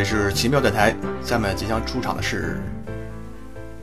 [0.00, 0.96] 这里是奇妙电台。
[1.22, 2.58] 下面即将出场的是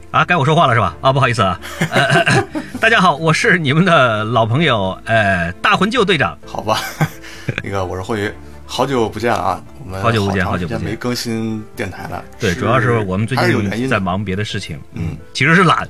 [0.10, 0.98] 啊，该我说话了是吧？
[1.00, 1.60] 啊，不好意思啊。
[1.94, 2.44] 呃、
[2.82, 6.36] 大家好，我是你们的老朋友，呃，大魂舅队长。
[6.44, 6.82] 好吧，
[7.64, 8.34] 那个我是慧宇，
[8.66, 9.64] 好久不见了啊。
[9.86, 12.26] 我们好久不见，好久不见，没更新电台了。
[12.40, 14.82] 对，主要是我们最近在忙别的事情。
[14.94, 15.88] 嗯，其实是懒。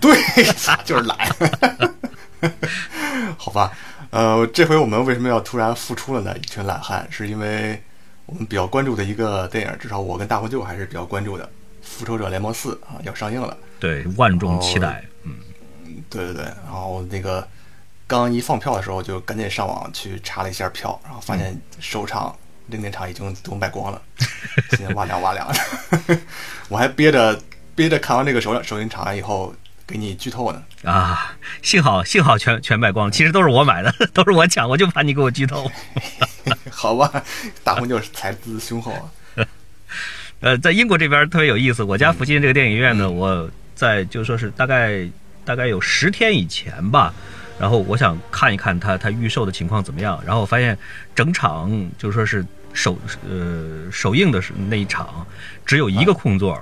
[0.00, 0.16] 对，
[0.84, 1.18] 就是懒。
[3.36, 3.72] 好吧，
[4.10, 6.32] 呃，这回我们为什么要突然复出了呢？
[6.38, 7.82] 一群懒汉，是因为
[8.26, 11.44] 我们比较关注的一个电影，至少我跟大黄舅还是比较关注的，
[11.82, 13.56] 《复仇者联盟四》啊，要上映了。
[13.78, 15.04] 对，万众期待。
[15.24, 15.36] 嗯，
[16.08, 16.44] 对对对。
[16.44, 17.46] 然后那个
[18.06, 22.34] 刚一放票的时候，就赶紧上网去查了一下票，然后发现首场
[22.68, 24.00] 零点场已经都卖光了，
[24.76, 26.18] 现在哇凉哇凉的。
[26.68, 27.38] 我还憋着
[27.74, 29.54] 憋着看完这个首首映场以后。
[29.86, 31.36] 给你剧透呢啊！
[31.62, 35.70] 幸好幸好全全卖光，其实都是我买的， 都是我抢，我就怕你给我剧透。
[36.70, 37.22] 好吧，
[37.62, 39.44] 大红就是财资雄厚啊。
[40.40, 45.06] 呃，在英国这边特别有意思，我家附近这个电影院呢，我在就说是大概
[45.44, 47.12] 大概有十天以前吧，
[47.58, 50.76] 然后我想看一看它它预售的情况怎么样，然后我发现
[51.14, 55.26] 整场就说是首呃首映的是那一场
[55.66, 56.58] 只有一个空座。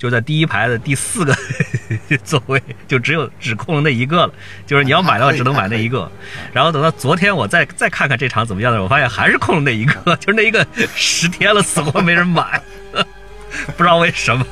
[0.00, 1.36] 就在第一排的第四个
[2.24, 4.32] 座位，就只有只空了那一个了。
[4.66, 6.10] 就是你要买的话，只能买那一个。
[6.54, 12.62] 然后等到昨天我再再看看这场怎么样的时候，我发现还是空了那一个， 就是那一个十天了，死活没人买，
[13.76, 14.46] 不知道为什么。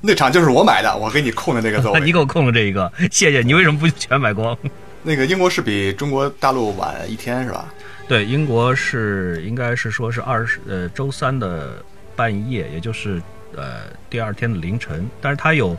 [0.00, 2.00] 那场就是我买的，我给你空的那个座位。
[2.00, 3.52] 你给我空了这一个，谢谢你。
[3.52, 4.56] 为什么不全买光？
[5.02, 7.66] 那个英国是比中国大陆晚一天是吧？
[8.08, 11.84] 对，英国是应该是说是二十呃周三的
[12.16, 13.20] 半夜，也就是。
[13.56, 15.76] 呃，第二天的凌晨，但是它有，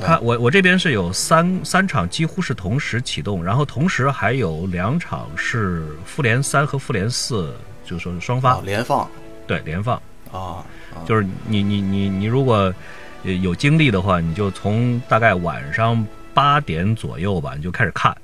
[0.00, 8.60] 它我我这边是有三三场几乎是同时启动，然后同时还有两场是复联三和复联四，就是说是双发。
[8.60, 9.08] 连放，
[9.46, 10.00] 对连放。
[10.32, 10.64] 啊，
[11.06, 12.74] 就是你你你你如果
[13.22, 18.14] 有精力的话，你就从大概晚上八点左右吧，你就开始看，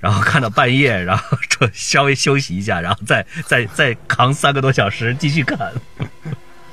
[0.00, 1.38] 然后看到半夜，然后
[1.72, 5.72] 稍微休息一下，然后再再再扛三个多小时继续看。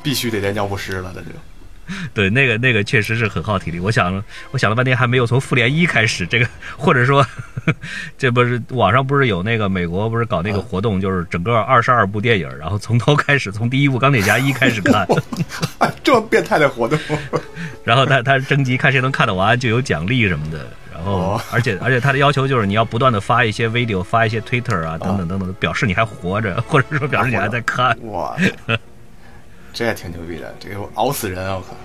[0.03, 1.27] 必须得带尿不湿了，那就。
[2.13, 3.77] 对，那个那个确实是很耗体力。
[3.77, 6.47] 我想，我想了半天，还没有从复联一开始这个，
[6.77, 7.27] 或者说，
[8.17, 15.05] 这不是网上不是有那个美国不是搞那个活动，就是整个二十二部电影，然后从头开始，从第一部钢铁侠一开始看，
[16.01, 16.97] 这么变态的活动。
[17.83, 20.65] 然后他他征集看谁能看得完就有奖励什么的。
[20.93, 27.97] 然后而且而且他的要求就是你要不断的发一些 video，发一些 Twitter 啊等等等等，表示你还活着，或者说表示你还在看。
[28.09, 28.37] 哇。
[29.73, 31.55] 这也挺牛逼的，这个熬死人啊！
[31.55, 31.75] 我靠，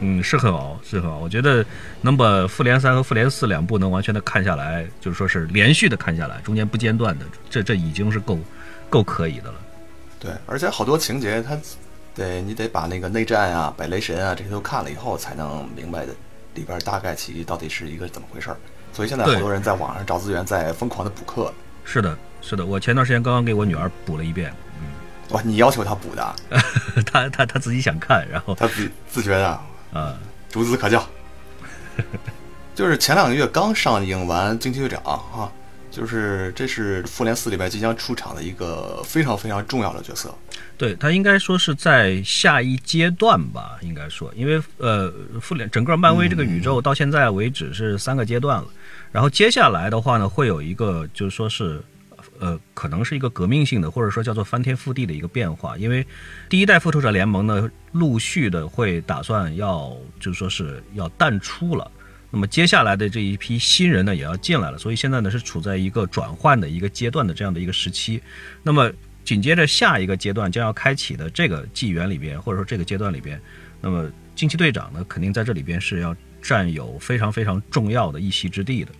[0.00, 1.18] 嗯，是很熬，是很熬。
[1.18, 1.64] 我觉得
[2.02, 8.38] 能把《复联三》和《复联四》两部能完全的看下来，就是说是连续的看下来，中间不间断的，这这已经是够
[8.90, 9.54] 够可以的了。
[10.18, 11.56] 对，而且好多情节，它
[12.14, 16.12] 得你得把那个内战啊、摆雷神啊这些都看了以后，才能明白的
[16.54, 18.56] 里边大概其到底是一个怎么回事儿。
[18.92, 21.52] 所以现在好多人在网上找资源，在疯狂的补课。
[21.84, 24.52] 是的，是的，我前段时间刚刚给我女儿补了一遍。
[25.30, 26.36] 哇，你要求他补的？
[27.04, 29.48] 他他他自己想看，然后他自自觉的
[29.92, 30.16] 啊，
[30.52, 31.04] 孺子可教。
[32.74, 35.50] 就是前两个月刚上映完《惊奇队长》啊，
[35.90, 40.32] 就是这是复联四里边即将出场的一个非常非常重要的角色。
[40.78, 48.68] 对他应该说是在下一阶段吧，应该说，因为呃，复联整个漫威这个宇宙到现在为止是三个阶段了，
[49.10, 51.82] 然后接下来的话呢，会有一个就是说是。
[52.40, 56.06] 呃，可能是一个革命性的，或者说叫做翻天覆地的一个变化，因为
[56.48, 61.90] 第一代复仇者联盟呢，陆续的会打算要，就是说是要淡出了，
[62.30, 68.22] 那么接下来的这一批新人呢，也要进来了，所以现在呢是处在一个转换的一个阶段的这样的一个时期，
[68.62, 68.90] 那么
[69.24, 73.40] 紧接着下一个阶段将要开启的这个纪元里边，或者说这个阶段里边，
[73.80, 78.92] 那么惊奇队长呢，肯定在这里边是要占有非常非常重要的一席之地的。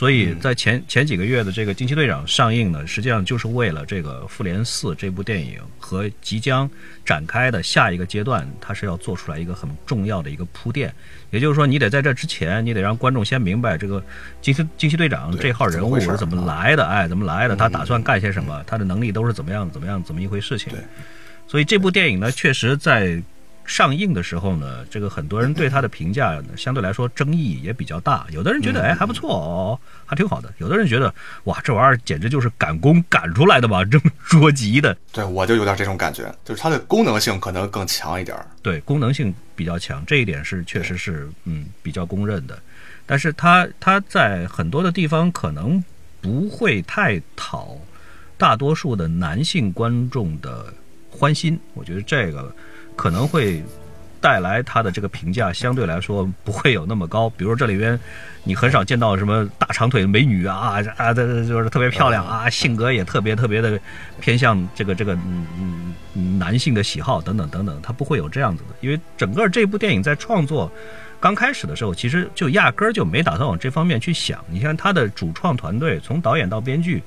[0.00, 6.66] 所以在前前几个月的这个惊奇队长上映呢，实际上就是为了这个复联四这部电影和即将
[7.04, 10.90] 展开的下一个阶段，它是要做出来一个很重要的一个铺垫。
[11.30, 14.02] 也就是说，你得在这之前，你得让观众先明白这个
[14.40, 20.72] 惊奇惊奇队长这号人物是怎么来的，哎，怎么来的，他打算干些什么，他的能力都是怎么样怎么样怎么一回事情。
[21.46, 23.22] 所以这部电影呢，确实在。
[23.64, 28.26] 上映的时候呢，这个很多人对他的评价呢，相对来说争议也比较大。
[28.30, 31.14] 有的人觉得哎还不错哦，还挺好的；有的人觉得
[31.44, 34.96] 哇这玩意儿简直就是赶工赶出来的吧， 这么捉急的。
[35.12, 38.36] 对我就有点这种感觉，就是它的功能性可能更强一点。
[38.62, 42.58] 对，功能性比较强，这一点是确实是嗯比较公认的。
[43.06, 45.82] 但是它它在很多的地方可能
[46.20, 47.76] 不会太讨
[48.36, 50.72] 大多数的男性观众的
[51.10, 51.58] 欢心。
[51.74, 52.54] 我觉得这个
[53.00, 53.62] 可能会
[54.20, 57.30] 带来他的这个评价相对来说不会有那么高。
[57.30, 57.98] 比如这里边
[58.44, 63.80] 你很少见到什么大长腿的美女啊啊，这就是特别漂亮啊，性格也特别特别的
[64.20, 70.70] 偏向这个这个嗯嗯男性的喜好等等等等，他不会有这样子的，因为整个这部电影在创作。
[71.18, 74.44] 刚开始的时候，其实就压根儿就没打算往这方面去想。
[74.50, 77.02] 你看他的主创团队，从导演到编剧，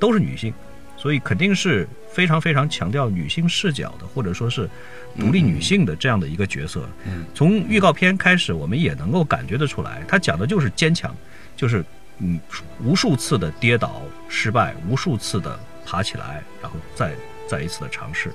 [0.00, 0.52] 都是女性，
[0.96, 4.70] 所以肯定是非常非常强调女性视角的，或者说是
[5.16, 6.88] 独立女性的这样的一个角色。
[7.34, 11.14] 从预告片开始，我们也能够感觉得出来，她讲的就是坚强，
[11.56, 11.84] 就是
[12.18, 12.40] 嗯，
[12.82, 17.14] 无数次的跌倒失败，无数次的爬起来，然后再
[17.48, 18.32] 再一次的尝试。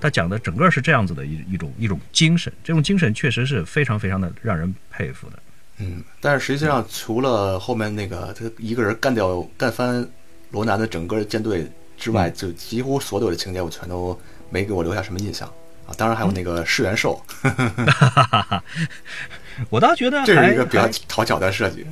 [0.00, 5.38] 他讲的整个是这样子的一一种一种精神，这种精神确实是非常非常的让人佩服的。
[5.78, 10.04] 嗯，但是实际上除了后面那个他一个人干掉干翻
[10.50, 14.18] 罗南的整个舰队之外，就几乎所有的情节我全都
[14.50, 15.54] 没给我留下什么印象啊。
[15.96, 17.22] 当然还有那个噬元兽，
[19.70, 21.86] 我倒觉得 这是一个比较讨巧的设计。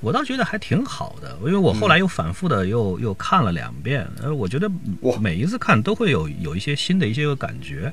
[0.00, 4.70] 我倒觉得还挺好的，因为我后来又反复的又又看了两遍，呃，我觉得
[5.18, 7.90] 每一次看都会有有一些新的一些个感觉，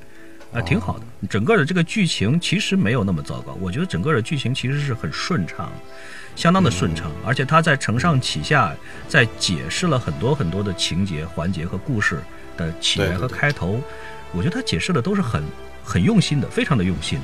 [0.52, 1.06] 啊，挺好的。
[1.30, 5.72] 整个的这个剧情其实没有那么糟糕，我觉得整个的剧情其实是很顺畅，
[6.36, 8.76] 相当的顺畅，而且他在承上启下，
[9.08, 12.20] 在解释了很多很多的情节环节和故事
[12.58, 13.80] 的起源和开头，
[14.34, 15.44] 我觉得他解释的都是很
[15.84, 17.20] 很用心的，非常的用心。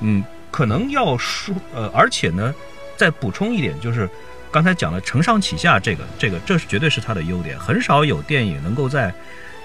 [0.00, 2.54] 嗯，可能要说，呃，而且呢。
[2.96, 4.06] 再补充一点，就是
[4.52, 7.58] 刚才讲了承上启下，这个这个这是绝对是他的优点。
[7.58, 9.10] 很少有电影能够在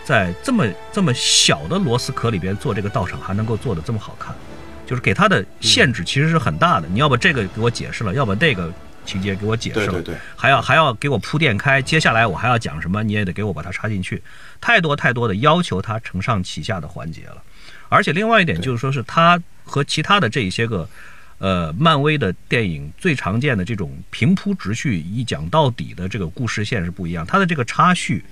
[0.06, 4.34] 在这么这么小的螺丝壳里边做这个道场，还能够做的这么好看。
[4.86, 8.72] 就是给他的限制其实是很大的，你要把这个给我解释了，要把那个
[9.06, 14.24] 情节给我解释了，对对对，还要还要给我铺垫开，接下来我还要讲什么，你也得给我把它插进去。
[14.66, 17.44] 太多太多的要求，它承上启下的环节了。
[17.90, 20.90] 而且另外一点就是说，是它和其他的这一些个。
[21.38, 28.24] 呃，漫威的电影最常见的这种平铺直叙、一讲到底的这个故事线是不一样，它的这个插叙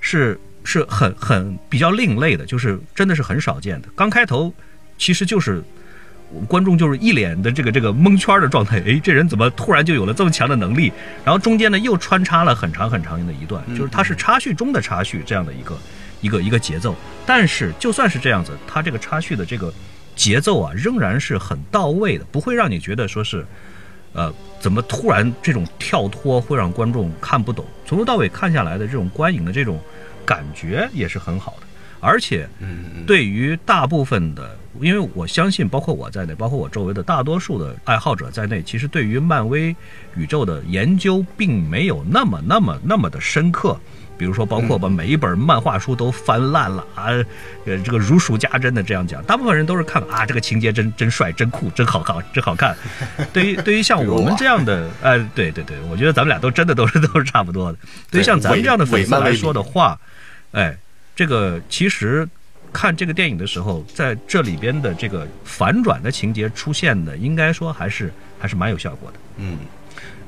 [0.00, 3.88] 是是很很比较另类的，就是真的是很少见的。
[3.94, 4.52] 刚开头
[4.98, 5.62] 其实就是
[6.48, 10.92] 观众就是一脸的这个这个蒙圈的状态，哎，这人怎么突然就有了这么强的能力？
[11.24, 15.78] 然后中间呢又穿插了很长很长的一段，就是它是插叙中的插叙这样的一个
[16.20, 16.94] 一个一个节奏。
[17.26, 19.72] 但是就算是这样子，它这个插叙的这个。
[20.14, 23.46] 节奏啊，仍然是很到位的，不会让你觉得说是，
[24.12, 24.30] 呃，
[24.60, 27.64] 怎么突然这种跳脱会让观众看不懂。
[27.86, 29.80] 从头到尾看下来的这种观影的这种
[30.22, 31.66] 感觉也是很好的，
[32.02, 32.48] 而且，
[33.06, 39.74] 对于大部分的，因为我相信，包括我在内，包括我周围的大多数的爱好者在内，其实对于漫威
[40.16, 43.78] 宇宙的研究并没有那么、那么、那么的深刻。
[44.18, 47.06] 比如说，包括把每一本漫画书都翻烂了啊，
[47.64, 52.76] 呃，这个如数家珍的这样讲，大部分人都是看啊，这个情节真真帅、真酷、真好看、真好看。
[53.32, 57.78] 对于对于像我们这样的，呃，对对对，我觉得咱们俩都真的都是都是差不多的。
[58.12, 59.98] 对于像咱们这样的粉丝来说的话，
[60.52, 60.76] 哎，
[61.14, 62.28] 这个其实
[62.72, 69.18] 看这个电影的时候，在这里边的这个反转的情节出现的，应该说还是还是蛮有效果的。
[69.36, 69.58] 嗯，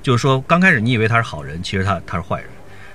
[0.03, 2.49] 就是说刚开始你以为他是好人，其实他他是坏人。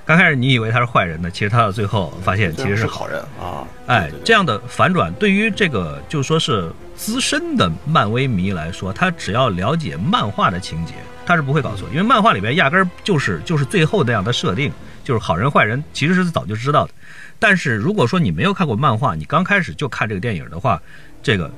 [0.06, 3.62] 刚开始你以为他是坏人呢，其实他到最后发现其实是好人啊！
[3.86, 10.96] 哎，这样的反转对于这个就说是资深的漫威迷来说，他只要了解漫画的情节，
[11.28, 14.72] 他是不会搞错，因为漫画里边压根儿就是就是最后那样的设定，
[15.04, 16.94] 就是好人坏人其实是早就知道的。
[17.40, 20.80] 但是如果说你没有看过漫画，你刚开始就看这个电影的话，
[21.24, 21.52] 这个。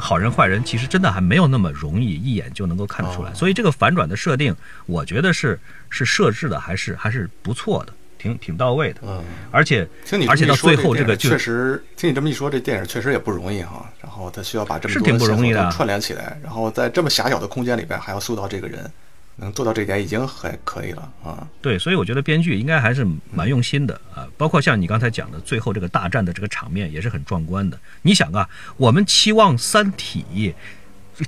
[0.00, 4.54] 好人坏人其实真的还没有那么容易一眼就能够看得出来，所以这个反转的设定，
[4.86, 9.00] 我觉得是是设置的还是还是不错的，挺挺到位的。
[9.04, 9.88] 嗯，而且
[10.28, 13.88] 而且到最后这个确实听你这么一说，这电影确实也不容易哈。
[14.02, 18.90] 然后他需要把这么多的线索串联起来，然后在这么狭小的空间里边还要塑造这个人。
[19.40, 21.46] 能做到这点已经很可以了啊！
[21.62, 24.26] 对，所以我觉得编剧应该还是蛮用心的啊。
[24.36, 27.78] 包括像你刚才讲的，最后这个大战的这个场面也是很壮观的。
[28.02, 30.24] 你想啊，我们期望《三体》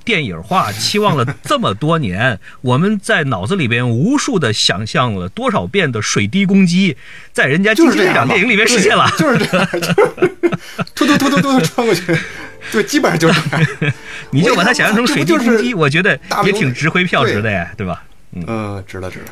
[0.03, 6.97] 电影化，期望了这么多年， 我们在脑子里边无数的想象了多少遍的水滴攻击，
[7.31, 9.67] 在人家《就是这场》电影里面实现了，就是这样，
[10.95, 12.17] 突突突突突穿过去。
[12.73, 13.93] 对，基本上就是这样。
[14.31, 18.03] 你就把它想象成水滴攻击，我觉得也挺值回票值的呀，对吧？
[18.33, 19.25] 嗯，值了，值了。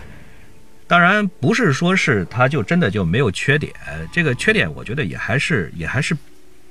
[0.87, 3.71] 当然不是说是它就真的就没有缺点，
[4.11, 6.17] 这个缺点我觉得也还是也还是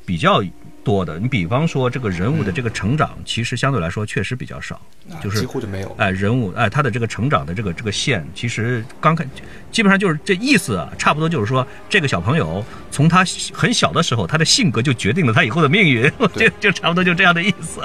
[0.04, 0.42] 比较
[0.88, 1.18] 多的。
[1.18, 4.80] 你比方说这个人物的这个成长，其实相对来说确实比较少，
[5.22, 5.94] 就是几乎就没有。
[5.98, 9.22] 哎，人物哎，他的这个成长的这个这个线，其实刚开，
[9.70, 17.82] 基本上就是这意思啊，差不多就是说，这个小朋友从他很小的时候，他的性格就决定了他以后的命运，就 就差不多就这样的意思。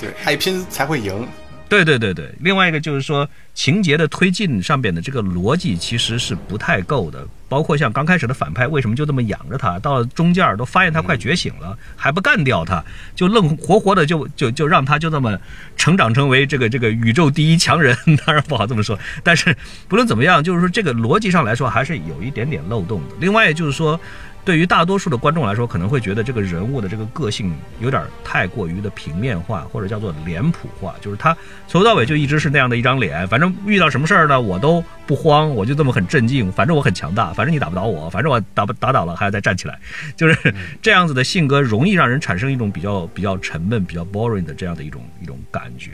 [0.00, 1.28] 对，爱拼才会赢。
[1.68, 12.84] 对对对对，另外一个就是说情节的推进上边的这个逻辑其实是不太够的，包括像刚开始的反派为什么就这么养着他，到了中间都发现他快觉醒了，还不干掉他，
[13.14, 15.38] 就愣活活的就就就让他就这么
[15.76, 19.56] 成长成为这个这个宇宙第一强人，当然不好这么说，但是
[19.88, 23.14] 不论怎么样，就是说这个逻辑上来说还是有一点点漏洞的。
[23.20, 23.98] 另外就是说。
[24.46, 31.36] 对于大多数的观众来说，可能会觉得这个人物的这个个性有点太过于的平面化，或者叫做脸谱化，就是他
[31.66, 39.76] 从头到尾就一直是那样的一张脸，反正遇到什么事儿呢，我都不慌，我就这么很镇静，反正我很强大，反正你打不倒我，反正我打不打倒了还要再站起来，
[40.16, 45.90] 就是 这样子的性格，容易让人产生一种比较比较沉闷、比较 boring 的这样的一种一种感觉。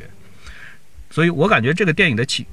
[1.09, 2.47] 所以我感觉这个电影的起。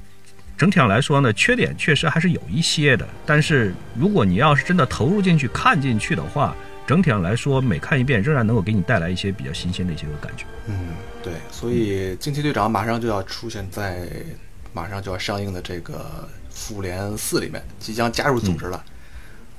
[0.60, 3.08] 整体上来说呢，缺点确实还是有一些的。
[3.24, 6.54] 但是如果你要是真的投入进去看进去的话，
[6.86, 10.44] 整体上来说，每看一遍仍然能够给你带来一些比较新鲜的一些个感觉。
[10.66, 10.88] 嗯，
[11.22, 11.32] 对。
[11.50, 14.06] 所以《惊奇队长》马上就要出现在
[14.74, 15.94] 马上就要上映的这个
[16.54, 18.84] 《复联四》里面，即将加入组织了。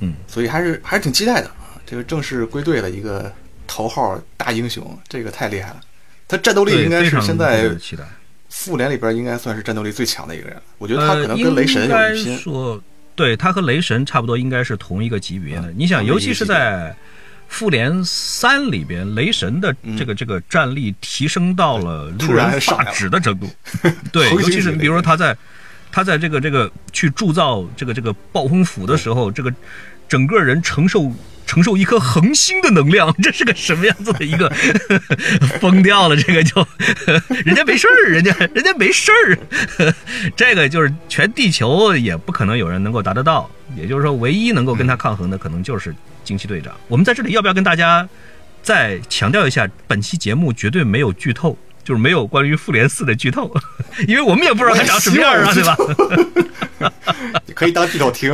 [0.02, 1.82] 嗯，所以还是还是挺期待的啊！
[1.84, 3.34] 这个正式归队的一个
[3.66, 5.82] 头号大英雄，这个太厉害了。
[6.28, 7.72] 他战斗力应该是现在。
[8.52, 12.38] 复联里边应该算是战斗力最强的一个人，我觉得他可能跟雷神有一拼。
[12.38, 12.80] 说，
[13.16, 15.72] 对他和雷神差不多，应该是同一个级别的。
[15.72, 16.94] 你想，尤其是在
[17.48, 23.50] 复联三里边，雷神的这个这个战力提升到了令人发指的程度。
[24.12, 25.36] 对，尤其是比如说他在
[25.92, 29.52] 他在这个这个去铸造这个这个暴风斧的时候，这个
[30.08, 31.12] 整个人承受。
[31.52, 34.50] 承受一颗恒星的能量， 这是个什么样子的一个
[35.60, 36.16] 疯掉了？
[36.16, 36.66] 这个就
[37.44, 39.94] 人家没事儿，人家人家没事儿，
[40.34, 43.52] 这个就是全地球也不可能有人能够达得到。
[43.76, 45.94] 也就是说，唯一能够跟他抗衡的，可能就是
[46.24, 46.74] 惊奇队长。
[46.88, 48.08] 我们在这里要不要跟大家
[48.64, 53.54] 再强调一下，本期节目绝对没有剧透，就是没有关于复联四的剧透，
[54.08, 55.76] 因为我们也不知道他长什么样啊，对吧？
[57.54, 58.34] 可以当剧透听。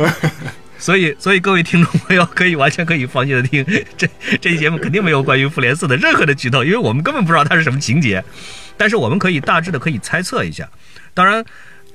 [0.78, 3.64] 所以，所以各位听众朋友可以完全可以放心的听，
[3.96, 4.08] 这
[4.40, 8.24] 这期节目肯定没有关于复联四的任何的剧透，因为我们根本不知道它是什么情节，
[8.76, 10.68] 但是我们可以大致的可以猜测一下。
[11.14, 11.44] 当然，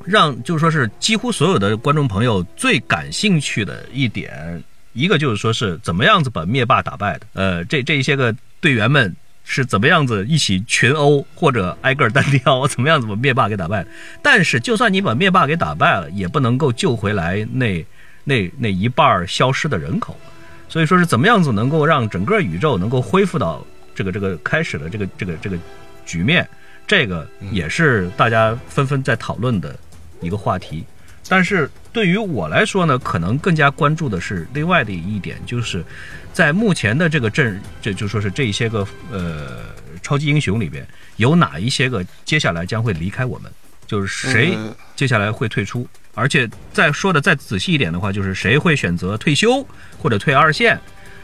[0.04, 4.62] 让就是说是几乎所有的观众朋友最感兴趣的一点，
[4.92, 13.86] 一个就是说是怎么样子把灭霸打败的，呃，这这一些个队员们是怎么样子一起群殴或者挨个单挑， 怎么样子把灭霸给打败。
[14.22, 17.86] 但是，就算你把灭霸给打败了，也不能够救回来那。
[18.24, 20.18] 那那一半消失的人口，
[20.70, 25.58] 所以说是怎么样子能够让整个宇宙能够恢复到这个这个开始的这个这个这个
[26.06, 26.48] 局面，
[26.88, 29.78] 这个也是大家纷纷在讨论的
[30.22, 30.84] 一个话题。
[31.30, 35.84] 但是对于我来说呢，可能更加关注的是另外的一点，就是
[36.34, 39.62] 在目前的这个阵，这就说是这一些个呃
[40.02, 43.50] 超级英雄里边，有哪一些个接下来将会离开我们，
[43.94, 44.58] 就是谁
[44.96, 45.88] 接下来会退出。
[46.16, 49.64] 而且再说的再仔细一点的话，就是谁会选择退休
[50.00, 50.80] 或者退二线，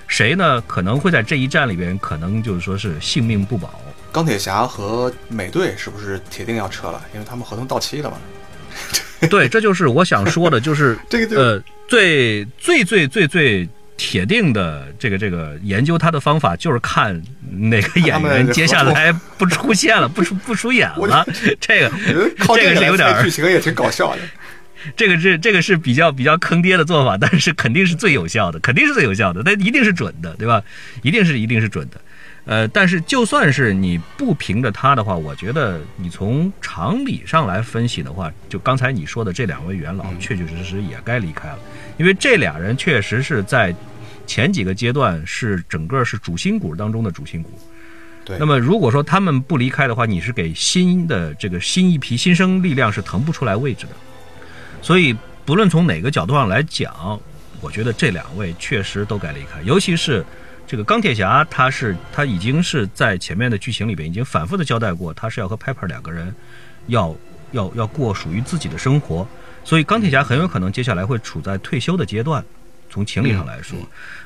[0.08, 3.82] 谁呢可能会在这一战里边可能就是说是性命不保。
[4.12, 7.04] 钢铁侠和美队是不是铁定要撤了？
[7.14, 8.18] 因为他们合同到期了嘛。
[9.30, 13.68] 对，这就是我想说的，就是 这个呃最最最最最
[14.00, 21.28] 铁定的这个这个研究他的方法，就是看哪个演员接下来不出现了，不出不出演了。
[21.60, 21.92] 这个
[22.56, 24.22] 这个是有点剧情也挺搞笑的。
[24.96, 30.64] 这个是这个是比较比较坑爹的做法，但是肯定是最有效的，肯定是最有效的，但一定是准的，对吧？
[31.02, 32.00] 一定是一定是准的。
[32.46, 41.60] 呃，但是就算是你不凭着他的话，我觉得你从常理上来分析的话，就刚才你说的这两位元老，确确实实也该离开了，
[41.98, 43.76] 因为这俩人确实是在
[44.30, 47.50] 前几个阶段是整个是主心骨当中的主心骨。
[48.24, 48.38] 对。
[48.38, 53.94] 那么如果说他们不离开的话，你是给新的这个新一批新生力量是腾不出来位置的。
[54.84, 57.20] 所以，不论从哪个角度上来讲，
[57.60, 59.60] 我觉得这两位确实都该离开。
[59.64, 60.24] 尤其是
[60.68, 66.32] 这个钢铁侠，他是他已经是在前面的剧情里边已经反复的交代过，他是要和 Pepper 两个人
[66.86, 67.16] 要
[67.52, 69.28] 要要过属于自己的生活。
[69.66, 72.46] 所以，钢铁侠很有可能接下来会处在退休的阶段。
[72.92, 73.78] 从情理上来说，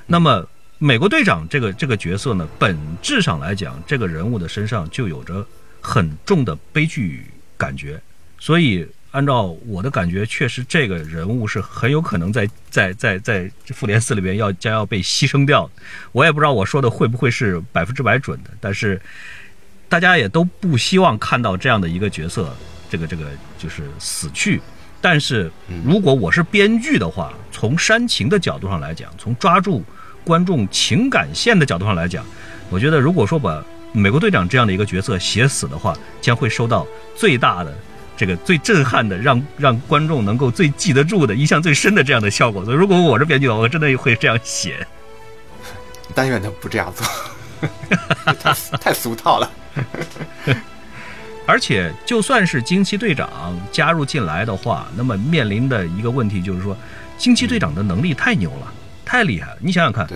[0.06, 5.46] 那么美国队长这个这个角色呢，本质上来讲，这个人物的身上就有着
[5.82, 7.26] 很重的悲剧
[7.58, 8.02] 感觉。
[8.40, 8.88] 所以。
[9.14, 15.70] 按照我的感觉，确实这个人物是很有可能在 在在在复联四里边要将要被牺牲掉。
[16.14, 19.00] 我也不知道我说的会不会是百分之百准的，但是
[19.88, 22.56] 大家也都不希望看到这样的一个角色，
[22.90, 23.28] 这个这个
[23.60, 24.60] 就是死去。
[25.00, 25.52] 但是
[25.86, 29.84] 如果我是编剧的话，从煽情的角度上来讲，从抓住
[30.24, 32.26] 观众情感线的角度上来讲，
[32.70, 37.74] 我觉得如果说把美国队长这样的一个角色写死的话，将会收到最大的。
[38.16, 42.64] 这个最震撼的，让 让观众能够最记得住的、印象最深的这样的效果。
[42.64, 44.86] 所以，如果我是编剧的话，我真的会这样写。
[46.14, 47.08] 但愿他不这样做，
[48.40, 49.52] 太太俗套了。
[51.48, 53.30] 而且，就算是惊奇队长
[53.72, 56.78] 加入进来的话，那么面临的一个问题就是说，
[57.18, 58.72] 惊奇队长的能力太牛了，
[59.14, 59.58] 太厉害了。
[59.62, 60.08] 你想想看，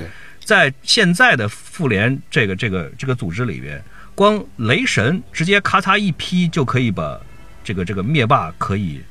[0.43, 3.79] 在现在的复联这个这个这个组织里边，
[4.15, 7.19] 光雷神直接咔嚓一劈就可以把。
[7.63, 9.01] 这个这个灭霸可以，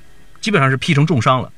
[0.41, 1.53] 基本上是劈成重伤了，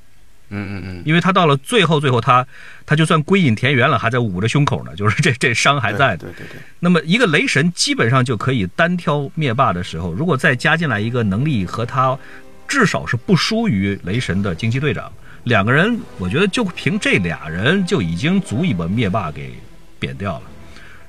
[0.48, 2.44] 嗯嗯嗯，因为他到了最后最后他
[2.84, 6.16] 他就算归隐田园了，还在捂着胸口呢，就是 这这伤还在。
[6.16, 6.60] 对对对。
[6.80, 12.18] 那么一个雷神基本上就可以单挑灭霸的时候，如果再加进来一个能力和他
[12.66, 15.12] 至少是不输于雷神的惊奇队长，
[15.48, 19.54] 两个人我觉得就凭这俩人就已经足以把灭霸给
[19.98, 20.42] 扁掉了。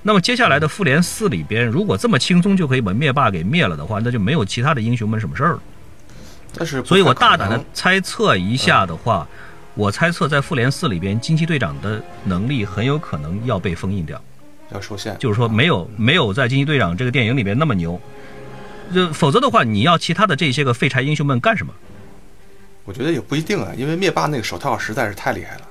[0.01, 5.59] 那么接下来的复联四里边，如果这么轻松就可以把灭霸给灭了的话，那就没有其他的英雄们什么事儿了。
[6.57, 9.27] 但是，所以我大胆的猜测一下的话，
[9.75, 14.19] 我猜测在复联四里边，惊奇队长的能力很有可能要被封印掉，
[14.71, 17.99] 要受限，就是说没有没有在惊奇队长这个电影里边那么牛，
[18.95, 21.73] 就否则的话，你要其他的这些个废柴英雄们干什么？
[22.89, 25.61] 我觉得也不一定啊，因为灭霸那个手套实在是太厉害了，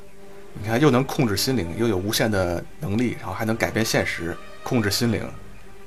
[0.55, 5.21] 你看又能控制心灵，又有无限的能力，然后还能改变现实，控制心灵，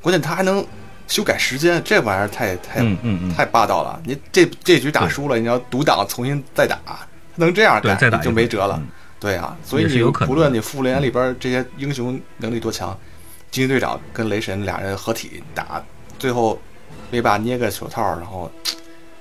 [0.02, 0.66] 关键他还能。
[1.08, 2.80] 修改时间，这玩意儿太太
[3.36, 4.02] 太霸道了。
[4.06, 8.82] 你这这局打输了，你要独挡重新再打，能这样干就没辙了。
[9.20, 12.98] 对啊，所以你不论你复联里边这些英雄能力多强，
[13.50, 15.84] 惊奇队长跟雷神俩人合体打，
[16.18, 16.58] 最后
[17.10, 18.50] 灭霸捏个手套，然后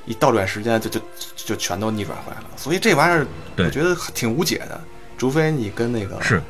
[0.06, 1.00] 一倒转时间，就就
[1.36, 2.46] 就全都逆转回来了。
[2.56, 3.26] 所以这玩意儿
[3.58, 4.80] 我觉得挺无解的，
[5.18, 6.42] 除非你跟那个是。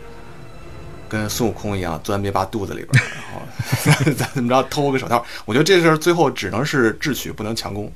[1.08, 5.26] 跟孙悟空一样钻灭霸肚子里边，然后咱 怎么着偷个手套？
[5.44, 7.92] 我觉得这事儿最后只能是智取，不能强攻。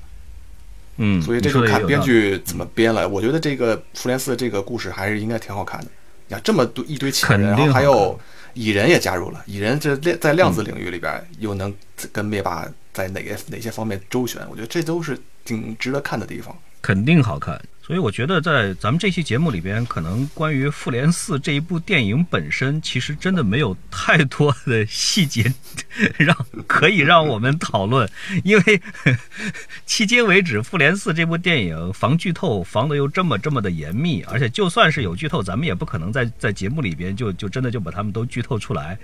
[0.96, 3.08] 嗯，所以这就看编剧怎么编了。
[3.08, 5.86] 我觉得这个复联四这个故事还是应该挺好看的。
[6.30, 8.18] 呀，这么多一堆强人，然后还有
[8.54, 9.40] 蚁人也加入了。
[9.46, 11.72] 蚁人这在量子领域里边又能
[12.10, 14.44] 跟灭霸在哪个哪些方面周旋？
[14.50, 16.56] 我觉得这都是挺值得看的地方。
[16.80, 17.60] 肯定好看。
[17.86, 25.52] 所以我觉得，在咱们这期节目里边，可能关于《复联四》这一部电影本身，其实真的没有太多的细节
[26.16, 26.34] 让
[26.66, 28.08] 可以让我们讨论，
[28.42, 28.80] 因为
[29.86, 38.98] 迄今为止，《复联四》这部电影防剧透防的又这么这么的严密，而且就算是有剧透，咱们也不可能在在节目里边就就真的就把他们都剧透出来。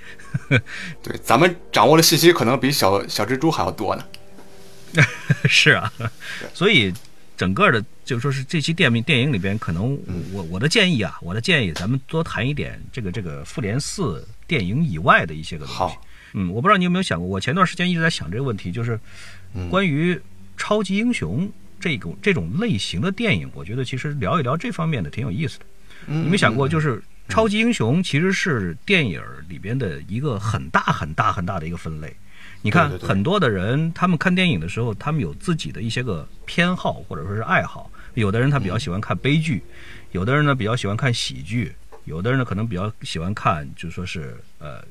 [1.03, 4.03] 对，咱们掌握的信息可能比小小蜘蛛还要多呢。
[5.49, 5.93] 是啊，
[6.55, 6.93] 所以。
[7.37, 9.99] 整个的，就是说是这期电影电影里边，可能
[10.31, 15.97] 我我的建议啊，我的建议，咱们多谈一点这个这个复联四电影以外的一些个东西。
[16.35, 19.01] 嗯，我不知道你有没有想过，我前段时间一直在想这个问题，就是
[19.71, 20.21] 关于
[20.59, 21.51] 超级英雄
[21.81, 25.65] 这种这种类型的电影，我觉得其实聊一聊这方面的挺有意思的。
[26.05, 32.15] 你没想过，就是超级英雄其实是电影里边的一个很大很大很大的一个分类。
[32.63, 37.91] 你看，很多的人，他们看电影的时候，他们有自己的一些个偏好或者说是爱好。
[38.15, 39.63] 有的人他比较喜欢看悲剧，
[40.13, 44.85] 有的人呢比较喜欢看喜剧，有的人呢可能比较喜欢看，就说是呃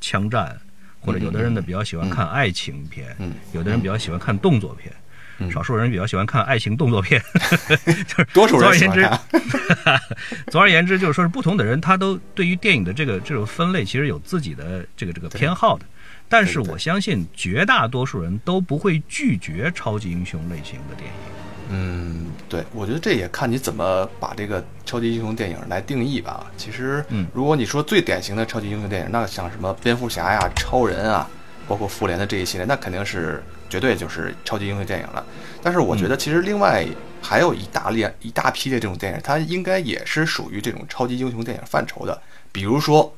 [0.00, 0.56] 枪战，
[1.00, 3.16] 或者有的人呢比较喜欢看爱情片，
[3.52, 7.20] 有的人比较喜欢看动作片，少数人比较喜欢看爱情动作片，
[8.06, 8.70] 就是多数人。
[8.70, 9.10] 总而言之，
[10.52, 15.84] 总而言之就是说是不同的人，他都对于电影的这个这种分类，其实有自己的这个这个偏好的。
[16.28, 21.16] 但是我相信绝大多数人都不会拒绝超级英雄类型的电影。
[21.68, 26.46] 嗯，对，我觉得这也看你怎么把这个超级英雄电影来定义吧。
[26.56, 31.28] 其实，嗯，如果你说最典型的超级英雄电影，那像什么蝙蝠侠呀、超人啊，
[31.66, 35.24] 包括复联的这一系列，那肯定是绝对就是超级英雄电影了。
[35.62, 36.86] 但是我觉得其实另外
[37.20, 42.20] 还有一大列一大批的这种电影，它应该也是属于这种超级英雄电影范畴的，
[42.52, 43.12] 比如说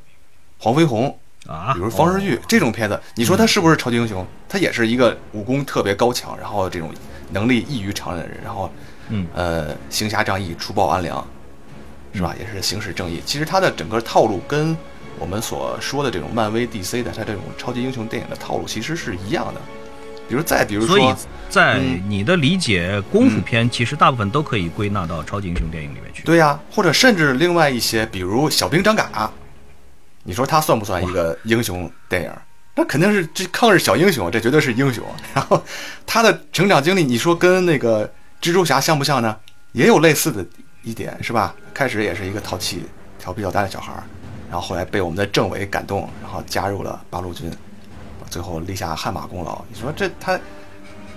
[0.59, 1.19] 黄飞鸿。
[1.49, 4.25] 啊，比如方世玉这种片子，你说他是不是超级英雄？
[4.47, 6.93] 他也是一个武功特别高强，然后这种
[7.33, 8.71] 能力异于常人的人，然后，
[9.09, 11.27] 嗯，呃，行侠仗义、除暴安良，
[12.13, 12.35] 是吧？
[12.39, 13.23] 也是行使正义。
[13.25, 14.77] 其实他的整个套路跟
[15.19, 19.61] 我们所说的这种漫威、DC 的他这种超级英雄电影的套路其实是一样的。
[20.29, 21.17] 比如再比如所以说，
[21.49, 26.23] 在嗯你的理解，功夫片其实大部分都可以归纳到超级英雄电影里面去。
[26.25, 29.33] 对呀、或者甚至另外一些，比如小兵张嘎，
[30.29, 32.31] 你说他算不算一个英雄电影？
[32.75, 35.03] 那肯定是这抗日小英雄，这绝对是英雄。
[35.33, 35.65] 然后
[36.05, 38.05] 他的成长经历，你说跟那个
[38.43, 39.35] 蜘蛛侠像不像呢？
[39.73, 40.45] 也有类似的
[40.83, 41.55] 一点，是吧？
[41.73, 42.85] 开始也是一个淘气、
[43.19, 44.05] 调皮捣蛋的小孩儿，
[44.51, 47.51] 然后后来被我们的政委感动，然后加入了八路军，
[48.29, 49.65] 最后立下汗马功劳。
[49.73, 50.39] 你说这他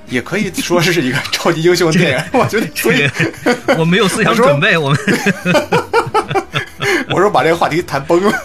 [0.08, 3.10] 也可以说是一个超级英雄电影，我觉得所以。
[3.78, 4.98] 我没有思想准备，我们
[7.12, 8.32] 我说把这个话题谈崩了。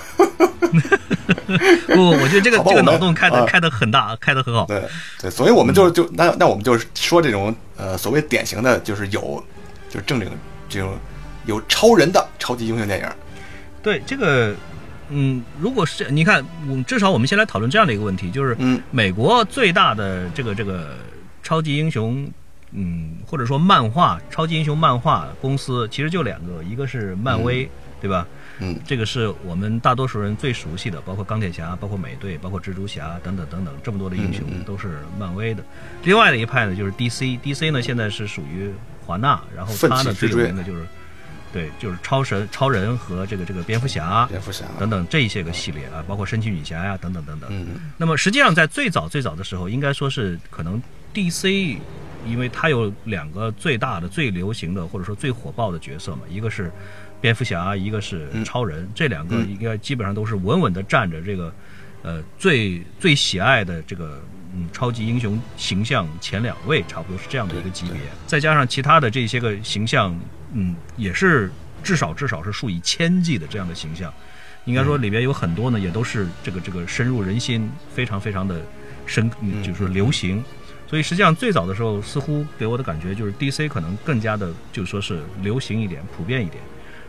[1.87, 4.67] 不，我觉得这个这个脑洞开的啊开的很大，开的很好。
[4.67, 4.83] 对
[5.21, 9.43] 对，所以我们就就那那我们就是说这种呃所谓典型的就是有
[9.89, 10.29] 就是正经
[10.69, 10.99] 这种
[11.47, 13.07] 有超人的超级英雄电影。
[13.83, 14.55] 对这个，
[15.09, 20.97] 嗯，如果是你看，我们至少我们先来讨论这样的一个问题，就是嗯美国最大的这个这个
[21.43, 22.29] 超级英雄，
[22.73, 28.27] 嗯，或者说漫画超级英雄漫画公司，其实就两个，一个是漫威，对吧？
[28.59, 28.79] 嗯。
[28.87, 35.63] 这个是我们大多数人最熟悉的，包括钢铁侠、包括美队、包括蜘蛛侠等等等等，这么多的英雄都是漫威的。
[36.05, 38.71] 另外的一派呢，就是 DC，DC 呢现在是属于
[39.05, 40.87] 华纳，然后奋它呢最有名的就是，
[41.53, 44.65] 对，就是超神、超人和这个这个蝙蝠侠蝙蝠侠。
[44.79, 47.49] 等等这一些个系列啊，包括神奇女侠呀等等等等。
[47.51, 50.83] 嗯那么实际上在最早最早的时候，应该说是可能
[51.15, 51.79] DC，
[52.27, 56.71] 因为它有两个最大的、最流行的或者说最火爆的角色嘛，一个是
[57.21, 61.53] 蝙蝠侠，一个是超人，这两个嗯应该基本上都是稳稳的站着这个
[62.03, 64.23] 呃最最喜爱的这个。
[64.59, 70.19] 嗯，超级英雄形象前两位，差不多是这样的一个级别，再加上其他的这些个形象，
[70.55, 71.51] 嗯，也是
[71.83, 74.11] 至少至少是数以千计的这样的形象。
[74.65, 78.63] 应该说里边有很多呢，也都是这个这个深入人心，非常非常的
[79.05, 80.43] 深，嗯就是流行。
[80.87, 86.63] 所以实际上最早的时候，似乎给我的感觉就是 DC 可能更加的，就是说是流行一点、普遍一点。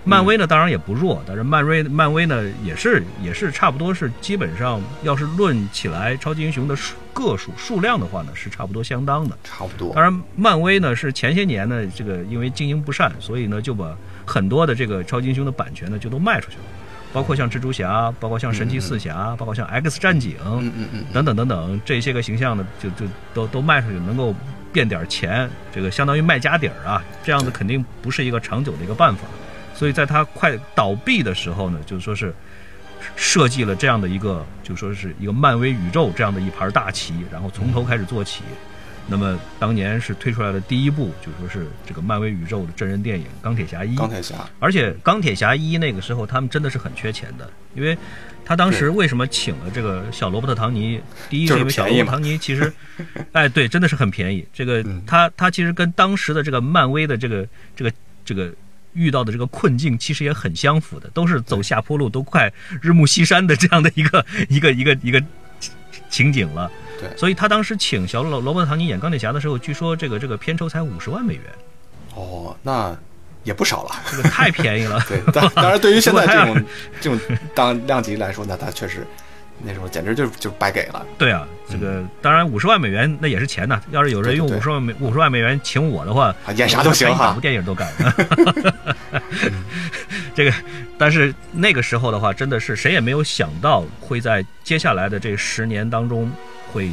[0.07, 9.37] 漫威呢，当然也不弱，但是漫威漫威呢也是也是差不多是基本上，要是论起来超级英雄的数个数数量的话呢，是差不多相当的。
[9.43, 10.01] 差不多当。
[10.01, 13.93] 然，漫威呢是前些年呢，这个因为经营不善，所以呢就把
[14.25, 16.63] 很多的这个超级英雄的版权呢就都卖出去了，
[17.11, 24.33] 包括像蜘蛛侠，包括像神奇四侠，包括像 X 战警，嗯嗯嗯，等等等等这些个形象呢，就就都都卖出去，能够
[24.71, 29.21] 变点钱，这个相当于卖家底儿啊，这样子肯定不是一个长久的一个办法。
[29.77, 32.33] 所以在它快倒闭的时候呢，就是说是
[33.15, 38.41] 设计了这样的一个，就说是一个漫威宇宙这样的一盘大棋，然后从头开始做起。
[39.09, 43.95] 那么当年是推出来的第一部，就说是这个漫威宇宙的真人电影《钢铁侠一》。
[43.97, 47.97] 钢铁侠，而且钢铁侠一那个时候他们真的是很缺钱的，因为
[48.43, 50.99] 他当时为什么请了这个小罗伯特唐尼？
[51.29, 52.73] 第一是是因为小罗伯特唐尼其实，
[53.31, 54.45] 哎，对，真的是很便宜。
[54.51, 57.93] 这个嗯他他其实跟当时的这个漫威的这个这个
[58.25, 58.51] 这个
[58.97, 65.23] 遇到的这个困境其实也很相符的，都是走下坡路，都快日暮西山的这样的一个 一个一个一个
[66.09, 66.71] 情景了。
[66.99, 71.43] 对所以他当时请小罗罗伯特唐尼演钢铁侠的时候，据说这个这个片酬才五十万美元，
[72.15, 72.97] 哦，那
[73.43, 73.91] 也不少了。
[74.09, 74.99] 这个太便宜了。
[75.07, 76.65] 对，当当然，对于现在这种
[76.99, 79.05] 这种当量级来说，那他确实
[79.63, 81.05] 那时候简直就就白给了。
[81.17, 83.81] 对啊，这个当然五十万美元那也是钱呐。
[83.91, 87.87] 要是有人用五十万美五十万美元请我的话，啊演啥都行哈哪部电影都干。
[90.35, 90.53] 这个，
[90.97, 96.31] 但是那个时候的话，真的是谁也没有想到会在接下来的这十年当中
[96.71, 96.91] 会。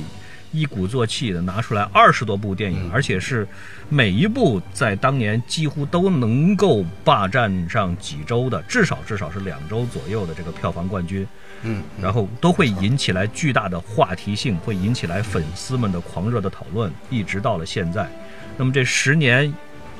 [0.57, 3.45] 一鼓作气的拿出来二十多部电影，嗯而且是
[3.89, 11.27] 每一部在当年几乎都能够霸占上几周的，至少至少是两周左右的这个票房冠军。
[11.65, 18.09] 嗯，然后都会引起来巨大的话题性，会引起来粉丝们的狂热的讨论，一直到了现在。
[18.57, 19.53] 那么这十年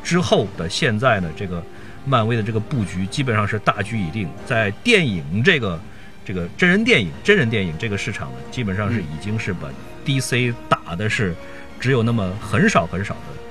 [0.03, 1.63] 之后的现在呢，这个
[2.05, 5.81] 漫威的这个布局基本上是大局已定，在电影这个
[6.25, 9.69] 这个真人电影真人电影这个市场呢，基本上是已经是把
[10.05, 11.35] DC 打的是
[11.81, 13.43] 只有那么很少很少的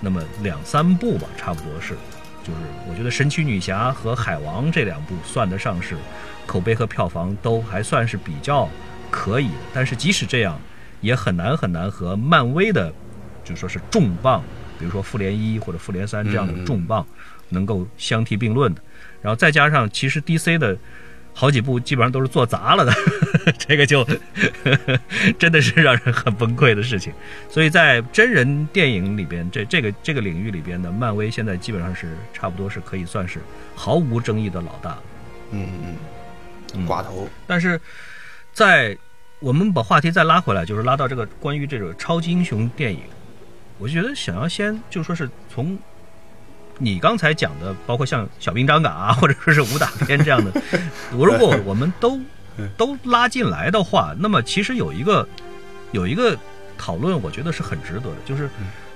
[0.00, 1.94] 那么两三部吧，差不多是。
[2.44, 2.58] 就是
[2.90, 5.96] 我觉得神奇女侠和海王这两部算得上是
[6.52, 8.68] 口碑和票房都还算是比较
[9.10, 10.60] 可以的，但是即使这样，
[11.00, 12.92] 也很难很难和漫威的
[13.42, 14.42] 就说是重磅，
[14.78, 17.06] 比如说复联一或者复联三这样的重磅
[17.48, 18.82] 能够相提并论的。
[19.22, 20.76] 然后再加上其实 DC 的
[21.32, 22.92] 好几部基本上都是做砸了的，
[23.56, 24.06] 这个就
[25.38, 27.10] 真的是让人很崩溃的事情。
[27.48, 33.40] 所以在真人电影里边，这这个这个领域里边的，漫威现在基本上是差不多是可以算是
[33.74, 34.98] 毫无争议的老大。
[35.54, 35.96] 嗯嗯嗯，
[36.86, 37.80] 寡头，但是
[38.52, 38.96] 在
[39.40, 43.00] 我们把话题再拉回来，就是拉到这个关于这个超级英雄电影，
[43.78, 45.78] 我觉得想要先就说是从
[46.78, 50.52] 你刚才讲的，包括像小兵张嘎啊， 或者说是武打片这样的，
[51.16, 52.20] 我 如果我们都
[52.76, 55.26] 都拉进来的话，那么其实有一个
[55.92, 56.36] 有一个
[56.78, 58.48] 讨论，我觉得是很值得的，就是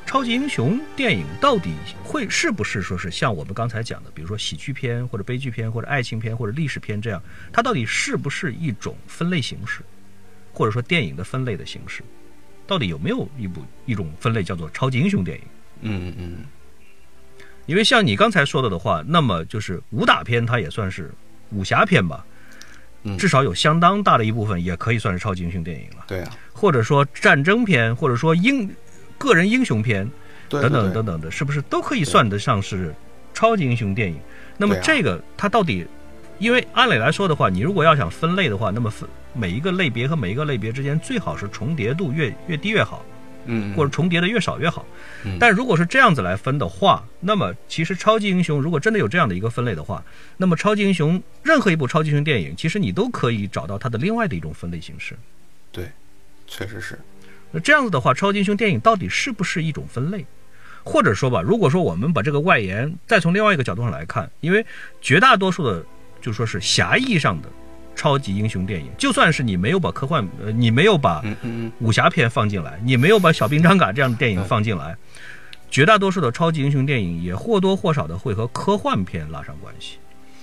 [0.07, 1.73] 超级英雄电影到底
[2.05, 7.21] 会是不是说是像我们刚才讲的，比如说喜剧片或者悲剧片或者爱情片或者历史片这样，
[7.53, 9.81] 它到底是不是一种分类形式，
[10.53, 12.03] 或者说电影的分类的形式？
[12.69, 15.45] 到底有没有一部一种分类叫做超级英雄电影？
[15.83, 16.39] 嗯嗯。
[17.67, 21.13] 因为像你刚才说的的话，那么就是武打片，它也算是
[21.51, 22.25] 武侠片吧，
[23.03, 23.19] 嗯。
[23.19, 28.71] 至少有相当大的一部分也可以算是超级英雄电影了，对啊，或者说战争片，或者说英
[29.19, 30.09] 个人英雄片
[30.49, 32.95] 对等等等等的，是不是都可以算得上是
[33.35, 34.19] 超级英雄电影？
[34.57, 35.87] 那么这个它到底，
[36.39, 43.05] 因为按理来说的话，你如果要想分类的话，那么分每一个类别和每一个类别之间最好是重叠度越越低越好。
[43.49, 44.85] 嗯，或者重叠的越少越好
[45.25, 45.37] 嗯。
[45.39, 50.03] 但如果是这样子来分的话，那么其实超级英雄如果真的有这样的一个分类的话，
[50.37, 55.17] 那么超级英雄任何一部超级英雄电影，其实你都可以找到它的另外的一种分类形式。
[55.71, 55.89] 对，
[56.49, 56.99] 确实是，
[57.53, 60.25] 那这样子的话，超级英雄电影到底是不是一种分类？
[60.85, 64.65] 或者说吧，如果说我们把这个外延再从另外一个角度上来看，因为
[65.01, 65.85] 绝大多数的
[66.21, 67.49] 就说是狭义上的
[67.97, 71.25] 超级英雄电影，就算是你没有把科幻，呃，你没有把
[71.81, 74.97] 武侠片放进来，你没有把小兵张嘎这样的电影放进来，
[75.69, 79.97] 绝大多数的超级英雄电影也或多或少的会和科幻片拉上关系，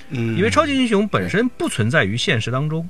[0.10, 2.82] 嗯，因为超级英雄本身不存在于现实当中。
[2.82, 2.90] 对，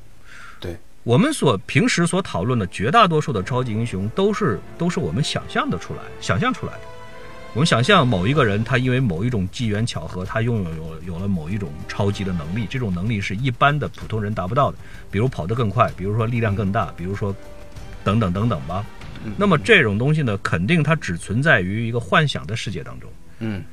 [1.03, 6.79] 我们所平时所讨论的绝大多数的超级英雄都是都是我们想象的出来，想象出来的。
[7.53, 14.77] 我们想象某一个人，他因为某一种机缘巧合，他拥有有有了某一种超级的能力，这种能力是一般的普通人达不到的，
[15.11, 17.35] 比如跑得更快，比如说力量更大，比如说
[18.03, 18.85] 等等等等吧。
[19.25, 23.09] 嗯那么这种东西呢，肯定它只存在于一个幻想的世界当中。
[23.39, 23.63] 嗯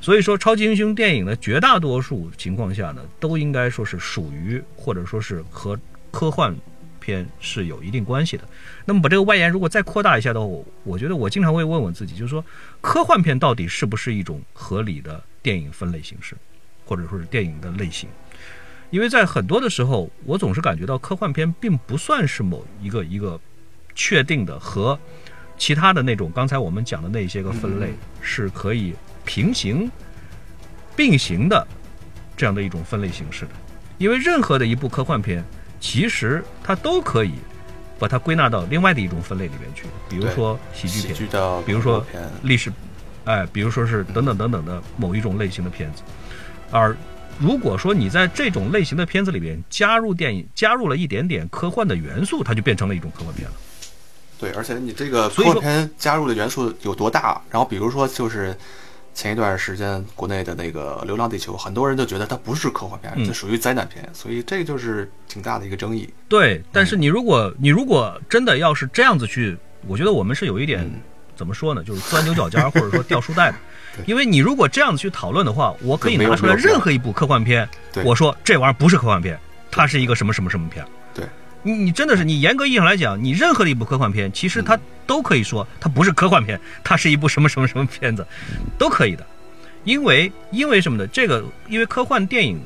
[0.00, 5.78] 所以说，超级英雄电影呢，绝大多数情况下呢，都应该说是属于或者说是和
[6.14, 6.54] 科幻
[7.00, 8.44] 片是有一定关系的。
[8.84, 12.44] 那么把这个外延如果再扩大一下的话，我我觉得我经常会问问自己，就是说，
[12.80, 16.36] 科幻片到底是不是一种合理的电影分类形式，
[16.86, 18.08] 或者说是电影的类型？
[18.90, 23.40] 因为在很多的时候，我总是感觉到科幻片并不算是某一个一个
[23.96, 24.96] 确定的和
[25.58, 29.90] 其他的那种刚才我们讲的那些个分类是可以平行
[30.94, 31.66] 并行的
[32.36, 33.50] 这样的一种分类形式的。
[33.98, 35.44] 因为任何的一部科幻片，
[35.84, 37.34] 其实它都可以
[37.98, 42.02] 把它归纳到另外的一种分类里面去，比如说喜剧片，比如说
[42.42, 42.72] 历史，
[43.26, 46.02] 哎，比如说是等等等等的某一种类型的片子。
[46.70, 46.96] 而
[47.38, 53.54] 如果说你在这种类型的片子里边加入电影，加入了一点点科幻的元素，它就变成了一种科幻片了。
[54.40, 57.38] 对，而且你这个所以说科幻片加入的元素有多大？
[57.50, 58.56] 然后比如说就是
[59.14, 66.12] 前一段时间国内的那个《流浪地球》，很多人就觉得它不是科幻片，嗯这属于灾难片，所以这就是挺大的一个争议。
[66.28, 71.00] 对，但是你如果你如果真的要是这样子去，我觉得我们是有一点、嗯
[71.36, 73.56] 怎么说呢，就是钻牛角尖或者说掉书袋的。
[74.06, 79.36] 因为你如果这样子去讨论的话，我可以拿出来任何一部科幻片，对我说这玩意儿不是科幻片，
[79.68, 80.86] 它是一个什么什么什么片。
[81.64, 88.26] 对，你你真的是你严格意义上来讲，你任何的一部科幻片，其实嗯它都可以说它不是科幻片，它是一部什么什么什么片子，
[88.78, 89.26] 都可以的。
[89.84, 91.06] 因为因为什么呢？
[91.08, 92.60] 这个因为科幻电影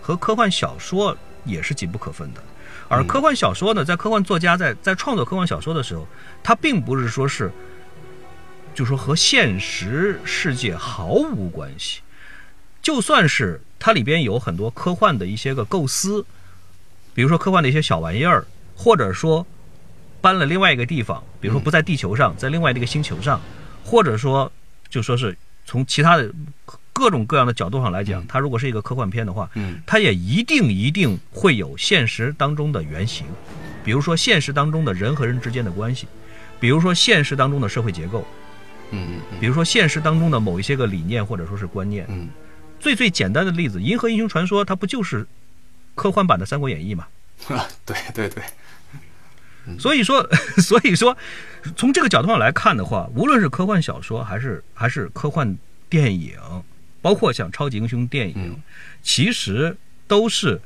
[0.00, 2.42] 和科幻小说也是紧不可分的。
[2.88, 6.06] 而嗯科幻小说呢，在科幻作家在在创作科幻小说的时候，
[6.42, 7.52] 他并不是说是，
[8.74, 12.00] 就说和现实世界毫无关系。
[12.82, 16.24] 就算是它里边有很多科幻的一些个构思，
[17.16, 19.44] 比如说科幻的一些小玩意儿，或者说
[20.20, 23.40] 搬了另外一个地方，比如说不在地球上，在另外的一个星球上，
[23.82, 24.52] 或者说
[24.90, 26.30] 就说是从其他的
[26.92, 29.80] 各种各样的角度上来讲，它如果是一个科幻片的话，嗯。
[29.86, 33.24] 它也一定一定会有现实当中的原型，
[33.82, 36.06] 比如说现实当中的人和人之间的关系，
[36.60, 38.26] 比如说现实当中的社会结构，
[38.90, 39.40] 嗯嗯。
[39.40, 42.04] 比如说现实当中的某一些个理念或者说是观念。
[42.10, 42.28] 嗯。
[42.78, 45.26] 最最简单的例子，《银河英雄传说》它不就是
[45.96, 47.08] 科幻版的《三国演义》嘛。
[47.48, 48.28] 啊，对对。
[48.28, 48.42] 对，
[49.80, 50.24] 所以说，
[50.62, 51.16] 所以说，
[51.76, 56.38] 从这个角度上来看的话，无论是科幻小说还是还是科幻电影，
[57.02, 58.62] 包括像超级英雄电影，嗯。
[59.02, 60.60] 其实都是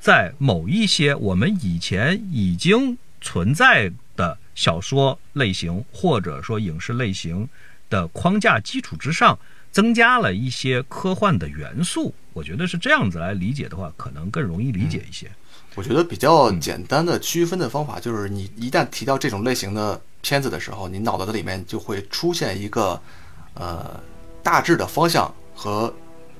[0.00, 7.46] 在某一些我们以前已经存在的小说类型或者说影视类型
[7.90, 9.38] 的框架基础之上，
[9.72, 12.14] 增加了一些科幻的元素。
[12.32, 15.30] 我觉得是这样子来理解的话，可能更容易理解一些。
[15.74, 23.00] 我觉得比较简单的区分的方法就是，你一旦提到这种类型的片子的时候，你脑子里面就会出现一个
[23.54, 23.98] 呃
[24.42, 25.92] 大致的方向和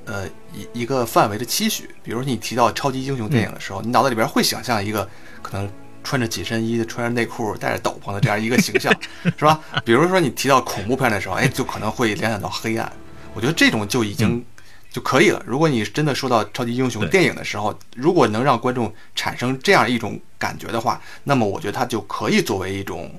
[0.07, 1.91] 呃一一个范围的期许。
[2.03, 5.07] 比如你提到超级英雄电影的时候，你脑子里边会想象一个
[5.43, 5.71] 可能
[6.03, 8.91] 穿着紧身衣、穿着内裤、戴着斗篷的这样一个形象，
[9.37, 9.61] 是吧？
[9.85, 12.91] 比如说你提到恐怖片的时候，哎，就可能会联想到黑暗。
[13.37, 14.43] 我觉得这种就已经
[14.91, 15.43] 就可以了。
[15.47, 23.15] 如果你真的说到超级英雄电影的时候，如果能让观众产生这样一种感觉的话，那么我觉得它就可以作为一种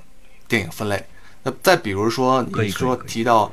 [0.47, 1.01] 电影分类。
[1.43, 3.51] 那再比如说，你说提到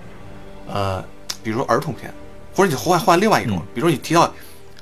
[0.67, 1.05] 呃，
[1.43, 2.13] 比如说儿童片，
[2.55, 4.33] 或者你换换另外一种，嗯比如说你提到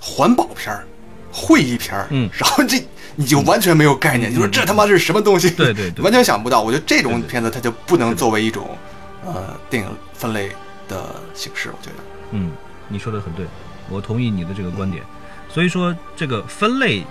[0.00, 0.86] 环保片儿、
[1.32, 2.80] 会议片儿，嗯然后这
[3.16, 5.50] 你就完全没有概念，你说这他妈是什么东西？
[5.50, 6.62] 对对对 完全想不到。
[6.62, 8.78] 我觉得这种片子它就不能作为一种
[9.26, 10.50] 呃电影分类
[10.92, 11.96] 的形式，我觉得。
[12.32, 12.52] 嗯，
[12.88, 13.46] 你说的很对，
[13.88, 15.02] 我同意你的这个观点。
[15.48, 17.02] 所以说，这个分类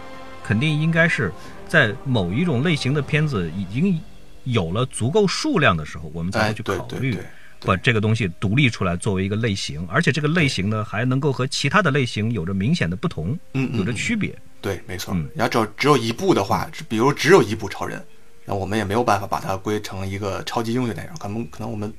[0.44, 1.32] 肯定应该是
[1.68, 4.00] 在某一种类型的片子已经
[4.44, 7.18] 有了足够数量的时候，我们才哎，会去考虑
[7.64, 14.36] 把这个东西独立出来作为一个类型，而且这个类型呢还能够和其他的类型有着明显的不同，嗯有着区别。
[14.60, 15.30] 对，没错嗯。
[15.36, 18.04] 你要只有只有一部的话，比如只有一部超人，
[18.46, 21.94] 那我们也没有办法把它归成一个超级英雄电影，可能可能我们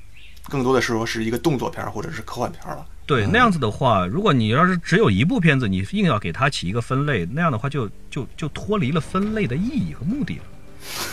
[0.49, 2.85] 更多的是说是一个动作片儿或者是科幻片儿了。
[3.05, 10.45] 对，那样子的话，如果你要是只有一部片子，你硬要给它起一个分类，那样的话就就就脱离了分类的意义和目的了，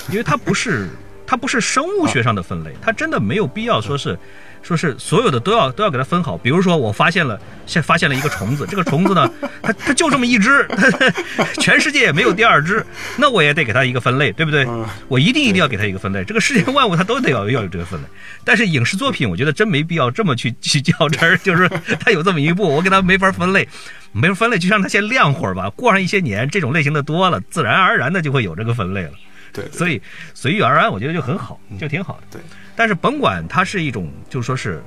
[0.09, 0.89] 因为它不是
[1.25, 4.17] 它不是生物学上的分类，它真的没有必要说是
[4.61, 6.37] 说是所有的都要都要给它分好。
[6.37, 10.67] 比如说我发现了现发现了一个虫子，这个虫子呢， 它它就这么一只，
[11.61, 12.85] 全世界也没有第二只，
[13.17, 14.65] 那我也得给它一个分类，对不对？
[14.65, 16.23] 嗯我一定一定要给它一个分类。
[16.23, 18.07] 这个世界万物它都得要要有这个分类，
[18.43, 21.67] 但是影视作品我觉得真没必要这么去去较真儿， 就是
[21.99, 23.67] 它有这么一部，我给它没法分类，
[24.11, 25.69] 没法分类，就让它先晾会儿吧。
[25.71, 29.11] 过上一些年，这种类型的多了，自然而然的就会有这个分类了。
[29.51, 29.99] 对，对所以
[30.35, 32.37] 随遇而安，我觉得就很好，就挺好的。
[32.37, 32.41] 对，
[32.79, 34.81] 但是甭管它是一种，就是说是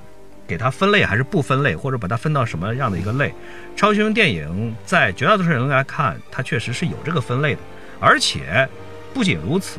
[0.49, 3.35] 给它分类还是不分类，或者把它分到什么样的一个类，
[3.77, 7.61] 超雄电影在绝大多数人来看，它确实是有这个分类的。
[8.01, 8.67] 而且
[9.13, 9.79] 不仅如此，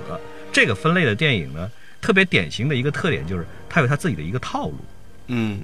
[0.52, 1.68] 这个分类的电影呢，
[2.00, 4.78] 特别典型的一个特点就是它有它自己的一个套路。
[5.26, 5.64] 嗯，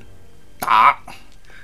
[0.58, 0.98] 打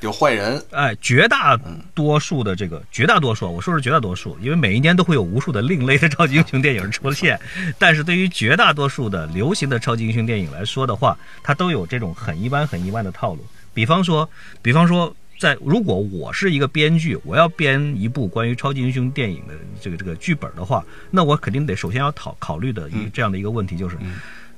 [0.06, 1.60] 有坏人，哎，绝大
[1.94, 7.38] 多数的这个绝大多数，我说是绝大多数，因为每一年都会有无数的另类的超级英雄电影出现，
[7.78, 13.44] 但是对于绝大多数的流行的超级英雄电影来说的话，它都有这种很一般、很一般的套路。
[13.74, 14.30] 比方说，
[14.62, 23.12] 比方说，在如果我是一个编剧，我要编一部关于超级英雄电影的这个这个剧本的话，那我肯定得首先要考考虑的一嗯。
[23.12, 24.16] 这样的一个问题就是，嗯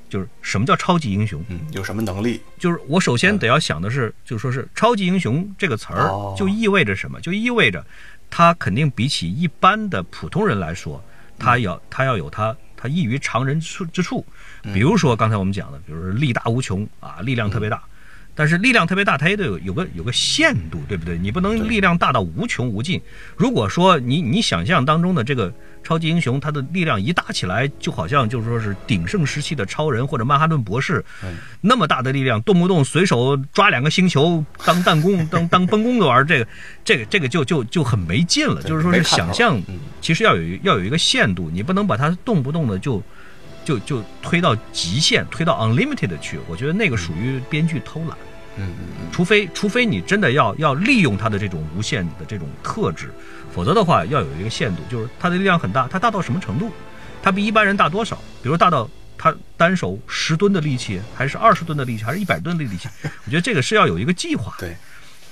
[0.09, 1.43] 就是什么叫超级英雄？
[1.49, 2.41] 嗯，有什么能力？
[2.57, 7.19] 就是我首先得要想的是，就说是超级英雄这个词儿哦，就意味着什么？
[7.21, 7.85] 就意味着
[8.29, 11.03] 他肯定比起一般的普通人来说，
[11.37, 14.25] 他要他要有他他异于常人之处。
[14.73, 17.83] 比如说刚才我们讲的，比如说力大无穷啊，力量特别大。
[18.37, 21.17] 但是力量特别大，它也得有有个有个限度，对不对？
[21.17, 23.01] 你不能力量大到无穷无尽。
[23.35, 25.51] 如果说你你想象当中的这个
[25.83, 31.03] 超级英雄，他的力量一大起来，就好像就是说是鼎盛时期的超人或者曼哈顿博士，
[31.61, 36.47] 那么大的力量，动不动随手抓两个星球当弹弓、当 当崩弓的玩儿，这个
[36.85, 38.61] 这个这个就就就很没劲了。
[38.61, 43.01] 就是说是想象嗯，其实要有要有一个限度，你不能把它动不动的就。
[43.65, 48.17] 就就推到极限，推到 unlimited 去，我觉得那个属于编剧偷懒。
[48.57, 53.13] 嗯嗯嗯，除非除非你真的要要利用它的这种无限的这种特质，
[53.53, 56.71] 否则的话要有一个限度，就是它的力量很大，它大到什么程度？
[57.21, 58.17] 它比一般人大多少？
[58.41, 62.87] 比如大到他单手十吨的力气，还是二十吨的力气，还是一百吨的力气？
[63.25, 64.53] 我觉得这个是要有一个计划。
[64.59, 64.75] 对，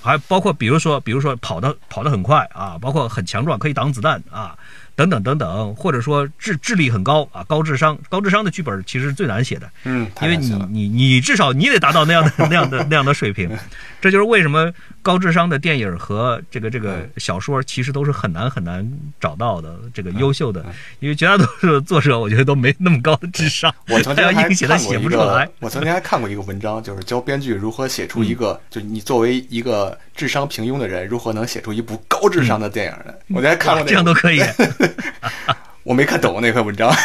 [0.02, 4.58] 还包括比如说，比如说跑得跑得很快啊，包括很强壮，可以挡子弹啊，
[4.96, 13.50] 等等等等，或者说智智力很高啊，高智商，高智商的剧本其实是最难写的，嗯，因为你你你至少你得达到那样的 那样的那样的水平，
[14.00, 14.72] 这就是为什么
[15.02, 18.90] 高智商的电影和这个这个嗯小说其实都是很难很难
[19.20, 20.66] 找到的这个优秀的，
[21.00, 28.36] 因为绝大多数的作者我觉得都没那么高的智商，我曾他经 硬写他写不出来。，我曾经还看过一个文章，就是教编剧如何写出一嗯。
[28.36, 33.20] 个，就你作为一个智商平庸的人，如何能写出一部高智商的电影的。
[33.30, 34.42] 我在看过那个，嗯哇这样都可以，
[35.84, 36.92] 我没看懂那篇文章。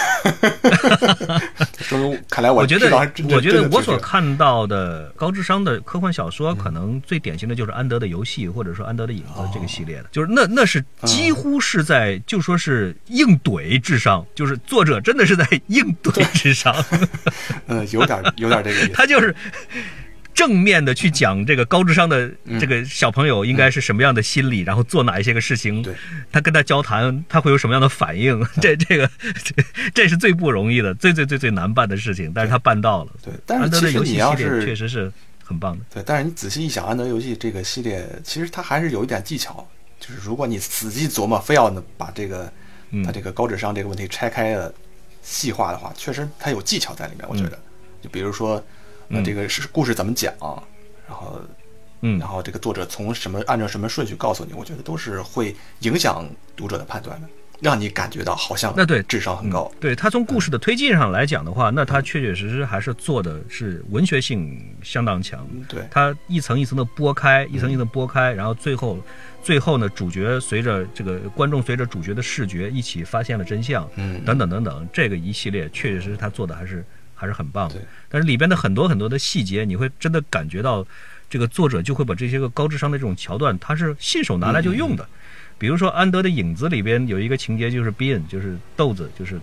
[1.80, 2.88] 说明看来我觉得
[3.28, 16.72] 我觉得我所看到的高智商的科幻小说，可能最典型的就是安德的游戏，或者说安德的影子这个系列的，就是那那是几乎是在就说是硬怼智商，就是作者真的是在硬怼智商，
[17.66, 18.92] 嗯，有点有点这个意思。
[18.94, 19.34] 他就是
[20.34, 25.94] 正面的去讲这个高智商的这个小朋友应该是什么样的心理，然后做哪一些个事情，对，
[26.32, 28.40] 他跟他交谈，他会有什么样的反应？
[28.60, 29.10] 这这个
[29.44, 29.54] 这
[29.94, 33.12] 这是最不容易的，最最最最难办的事情，但是他办到了。
[33.22, 35.12] 对，但是其实游戏系列你要是确实是
[35.44, 35.84] 很棒的。
[35.92, 39.66] 对，但是你仔细一想，安德游戏这个系列其实它还是有一点技巧，
[39.98, 42.50] 就是如果你仔细琢磨，非要呢把这个
[42.90, 44.72] 嗯它这个高智商这个问题拆开了
[45.22, 47.26] 细化的话，确实它有技巧在里面。
[47.28, 47.58] 我觉得，
[48.00, 48.64] 就比如说，
[49.10, 50.32] 呃，嗯这个是故事怎么讲，
[51.06, 51.40] 然后
[52.02, 57.28] 嗯然后这个作者从什么按照什么顺序告诉你，我觉得都是会影响读者的判断的，
[57.60, 59.70] 让你感觉到好像那对智商很高。
[59.78, 65.46] 对他从故事的推进上来讲的话，那他确确实实还是做的是文学性相当强。
[65.68, 68.98] 对，他一层一层的剥开，一层一层地剥开，然后最后，
[69.42, 76.82] 最后呢，主角随着这个观众随着主角的视觉一起发现了真相，嗯等等等等，这个一系列确确实实他做的还是
[77.20, 77.74] 还是很棒的。
[78.08, 80.86] 但是里边的很多很多的细节，你会真的感觉到，
[81.28, 85.06] 这个作者就会把这些个高智商的这种桥段，他是信手拿来就用的。
[85.58, 89.34] 比如说《安德的影子》里边有一个情节，就是 Bean，就是豆子，就是《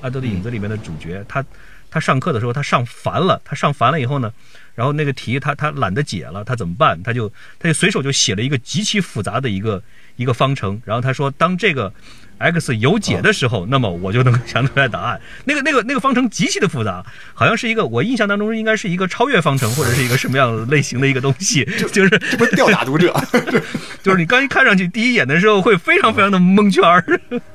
[0.00, 1.44] 安德的影子》里面的主角，他
[1.90, 4.32] 他上课的时候他上烦了，他上烦了以后呢，
[4.76, 7.02] 然后那个题他他懒得解了，他怎么办？
[7.02, 9.82] 他就他就随手就写了一个极其复杂的一个
[10.14, 11.92] 一个方程，然后他说当这个
[12.38, 15.20] x 有解的时候，那么我就能想出来答案。
[15.44, 23.14] 那个那个那个方程极其的复杂，好像是一个我印象当中应该是一个超越方程或者是一个什么样类型的一个东西，就是这不是吊打读者？
[24.02, 27.04] 就是你刚一看上去第一眼的时候会非常非常的蒙圈儿，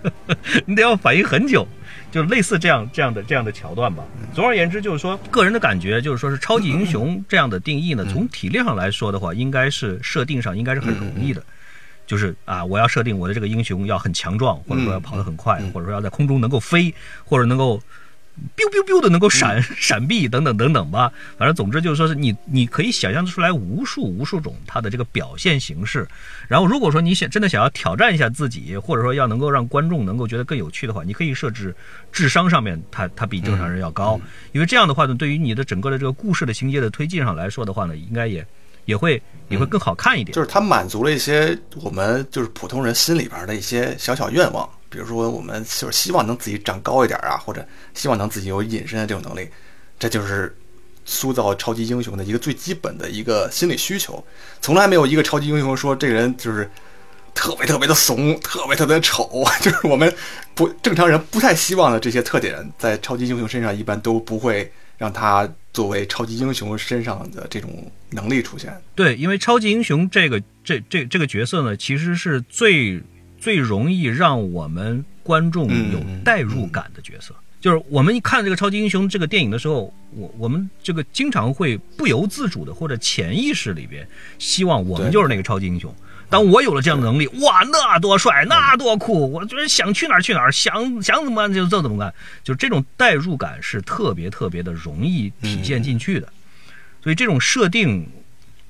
[0.66, 1.68] 你得要反应很久，
[2.12, 4.04] 就类似这样这样的这样的桥段吧。
[4.34, 11.42] 总而言之，就是说个人的感觉就是说是超级英雄这样的定义呢，从体量上来说的话，应该是设定上应该是很容易的。
[12.06, 16.94] 就是啊，我要设定我的这个英雄要很强壮，或者说要跑得很快，或者说要在空中能够飞，
[17.24, 17.82] 或者能够
[18.58, 21.12] biu biu biu 的能够闪、 闪避等等等等吧。
[21.38, 26.08] 反正总之就是说是你你可以想象出来无数无数种它的这个表现形式。
[26.48, 31.76] 然后如果说你想真的想要挑战一下自己，或者说要能够让观众能够觉得更有趣的话，你可以设置
[32.12, 34.20] 智商上面它它比正常人要高，
[34.52, 38.46] 因为这样的话呢，对于你的整个的这个故事的情节的推进上来说的话呢，应该也
[38.86, 40.34] 也会也会更好看一点。
[40.34, 49.50] 就是它满足了一些我们就是普通人心里边的一些小小愿望，比如说我们就是希望能自己长高一点啊，或者希望能自己有隐身的这种能力，
[50.00, 50.56] 这就是
[51.06, 54.24] 塑造超级英雄的一个最基本的一个心理需求。
[54.62, 56.70] 从来没有一个超级英雄说这个人就是
[57.34, 60.14] 特别特别的怂，特别特别的丑， 就是我们
[60.54, 64.72] 不正常人不太希望的这些特点，在超级英雄身上一般都不会
[65.04, 68.74] 让他作为超级英雄身上的这种能力出现。
[68.96, 73.02] 对，因为超级英雄这个这这这个角色呢，其实是最
[73.38, 77.36] 最容易让我们观众有代入感的角色。
[77.60, 84.08] 就是我们一看这个超级英雄这个电影的时候，我我们这个经常会不由自主的或者潜意识里边，
[84.40, 85.94] 希望我们就是那个超级英雄。
[86.34, 89.32] 当我有了这样的能力，哇，那多帅，那多酷！
[89.32, 92.12] 我就是想去哪儿去哪儿，想想怎么干就就怎么干，
[92.44, 96.28] 就这种代入感是特别特别的容易体现进去的。
[97.04, 98.10] 所以这种设定，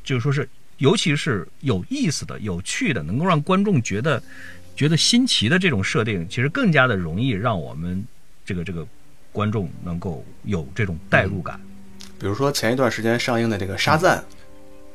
[0.04, 0.50] 就是说是，
[0.80, 4.22] 尤其是有意思的、有趣的，能够让观众觉得
[4.76, 8.06] 觉得新奇的这种设定，其实更加的容易让我们
[8.44, 8.86] 这个这个
[9.32, 11.58] 观众能够有这种代入感。
[12.20, 14.18] 比如说前一段时间上映的这个《沙赞》，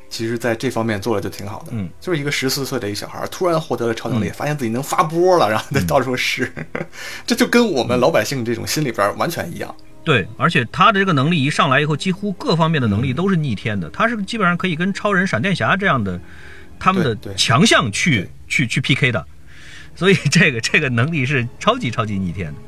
[0.09, 1.67] 其实在这方面做的就挺好的。
[1.71, 6.51] 嗯，就是一个十四岁的一个小孩，突然获得了超能力，发现自己能发波了，然后在到处试，
[7.25, 9.73] 这就跟我们老百姓这种心里边完全一样。
[10.03, 13.89] 对，而且他的这个能力一上来以后，几乎各方面的能力都是逆天的。
[13.91, 16.19] 他是基本上可以跟超人、闪电侠这样的
[16.79, 19.23] 他们的强项去去去 PK 的，
[19.95, 22.59] 所以这个这个能力是超级超级逆天的。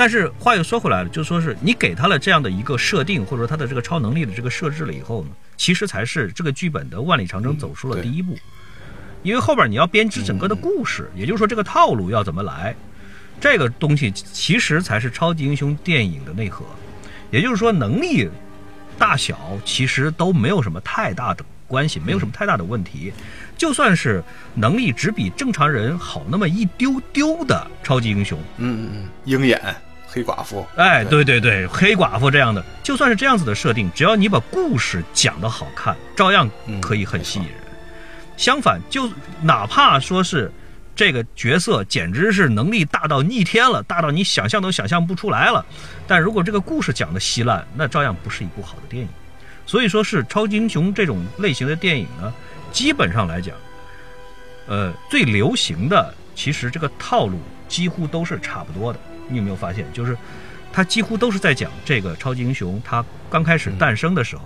[0.00, 5.28] 但是话又说回来了，就说是你给他了这样的一个设定，或者说他的这个超能力的这个设置了以后呢，
[5.58, 8.34] 其实才是这个剧本的万里长征走出了第一步。
[9.22, 12.74] 因为后边你要编织整个的故事，也就是说这个套路要怎么来，
[13.38, 16.64] 这个东西其实才是超级英雄电影的内核。
[17.30, 18.26] 也就是说，能力
[18.96, 19.36] 大小
[19.66, 23.12] 其实都没有什么太大的关系，没有什么太大的问题。
[23.58, 24.24] 就算是
[24.54, 29.60] 能力只比正常人好那么一丢丢的超级英雄，嗯嗯嗯，鹰眼、
[30.12, 36.50] 黑寡妇，哎，对对对，黑寡妇这样的，就算是这样子的设定，只要你把故事讲得好看，照样
[36.80, 37.54] 可以很吸引人。
[38.36, 39.08] 相反，就
[39.40, 40.50] 哪怕说是
[40.96, 45.64] 这个角色简直是能力大到逆天了，大到你想象都想象不出来了，
[46.08, 49.08] 但如果这个故事讲的稀烂，那照样不是一部好的电影。
[49.64, 52.32] 所以说是超级英雄这种类型的电影呢，
[52.72, 53.54] 基本上来讲，
[54.66, 57.38] 呃，最流行的其实这个套路
[57.68, 58.98] 几乎都是差不多的。
[59.30, 60.16] 你有没有发现，就是
[60.72, 64.42] 他几乎都是在讲这个超级英雄他刚开始诞生的时候，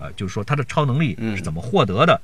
[0.00, 2.20] 啊，就是说他的超能力嗯是怎么获得的，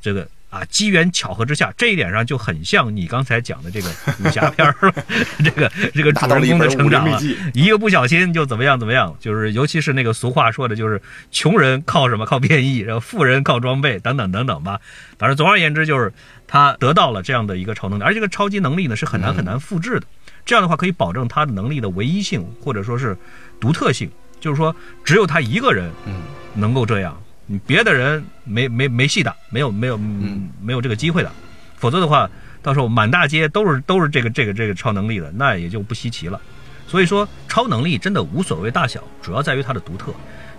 [0.00, 3.88] 这个啊机缘巧合之下，这一点上就很像你刚才讲的这个
[4.22, 4.94] 武侠片儿了，
[5.44, 7.20] 这个这个主人公的成长了，
[7.54, 11.00] 一个不小心就怎么样怎么样，就是尤其是那个俗话说的，就是
[11.32, 14.80] 穷人靠什么靠变异，然后富人靠装备等等等等吧。
[15.18, 16.12] 反正总而言之，就是
[16.46, 20.06] 他得到了这样的一个超能力，而这个超级能力呢是很难很难复制的。
[20.46, 23.14] 这样的话可以保证他的能力的唯一性或者说是
[23.60, 24.08] 独特性，
[24.40, 24.74] 就是说
[25.04, 26.22] 只有他一个人嗯
[26.54, 31.30] 能够这样，你别的人没没没戏的，没有没有嗯没有这个机会的，
[31.76, 32.30] 否则的话，
[32.62, 36.40] 到时候满大街都是都是这个这个这个超能力的，那也就不稀奇了。
[36.88, 40.12] 所以说，超能力真的无所谓大小，主要在于它的独特。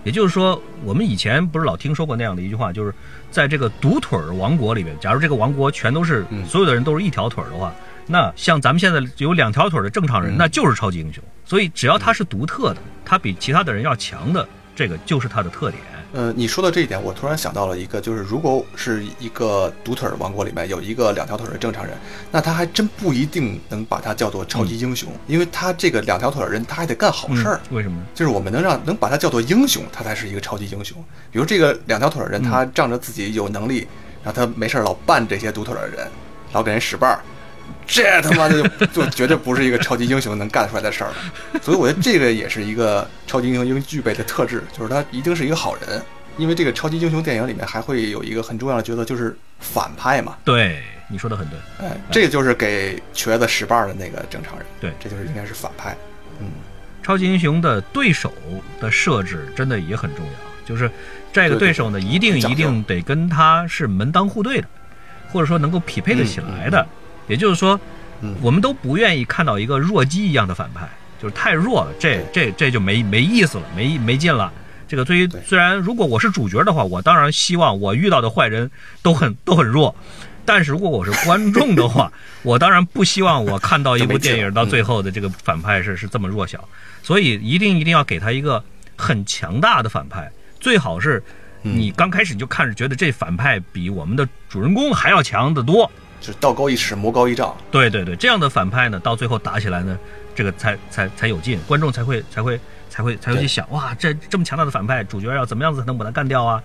[0.04, 2.92] 也就是说，我们以前不是老听说过那样的一句话，就是
[3.30, 7.74] 在这个独腿儿王国里面，假如这个王国全都是嗯所有的人都是一条腿儿的话，
[8.08, 11.22] 那像咱们现在有两条腿的正常人，嗯那就是超级英雄。
[11.44, 15.82] 所以只要他是独特的，他比其他的人要强的，这个就是他的特点。
[16.14, 21.94] 呃，你说到这一点，我突然想到了一个，就是如果是一个独腿儿王国里面有一个两条腿的正常人，
[22.32, 27.60] 那他还真不一定能把他叫做超级英雄，因为他这个两条腿的人，他还得干好事儿。
[27.68, 28.06] 嗯为什么呢？
[28.14, 30.96] 就是我们能让能把他叫做英雄，他才是一个超级英雄。
[31.30, 33.86] 比如这个两条腿的人，嗯他仗着自己有能力，
[34.24, 36.08] 然后他没事儿老绊这些独腿的人，
[36.52, 37.20] 老给人使绊儿，
[37.86, 41.16] 这他妈的就就绝对不是一个超级英雄能干出来的事儿了。
[41.62, 46.02] 所以我觉得这个也是一个超级英雄应具备的特质，就是他一定是一个好人。
[46.36, 50.36] 因为这个超级英雄电影里面还会有一个很重要的角色，就是反派嘛。
[50.44, 51.58] 对，你说的很对。
[51.80, 54.64] 哎，这个就是给瘸子使绊儿的那个正常人。
[54.80, 55.96] 对这就是应该是反派。
[56.38, 56.46] 嗯，
[57.02, 58.32] 超级英雄的对手
[58.80, 60.32] 的设置真的也很重要，
[60.64, 60.88] 就是
[61.32, 64.68] 这个对手呢，一定一定得跟他是门当户对的，
[65.32, 66.86] 或者说能够匹配得起来的。
[67.28, 67.78] 也就是说，
[68.20, 68.34] 嗯。
[68.42, 70.88] 我们都不愿意看到一个弱鸡一样的反派，
[71.22, 74.52] 就是太弱了，这这这就没没意思了，没没劲了。
[74.88, 75.18] 这个对。
[75.18, 78.70] 于虽然如果我是主角的话，我当然希望我遇到的坏人
[79.02, 79.94] 都很都很弱，
[80.44, 82.10] 但是如果我是观众的话，
[82.42, 86.66] 我当然不希望我看到一部电影到最后的这个反派是是这么弱小，
[87.02, 88.64] 所以一定一定要给他一个
[88.96, 91.22] 很强大的反派，最好是
[91.62, 95.90] 你刚开始你就看着觉得这反派比我们的主人公还要强得多。
[96.20, 97.56] 就是道高一尺，魔高一丈。
[97.70, 99.98] 对对对，这样的反派呢，到最后打起来呢，
[100.34, 102.58] 这个才才才有劲，观众才会才会
[102.88, 106.62] 才会才会去想，哇，这这么强大的反派，主角要怎么样子才能把他干掉啊？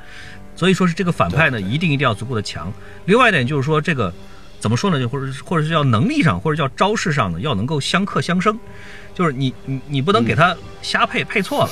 [0.56, 2.72] 所以说是这个反派呢，一定一定要足够的强。
[3.06, 4.14] 另外一点就是说，这个
[4.60, 5.00] 怎么说呢？
[5.00, 8.58] 就或者或者是叫能力上，或者叫招式上呢，要能够相克相生。
[9.16, 11.70] 就是你你你不能给他瞎配、配错了。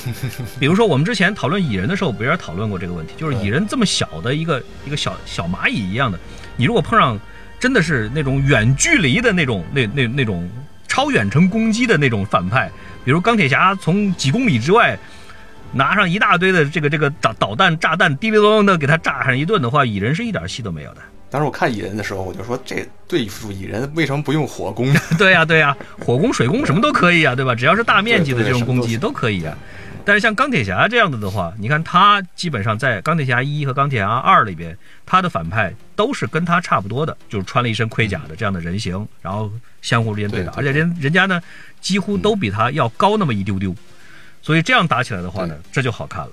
[0.60, 3.14] 比如说我们之前讨论蚁人的时候，不也讨论过这个问题？
[3.18, 6.20] 就是蚁人这么小的一个一个小小蚂蚁一样的，
[6.56, 7.20] 你如果碰上
[7.62, 10.50] 真的是那种远距离的那种那那那种
[10.88, 12.70] 超远程攻击的那种反派，
[13.06, 14.98] 比如钢铁侠从几公里之外
[15.72, 21.02] 拿上一大堆的这个这个导导弹炸弹，滴哩咚咚的给他炸上一顿的话，蚁人是一点戏都没有的。
[21.30, 24.92] 当时我看蚁人的时候，我就说这对付蚁人为什么不用火攻？
[25.20, 27.54] 对呀、对呀、火攻、水攻什么都可以啊，对吧？
[27.54, 29.56] 只要是大面积的这种攻击都可以啊。
[30.04, 41.42] 但是像钢铁侠这样子的话，你看他基本上在钢铁侠一和钢铁侠二里边，他的反派都是跟他差不多的，就是穿了一身盔甲的这样的人形，然后相互之间对打，对对而且人人家呢
[41.80, 43.76] 几乎都比他要高那么一丢丢，
[44.42, 46.32] 所以这样打起来的话呢，这就好看了。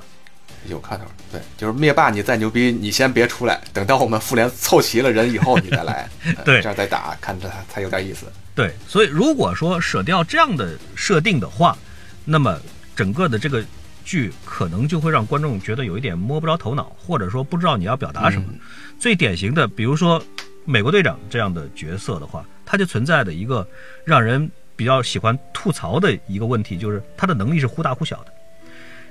[0.66, 8.27] 有看头，对，就是灭霸你再牛逼，你先别出来，等到我们复联凑齐了人以后你再来， 呃对这样再打，看着他才有点意思。
[8.55, 11.79] 对，所以如果说舍掉这样的设定的话，
[12.25, 12.59] 那么
[12.99, 13.64] 整个的这个
[14.05, 18.46] 剧可能就会让观众觉得有一点摸不着头脑，或者说不知道你要表达什么。
[18.51, 18.59] 嗯
[18.99, 20.20] 最典型的，比如说
[20.64, 23.64] 美国队长这样的角色的话，他就存在的一个
[24.05, 28.32] 让人比较喜欢吐槽的一个问题，就是他的能力是忽大忽小的，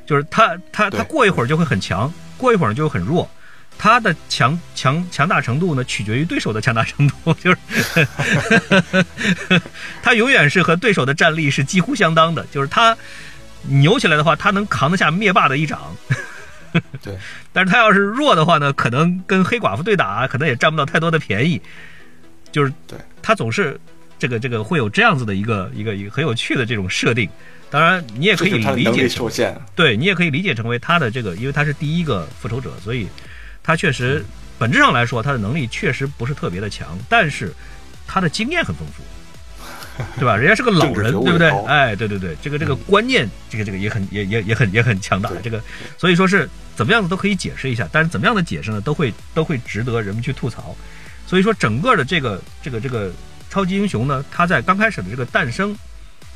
[0.06, 3.26] 就是他他他过一会儿就会很强，过一会儿就很弱。
[3.78, 7.58] 他的强强强大程度呢，取决于对手的强大程度， 就是
[10.04, 12.98] 他永远是和对手的战力是几乎相当的，就是他
[13.68, 15.96] 扭起来的话，他能扛得下灭霸的一掌。
[17.02, 17.18] 对，
[17.54, 21.62] 但是他要是弱的话呢，可能跟黑寡妇对打，可能也占不到太多的便宜。
[22.52, 23.80] 就是对他总是
[24.18, 27.30] 这个这个会有这样子的一个一个一个很有趣的这种设定。
[27.70, 29.54] 当然，你也可以理解。
[29.76, 33.08] 对你也可以理解成为他的这个，因为他是第一个复仇者，所以
[33.62, 34.24] 他确实
[34.58, 37.54] 本质上来说，他的能力确实不是特别的强，但是
[38.08, 39.04] 他的经验很丰富，
[40.18, 40.36] 对吧？
[40.38, 41.50] 人家是个老人，对不对？
[41.66, 45.62] 哎，对对对，这个这个观念，这个这个也很也也也很也很强大，这个
[45.98, 50.76] 所以说是怎么样子都可以解释一下，但是怎么样的解释呢，都会都会值得人们去吐槽。
[51.26, 53.12] 所以说，整个的这个这个这个
[53.50, 55.76] 超级英雄呢，他在刚开始的这个诞生，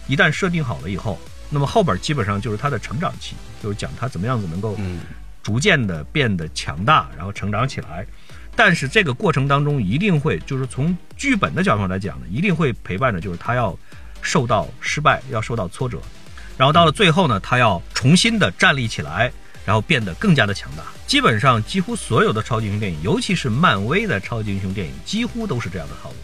[0.08, 1.18] 一旦设定好了以后，
[1.50, 5.00] 那么后边基本上就是他的成长期，就是讲他怎么样子能够嗯，
[5.42, 8.06] 逐渐的变得强大，然后成长起来。
[8.64, 13.76] 但是这个过程当中一定会，就是从剧本的角度上来讲呢，一定会陪伴着，就是他要
[14.22, 16.00] 受到失败，要受到挫折，
[16.60, 19.32] 然后到了最后呢，他要重新的站立起来，
[19.66, 20.84] 然后变得更加的强大。
[21.08, 26.16] 基本上几乎所有的超级英雄电影，尤其是漫威的超级英雄电影，几乎都是这样的套路。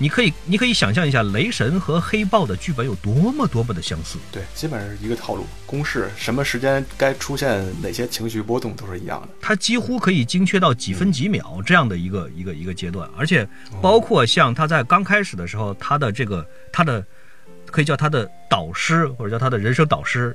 [0.00, 4.16] 你可以，你可以想象一下，雷神和黑豹的剧本有多么多么的相似。
[4.30, 9.28] 对，基本上是一个套路，公式，什么时间该出现哪些情绪波动都是一样的。
[9.40, 13.46] 它几乎可以精确到几分几秒这样的一个一个一个阶段，而且
[13.82, 17.04] 包括像他在刚开始的时候，他的这个他的
[17.66, 20.34] 可以叫他的导师或者叫他的人生导师。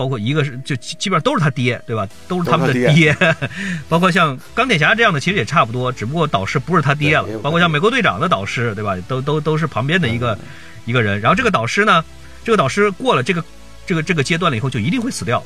[0.00, 2.08] 包括一个是就基基本上都是他爹，对吧？
[2.26, 3.14] 都是他们的爹。
[3.86, 7.38] 包括像钢铁侠这样的，其实也差不多，只不过导师不是他爹了。
[7.40, 8.96] 包括像美国队长的导师，对吧？
[9.06, 10.38] 都都都是旁边的一个
[10.86, 11.20] 一个人。
[11.20, 12.02] 然后这个导师呢，
[12.42, 13.44] 这个导师过了这个
[13.84, 15.44] 这个这个阶段了以后，就一定会死掉，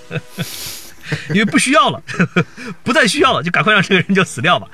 [1.32, 2.02] 因为不需要了，
[2.84, 4.68] 不再需要了，就赶快让这个人就死掉吧。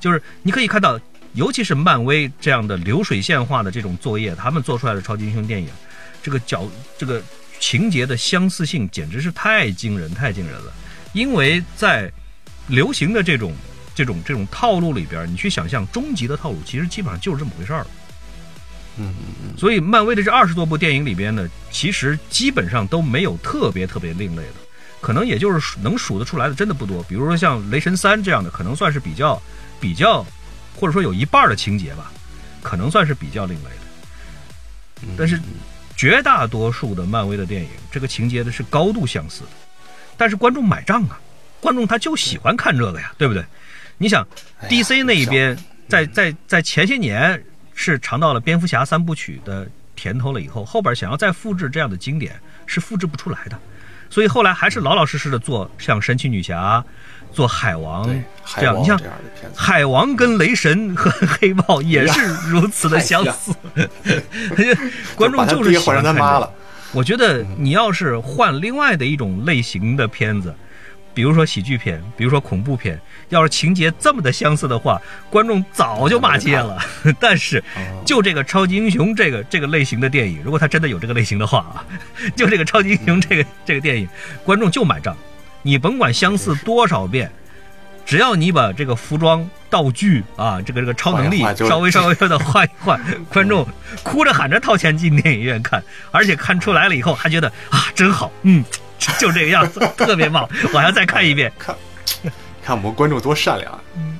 [0.00, 0.98] 就是你可以看到，
[1.34, 5.68] 尤其是漫威这样的流水线化的这种作业，他们做出来的超级英雄电影，
[6.20, 7.22] 这个角这个。
[7.62, 10.72] 情节的相似性简直是太惊人，太惊人了。
[11.12, 12.10] 因为在
[12.66, 13.54] 流行的这种、
[13.94, 17.86] 这种、这种套路里边，你去想象终极的套路，其实基本上就是这么回事儿。
[18.96, 19.56] 嗯嗯嗯。
[19.56, 24.54] 所以，漫威的这二十多部电影里边呢，其实基本上都没有特别特别另类的，
[25.00, 27.00] 可能也就是能数得出来的，真的不多。
[27.04, 29.40] 比如说像《雷神三》这样的，可能算是比较、
[29.80, 30.26] 比较，
[30.74, 32.10] 或者说有一半的情节吧，
[32.60, 35.14] 可能算是比较另类的。
[35.16, 35.40] 但是。
[35.96, 39.50] 绝大多数的漫威的电影，这个情节的是高度相似的，
[40.16, 41.20] 但是观众买账啊，
[41.60, 43.28] 观众他就喜欢看这个呀，对。
[43.28, 43.44] 不对？
[43.98, 44.26] 你想
[44.68, 45.56] ，DC 那一边
[45.88, 47.40] 在在在前些年
[47.74, 52.34] 是尝到了蝙蝠侠三部曲的甜头了，以后后边想要再复制这样的经典
[52.66, 53.58] 是复制不出来的，
[54.12, 56.84] 所以后来还是老老实实的做像神奇女侠。
[57.32, 58.06] 做海王
[58.58, 59.00] 这样，你像
[59.56, 63.54] 海王跟雷神和黑豹也是如此的相似，
[65.16, 66.52] 观众就是喜欢看了。
[66.92, 70.54] 我觉得你要是换另外的一种类型的片子，
[71.14, 73.00] 比如说喜剧片，比如说恐怖片，
[73.32, 76.78] 要是情节这么的相似的话，观众早就骂街了。
[77.18, 77.62] 但是
[78.04, 81.84] 就这个超级英雄这个这个类型的电影，如果他真的有这个类型的话啊，
[82.36, 84.08] 就这个超级英雄这个这个电影，
[84.44, 85.16] 观众就买账。
[85.62, 87.30] 你甭管相似多少遍，
[88.04, 93.66] 只要你把这个服装、道具啊，这个这个超能力稍微稍微的换一换，观众
[94.02, 98.64] 哭着喊着掏钱进电影院看，而且看出来了以后还觉得啊真好，嗯，
[99.20, 101.52] 就这个样子，特别棒，我还要再看一遍。
[101.58, 101.74] 看，
[102.62, 103.80] 看我们观众多善良。
[103.96, 104.18] 嗯，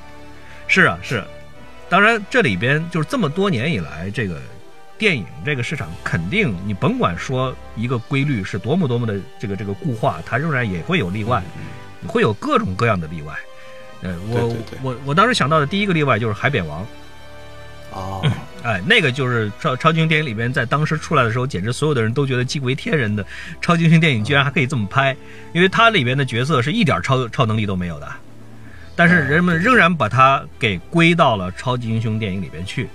[0.66, 1.22] 是啊是，
[1.88, 4.40] 当然这里边就是这么多年以来这个。
[4.98, 11.42] 电影这个市场肯定，你甭管说一个规律是多么多么的这个这个固化，它仍然也会有例外，
[12.06, 13.34] 会有各种各样的例外。
[14.02, 16.82] 呃，我我我当时想到的第一个例外就是《海扁王》。
[17.90, 18.24] 哦，
[18.62, 23.26] 哎，那个就是超超级英雄电影里边，在当时出来的时候，简直所有的人都觉得惊为天人的
[23.60, 25.16] 超级英雄电影，居然还可以这么拍，
[25.52, 28.08] 因为它里边的角色是一点超超能力都没有的，
[29.02, 32.88] 但是人们仍然把它给归到了超级英雄电影里边去。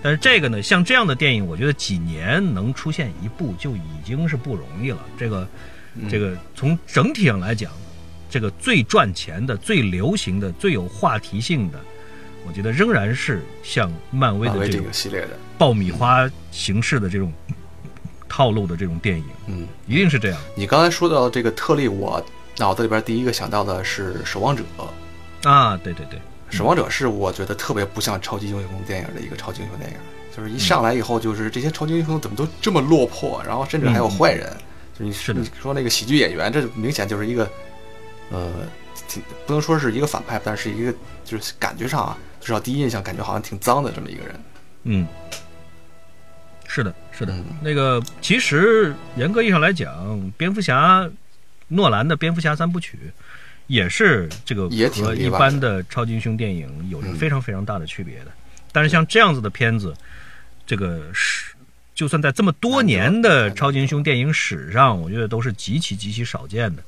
[0.00, 5.04] 但是这个呢，像这样的电影，我觉得几年能出现一部就已经是不容易了。
[5.18, 5.48] 这个，
[6.08, 7.72] 这个从整体上来讲，
[8.30, 11.80] 这个最赚钱的、最流行的、最有话题性的，
[12.46, 17.32] 我觉得仍然是像漫威的这个系列的爆米花形式的这种
[18.28, 19.24] 套路的这种电影。
[19.48, 20.40] 嗯，一定是这样。
[20.54, 22.24] 你刚才说到这个特例，我
[22.56, 24.62] 脑子里边第一个想到的是《守望者》
[25.44, 26.20] 啊，对对对。
[26.50, 29.96] 守望者是我觉得特别不像超级英雄电影的一个超级英雄电影，
[30.34, 34.50] 就是一上来以后就是这些超级英雄怎么都这么落魄，然后甚至还有坏人，
[34.98, 37.46] 就你是你说那个喜剧演员，这明显就是一个，
[38.30, 38.50] 呃，
[39.06, 44.40] 挺不能说是一个反派，但是一个就是感觉上啊，至少第一印象感觉好像挺脏的这么一个人。
[44.84, 45.06] 嗯，
[46.66, 51.06] 是的，是的，那个其实严格意义上来讲，蝙蝠侠，
[51.68, 52.98] 诺兰的蝙蝠侠三部曲。
[53.68, 58.32] 也是这个和一般的超级英雄电影有着非常非常大的区别的，
[58.72, 59.94] 但是像这样子的片子，
[60.66, 61.54] 这个是
[61.94, 66.82] 就算在这么多年的超级英雄电影史上，我觉得都是极其极其少见的。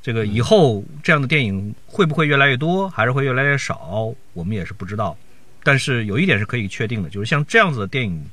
[0.00, 5.14] 这个以后这样的电影会不会越来越多，还是会越来越少，我们也是不知道。
[5.62, 8.24] 但是有一点是可以确定的，就是像这样子的电影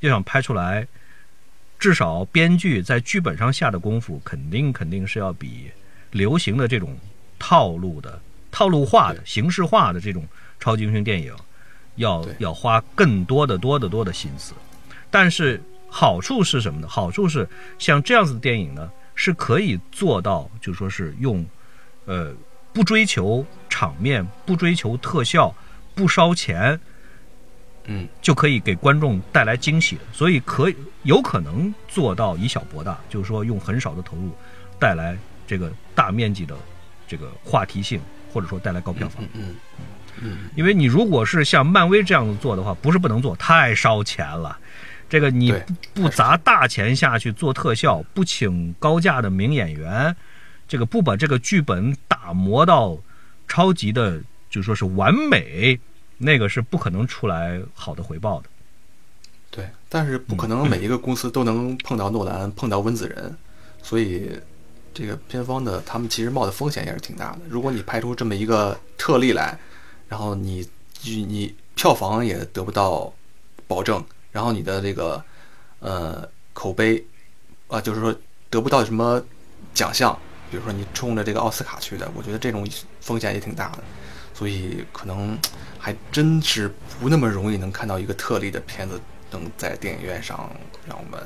[0.00, 0.86] 要想拍出来，
[1.80, 5.68] 至少编剧在剧本上下的功夫，肯定肯定是要比
[6.12, 6.96] 流行的这种。
[7.46, 8.18] 套路的、
[8.50, 10.26] 套路化的、形式化的这种
[10.58, 11.30] 超级英雄电影，
[11.96, 14.54] 要要花更多的、多的多的心思。
[15.10, 16.88] 但是好处是什么呢？
[16.88, 17.46] 好处是
[17.78, 21.44] 像这样子的电影呢，是可以做到，就说是用，
[22.06, 22.32] 呃，
[22.72, 25.54] 不追求场面，不追求特效，
[25.94, 26.80] 不烧钱，
[27.84, 29.98] 嗯，就可以给观众带来惊喜。
[30.14, 34.30] 所以可以有可能做到以小博大，就是说用很少的投入
[34.78, 35.14] 带来
[35.46, 36.56] 这个大面积的
[37.14, 38.00] 这个话题性，
[38.32, 39.24] 或者说带来高票房。
[39.34, 39.54] 嗯
[40.20, 44.58] 嗯因为你如果是像漫威这样子做的话，不是不能做，太烧钱了。
[45.08, 50.14] 这个你不不砸大钱下去做特效，不请高价的名演员，
[50.66, 52.98] 这个不把这个剧本打磨到
[53.46, 55.78] 超级的，就说是完美，
[56.18, 58.48] 那个是不可能出来好的回报的。
[59.50, 63.36] 对，但是不可能每一个公司都能碰到诺兰，碰到温子仁，
[63.82, 64.30] 所以
[64.94, 67.40] 这个片方的他们其实冒的风险也是挺大的。
[67.48, 69.58] 如果你拍出这么一个特例来，
[70.08, 70.66] 然后你
[71.02, 73.12] 你票房也得不到
[73.66, 75.22] 保证，然后你的这个
[75.80, 77.04] 呃口碑
[77.66, 78.14] 啊、就是说
[78.48, 79.20] 得不到什么
[79.74, 80.16] 奖项，
[80.50, 82.64] 比如说你冲着这个奥斯卡去的，我觉得这种
[83.00, 83.82] 风险也挺大的。
[84.32, 85.36] 所以可能
[85.78, 90.50] 还真是不那么容易能看到一个特例的片子能在电影院上
[90.86, 91.20] 让我们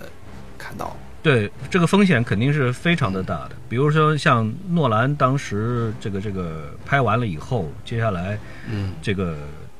[0.56, 0.96] 看到。
[1.22, 3.50] 对这个风险肯定是非常的大的。
[3.68, 8.38] 比如说像诺兰当时这个这个拍完了以后，接下来
[8.70, 9.36] 嗯这个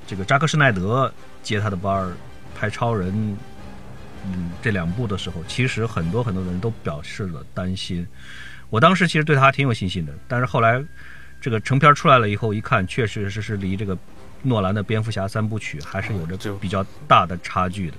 [0.07, 1.13] 这个扎克施耐德
[1.43, 2.13] 接他的班儿
[2.59, 3.37] 拍超人，
[4.27, 8.07] 嗯，这两部的时候，其实很多很多人都表示了担心。
[8.69, 10.85] 我当时其实对他还挺有信心的，但是后来
[11.41, 13.97] 这个成片出来了以后，一看确实是是离这个
[14.43, 17.97] 诺兰的蝙蝠侠三部曲还是有着比较大的差距的。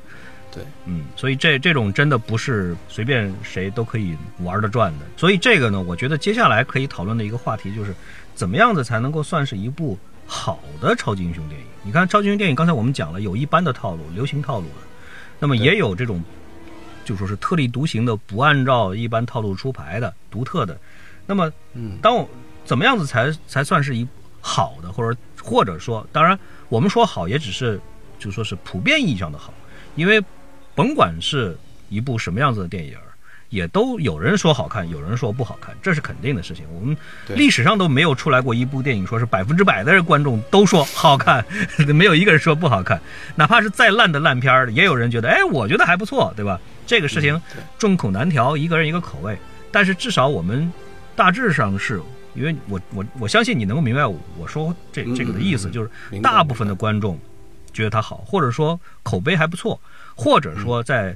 [0.52, 5.06] 对，嗯，所以这这种真的不是随便谁都可以玩得转的。
[5.16, 7.94] 所以这个呢，我觉得接下来可以讨论的一个话题就是，
[8.34, 11.68] 怎么样子才能够算是一部好的超级英雄电影？
[11.84, 14.82] 你看超级英雄电影，刚才我们讲了有一般的套路、流行套路的，
[15.40, 16.24] 那么也有这种
[17.06, 20.80] 就说是特立独行的、不按照一般套路出牌的、独特的。
[21.28, 22.28] 那么嗯当我
[22.66, 24.08] 怎么样子才才算是一
[24.42, 26.38] 好的，或者或者说，当然
[26.70, 27.80] 我们说好也只是
[28.18, 29.54] 就说是普遍意义上的好，
[29.96, 30.22] 因为
[30.80, 31.58] 甭管是
[31.90, 32.96] 一部什么样子的电影，
[33.50, 36.64] 也都有人说好看，有人说不好看，这是肯定的事情。
[36.74, 36.96] 我们
[37.36, 41.46] 历史上都没有出来过一部电影说是百分之百的观众都说好看，
[41.94, 43.02] 没有一个人说不好看，
[43.36, 46.58] 哪怕是再烂的烂片儿，也有人觉得哎，我觉得还不错，对吧？
[46.88, 47.42] 这个事情
[47.78, 49.38] 众口难调，一个人一个口味。
[49.72, 50.72] 但是至少我们
[51.14, 52.02] 大致上是，
[52.36, 55.90] 因为我我我相信你能够明白我我说这这个的意思，就是
[56.22, 57.20] 大部分的观众
[57.74, 59.80] 觉得它好，或者说口碑还不错，
[60.20, 61.16] 或者说在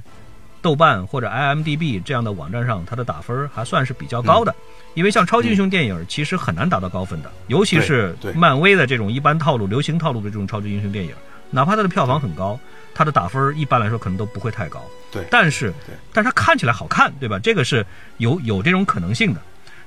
[0.62, 4.50] 豆瓣或者 IMDB 这样的网站上，它的打分还算是比较高的。
[4.52, 11.12] 嗯因为像超级英雄电影其实很难达到高分的，尤其是漫威的这种一般套路、流行套路的这种超级英雄电影，
[11.50, 12.56] 哪怕它的票房很高，
[12.94, 14.80] 它的打分一般来说可能都不会太高。
[15.10, 17.40] 对，但是对，但是它看起来好看，对吧？
[17.40, 17.84] 这个是
[18.18, 19.40] 有有这种可能性的。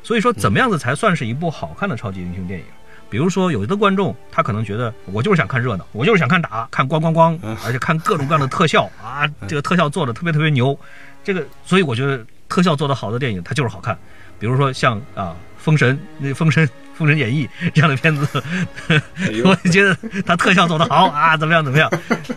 [0.03, 2.65] 所以说，怎么样子才算是一部好看的超级英雄电影？
[3.09, 10.77] 比如说，有的观众他可能觉得，我就是想看热闹，我就是想看打，看咣咣咣，而且看各种各样的特效 啊，这个特效做的特别特别牛。
[11.23, 13.97] 这个，所以我觉得特效做的好的电影，它就是好看。
[14.39, 18.43] 比如说像啊，《封神》那《封神》《封神演义》这样的片子，
[18.87, 19.01] 哎
[19.43, 21.91] 我就觉得它特效做得好啊，怎么样怎么样，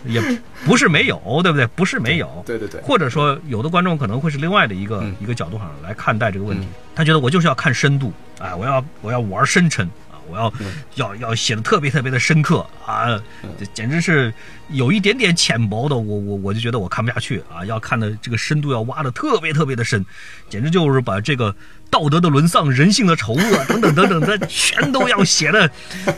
[0.05, 0.21] 也
[0.65, 1.65] 不是没有，对不对？
[1.67, 5.15] 不是没有，对对对，或者说有的观众可能会是另外的一个、嗯。
[5.19, 9.87] 一个角度上来看待这个问题，他觉得我就是要看深度，啊，我要我要玩深沉。
[10.10, 10.53] 啊，我要、
[10.95, 13.19] 要要写的特别特别的深刻啊，
[13.59, 14.33] 这简直是
[14.69, 20.05] 有一点点浅薄的，我我我就觉得我看不下去啊，要看的这个深度要挖的特别特别的深，
[20.49, 21.55] 简直就是把这个
[21.89, 25.69] 道德的沦丧、人性的丑恶 等等等等的全都要写的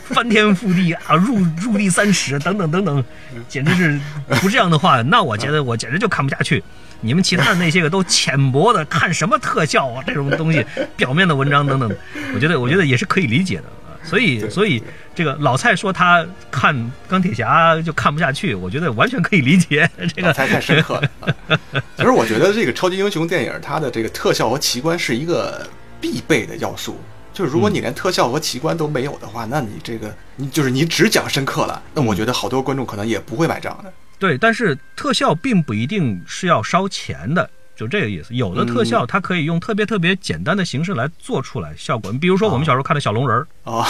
[0.04, 3.04] 翻天覆地啊，入入地三尺等等等等，
[3.48, 4.00] 简直是
[4.40, 6.62] 不这样的话， 那我觉得我简直就看不下去。
[7.00, 10.64] 你们其他的那些个都浅薄的，看什么特效啊，这种东西，
[10.96, 11.94] 表面的文章等等，
[12.34, 13.64] 我觉得我觉得也是可以理解的。
[14.04, 14.82] 所以所以
[15.14, 16.74] 这个老蔡说他看
[17.08, 19.88] 钢铁侠就看不下去，我觉得完全可以理解。
[20.14, 21.10] 这个太太深刻了。
[21.20, 21.58] 啊
[21.96, 25.66] 其实我觉得这个超级英雄电影，它的这个特效和奇观是一个
[26.00, 27.00] 必备的要素。
[27.32, 33.92] 就是如果你连特效和奇观都没有的话，那你这个你就是你只讲深刻了，那我觉得好多观众可能也不会买账的。
[34.20, 38.34] 对，但是特效并不一定是要烧钱的，就这个意思。
[38.34, 42.12] 有的特效它可以用特别特别简单的形式来做出来效果。
[42.12, 43.86] 你比如说我们小时候看的小龙人儿，啊，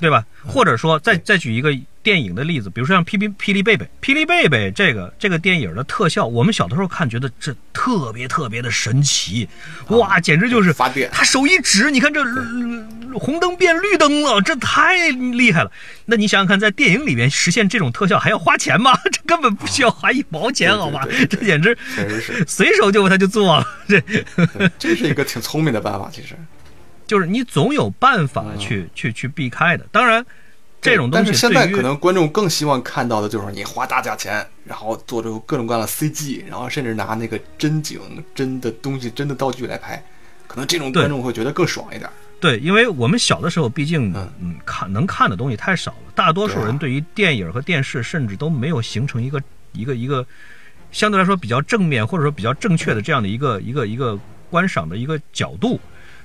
[0.00, 0.24] 对吧？
[0.46, 1.72] 或者说再再举一个
[2.08, 9.46] 电影的例子，比如说像霹雳霹雳贝贝，霹雳贝贝这个这个电影的特效，我们小的时候看觉得这特别特别的神奇，
[9.88, 12.86] 哇，简直就是发电他手一指，你看这、呃
[13.18, 15.70] 红灯变绿灯了，这太厉害了。
[16.06, 18.98] 那你想想看，在电影里面实现这种特效还要花钱吗？
[19.12, 21.06] 这根本不需要花一毛钱，好吧？
[21.28, 21.76] 这简直
[22.46, 24.02] 随手就他就做了， 这
[24.78, 26.34] 这是一个挺聪明的办法，其实。
[27.06, 29.86] 就是你总有办法去、去去避开的。
[29.90, 30.24] 当然，
[30.80, 38.00] 这种东西但是现在可能观众更希望看到的就是你花大价钱，然后做出各种各样的 CG，然后甚至拿那个真景、
[38.34, 40.02] 真的东西、真的道具来拍，
[40.46, 42.08] 可能这种观众会觉得更爽一点。
[42.40, 50.24] 对，因为我们小的时候，毕竟嗯嗯看能看的东西太少了，大多数人对于电影和电视甚至都没有形成一个一个一个
[50.92, 54.16] 相对来说比较正面或者说比较正确的这样的一个一个一个
[54.48, 55.80] 观赏的一个角度，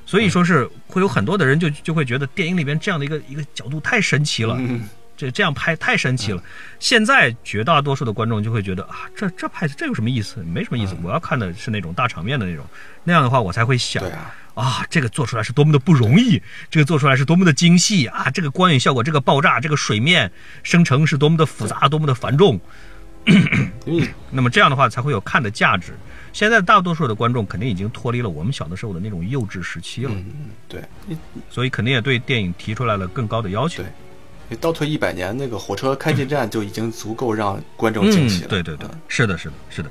[0.05, 6.43] 所以说是会有很多的人就就会觉得电影里边这样的一个一个角度太神奇了，嗯，这这样拍太神奇了。
[6.79, 10.43] 现在绝大多数的观众就会觉得啊，这这拍这有什么意思？
[10.43, 10.95] 没什么意思。
[11.01, 12.65] 我要看的是那种大场面的那种，
[13.03, 20.31] 那样的话我才会想啊，啊，这个做出来是多么的不容易，这个做出来是多么的精细啊，这个光影效果，这个爆炸，这个水面
[20.63, 22.59] 生成是多么的复杂，多么的繁重。
[24.31, 25.93] 那么这样的话才会有看的价值。
[26.33, 31.15] 现在大多数的观众肯定已经脱离了我们小的时候的那种幼稚时期了，嗯，对，你
[31.49, 33.91] 所以肯定也对电影提出来了更高的要求对。
[34.49, 38.47] 你倒退一百年，那个火车开进站就已经足够让观众惊喜了。
[38.47, 38.49] 嗯。
[38.49, 39.89] 对对对嗯，是的，是的，是的。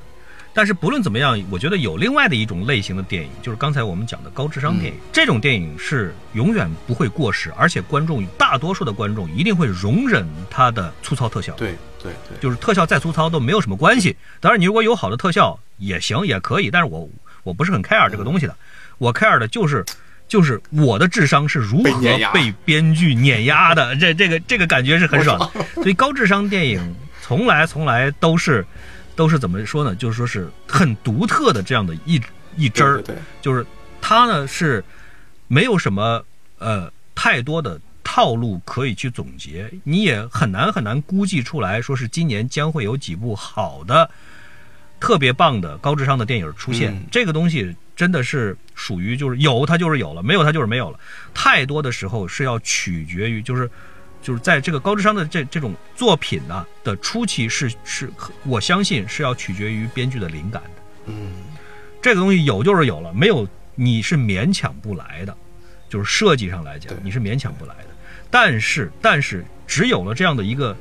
[0.53, 4.99] 但是不论怎么样，我觉得有另外的一种类型的电影，就是刚才我们讲的高智商电影。
[5.11, 11.55] 这种电影是永远不会过时，而且观众大多数的观众一定会容忍它的粗糙特效。
[11.55, 11.73] 对
[12.03, 14.15] 对对，就是特效再粗糙都没有什么关系。
[14.39, 17.09] 当然，你如果有好的特效也行，也可以，但是我
[17.43, 18.55] 我不是很 care 这个东西的，
[18.97, 19.83] 我 care 的就是
[20.27, 21.91] 就是我的智商是如何
[22.33, 25.65] 被编剧碾压的，这这个这个感觉是很爽的。
[25.75, 28.65] 所以高智商电影从来从来都是
[29.15, 29.95] 都是怎么说呢？
[29.95, 32.21] 就是说是很独特的这样的一
[32.55, 33.03] 一支儿
[33.41, 33.65] 就是
[34.01, 34.83] 它呢是
[35.47, 36.23] 没有什么
[36.59, 44.09] 呃太多的套路可以去总结，你也很难很难估计出来说是今年将会有几部好的、
[44.99, 46.93] 特别棒的高智商的电影出现。
[46.93, 50.99] 嗯这个东西真的是属于就是有它就是有了，没有它就是没有了。
[51.33, 53.69] 太多的时候是要取决于就是。
[54.23, 58.09] 就是在这个高智商的这这种作品呢、的初期是是，
[58.45, 60.81] 我相信是要取决于编剧的灵感的。
[61.07, 61.33] 嗯，
[62.01, 63.45] 这个东西有就是有了，没有
[63.75, 65.37] 你是勉强不来的，
[65.89, 67.87] 就是设计上来讲你是勉强不来的。
[68.33, 70.75] 但是但是只有了这样的一个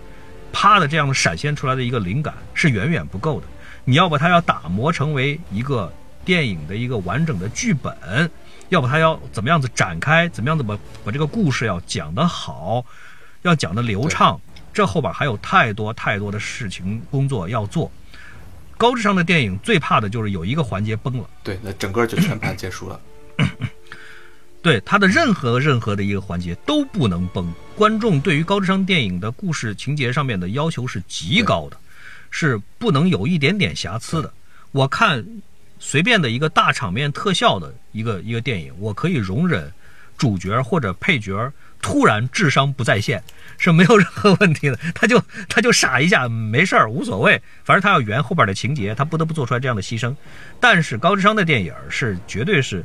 [0.55, 3.47] 啪的这样的闪现出来的一个灵感是远远不够的，
[3.85, 5.93] 你要把它要打磨成为一个
[6.25, 8.31] 电影的一个完整的剧本，
[8.71, 12.83] 要把它要怎么样子展开，怎么样子把把这个故事要讲得好，
[13.43, 14.41] 要讲得流畅，
[14.73, 17.93] 这后边还有太多太多的事情工作要做。
[18.79, 22.99] 高智商的电影最怕的就是有一个环节崩了，对，那整个就全盘结束了。
[24.63, 27.53] 对它的任何任何的一个环节都不能崩。
[27.75, 31.77] 观众对于高智商电影的故事情节上面的要求是极高的，
[32.31, 34.33] 是不能有一点点瑕疵的。
[34.71, 35.27] 我看
[35.79, 39.73] 随便的一个大场面特效的一个一个电影，我可以容忍
[40.17, 43.21] 主角或者配角突然智商不在线
[43.59, 50.15] 是没有任何问题的， 他就他就傻一下没事儿无所谓，反正他要圆后边的情节，他不得不做出来这样的牺牲。
[50.61, 52.85] 但是高智商的电影是绝对是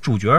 [0.00, 0.30] 主角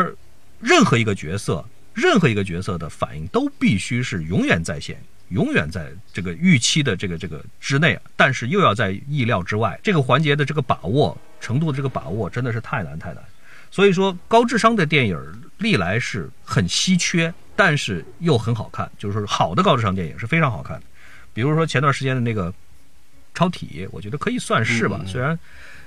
[0.60, 9.80] 任何一个角色，任何一个角色的反应都必须是永远在线，永远在这个预期的这个这个之内，但是又要在意料之外。
[9.84, 13.24] 这个环节的这个把握程度的这个把握真的是太难太难。
[13.72, 20.86] 所以说，高智商的电影历来是很稀缺，但是又很好看，就是说好的高智商电影是非常好看的。
[21.34, 22.52] 比如说前段时间的那个
[23.34, 25.40] 《超体》，我觉得可以算是吧，嗯虽然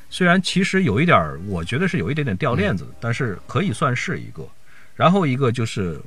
[0.08, 4.48] 虽然其实有一点儿，我觉得是有一点点掉链子，但是可以算是一个。
[5.02, 6.00] 然后一个就是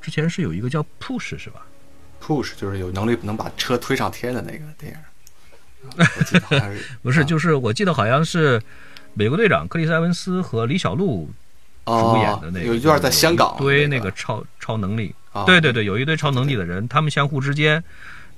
[0.00, 1.64] 之前是有一个叫 Push 是吧
[2.20, 6.04] ？Push 就是有能力能把车推上天的那个电影，
[7.02, 7.22] 不是，啊。
[7.22, 8.60] 就是我记得好像是
[9.14, 11.30] 美国队长克里斯埃文斯和李小璐
[11.86, 14.10] 主演的那个，哦有一段在香港堆那那个。
[14.10, 15.44] 个超超能力，啊。
[15.44, 17.80] 对对对，有一堆超能力的人，他们相互之间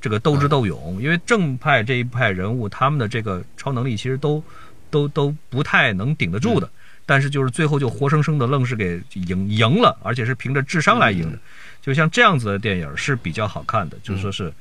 [0.03, 4.45] 这个斗智斗勇，因为正派这一派人物，他们的这个超能力其实都
[4.91, 6.69] 都都不太能顶得住的，
[7.07, 11.39] 但是就是最后就活生生的愣是给赢赢了，而且是凭着智商来赢的，
[11.81, 14.53] 就像这样子的电影是比较好看的，就是说是。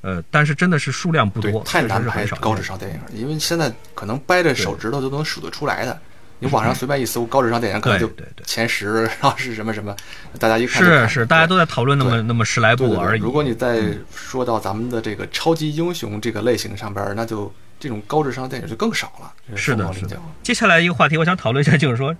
[0.00, 6.00] 呃，但是真的是数量不多，太难拍高智商电影，因为现在可能掰着手指头都能数得出来的，
[6.38, 8.44] 你网上随便一搜高智商电影，可能就对对对。
[8.46, 9.96] 前十， 然后是什么什么，
[10.38, 12.76] 大家一看是是，大家都在讨论那么那么十来。
[12.76, 13.20] 部而已。
[13.20, 19.56] 如果你再说到咱们的这个超级英雄这个类型上边儿，那就这种高智商电影就更少了。
[19.56, 20.20] 是的是的。
[20.42, 22.16] 接下来一个话题，我想讨论一下，就是说，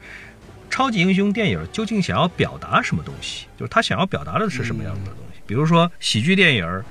[0.70, 3.46] 超级英雄电影究竟想要表达什么东西？
[3.58, 5.40] 就是他想要表达的是什么样的东西？
[5.46, 6.84] 比如说喜剧电影、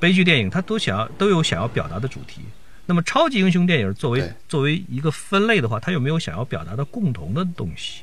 [0.00, 2.42] 悲剧电影，他都想要都有想要表达的主题。
[2.86, 8.02] 那么超级英雄电影作为作为一个分类的话，它有没有想要表达的共同的东西？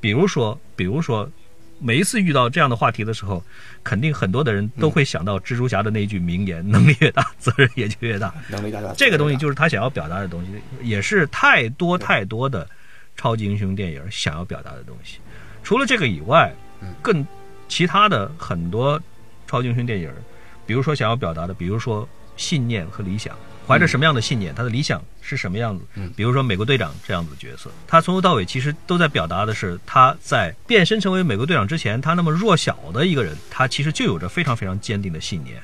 [0.00, 1.30] 比如说，比如说，
[1.82, 3.42] 每一次遇到这样的话题的时候，
[3.82, 8.32] 肯定很多的人都会想到蜘蛛侠的那句名言：“能力越大，责任也就越大。
[8.48, 8.94] ”能力大大。
[8.96, 12.68] 这个东西就是他想要表达的东西，也是太多太多的
[13.16, 15.18] 超级英雄电影想要表达的东西。
[15.64, 16.54] 除了这个以外，
[17.02, 17.26] 更
[17.66, 19.00] 其他的很多
[19.48, 20.08] 超级英雄电影，
[20.64, 25.84] 比如说想要表达的，比如说信念和理想，怀着什么样的信念，他的理想是什么样子？
[25.94, 35.62] 嗯比如说美国队长这样子的角色，他从头到尾其实都在表达的是他在变身成为美国队长之前，他那么弱小的一个人，他其实就有着非常非常坚定的信念，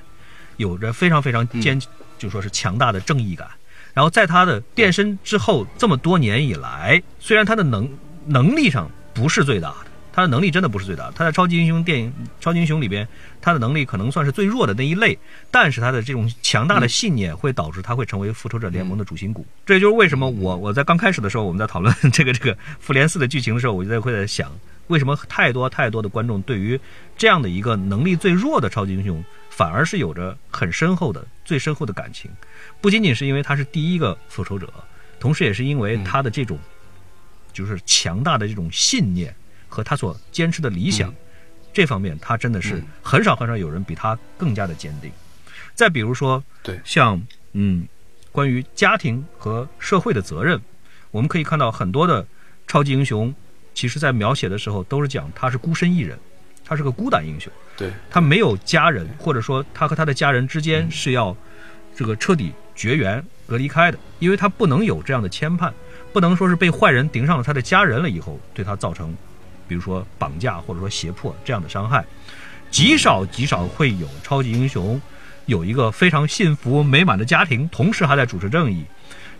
[0.56, 1.78] 有着非常非常坚，
[2.16, 3.46] 就说是强大的正义感。
[3.92, 7.90] 然后在他的变身之后这么多年以来，虽然他的能
[8.26, 9.87] 能力上不是最大的，
[10.18, 13.06] 他的能力真的不是最大，他在超级英雄电影、超级英雄里边，
[13.40, 15.16] 他的能力可能算是最弱的那一类，
[15.48, 19.46] 但是他的这种强大的信念会导致他会成为复仇者联盟的主心骨。
[19.64, 24.50] 这也就是为什么我我在刚开始的时候，我们在讨论这个这个复联四的剧情的时候，我就在会在想，
[24.88, 26.80] 为什么太多太多的观众对于
[27.16, 32.28] 这样的一个能力最弱的超级英雄，反而是有着很深厚的、最深厚的感情，
[32.80, 34.68] 不仅仅是因为他是第一个复仇者，
[35.20, 36.58] 同时也是因为他的这种
[37.52, 39.32] 就是强大的这种信念
[39.68, 41.14] 和他所坚持的理想，
[41.72, 42.84] 这方面他真的是嗯。
[43.02, 45.10] 很少很少有人比他更加的坚定。
[45.74, 46.80] 再比如说，对。
[46.84, 47.86] 像嗯，
[48.32, 50.60] 关于家庭和社会的责任，
[51.10, 52.26] 我们可以看到很多的
[52.66, 53.34] 超级英雄，
[53.74, 56.18] 其实在描写的时候都是讲他是孤身一人，
[56.64, 57.52] 他是个孤胆英雄。
[57.76, 57.92] 对。
[58.10, 61.36] 他没有家人，或者说他和他的家人之间是要
[61.94, 65.72] 这个彻底绝缘、隔离开的，因为他不能有这样的牵绊，
[66.12, 69.14] 不能说是被坏人盯上了他的家人了以后，对他造成，
[69.68, 72.04] 比如说绑架或者说胁迫这样的伤害，
[72.70, 75.00] 极少极少会有超级英雄
[75.46, 78.84] 有一个非常幸福美满的家庭，同时还在主持正义。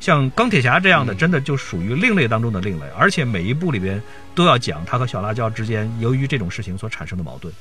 [0.00, 4.00] 像钢铁侠这样的，真的就属于另类当中的另类，而且每一部里边
[4.34, 7.52] 都要讲他和小辣椒之间由于这种事情所产生的矛盾。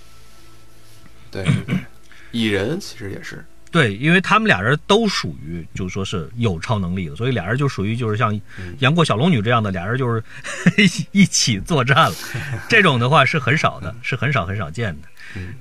[1.32, 1.46] 对
[2.32, 8.40] 蚁人其实也是，对，因为他们俩人都属于，就是说是有超能力的，所以俩人就属于就是像
[8.80, 10.24] 杨过小龙女这样的，俩人就是
[11.12, 12.16] 一起作战了。
[12.70, 15.08] 这种的话是很少的，是很少很少见的。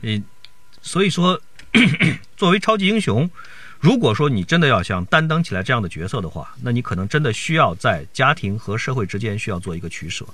[0.02, 0.22] 嗯，
[0.80, 1.40] 所以说，
[2.36, 3.28] 作为超级英雄，
[3.80, 10.24] 如果说你真的要想担当起来这样的角色的话，那你可能真的需要在家庭和社会之间需要做一个取舍，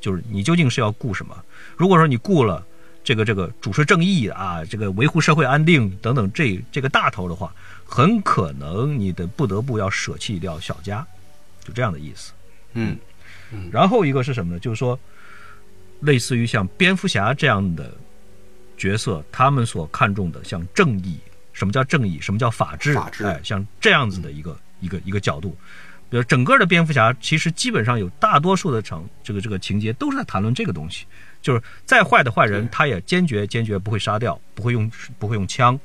[0.00, 1.36] 就是你究竟是要顾什么？
[1.76, 2.66] 如果说你顾了。
[3.02, 7.52] 这个这个主持正义啊，这个维护社会安定等等这这个大头的话，
[7.84, 11.06] 很可能你的不得不要舍弃掉小家，
[11.64, 12.32] 就这样的意思。
[12.74, 12.96] 嗯
[13.72, 14.60] 然后一个是什么呢？
[14.60, 14.96] 就是说，
[16.00, 17.92] 类似于像蝙蝠侠这样的
[18.76, 21.18] 角色，他们所看重的像正义，
[21.52, 22.20] 什么叫正义？
[22.20, 22.94] 什么叫法治？
[22.94, 25.56] 法治哎，像这样子的一个、一个一个角度。
[26.08, 31.06] 比如整个的蝙蝠侠，其实基本上有大多数的场这个这个情节都是在谈论这个东西，
[31.42, 35.78] 就是再坏的坏人，他也坚决坚决不会杀掉，不会用不会用枪，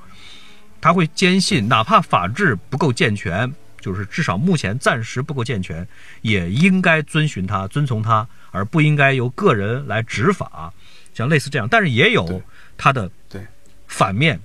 [0.82, 5.88] 他会坚信，哪怕法治不够健全，就是至少目前暂时不够健全，
[6.22, 10.74] 也应该遵循它、遵从它，而不应该由个人来执法，
[11.14, 11.68] 像类似这样。
[11.70, 12.41] 但是也有
[12.78, 13.41] 他的对。
[13.88, 14.38] 反面，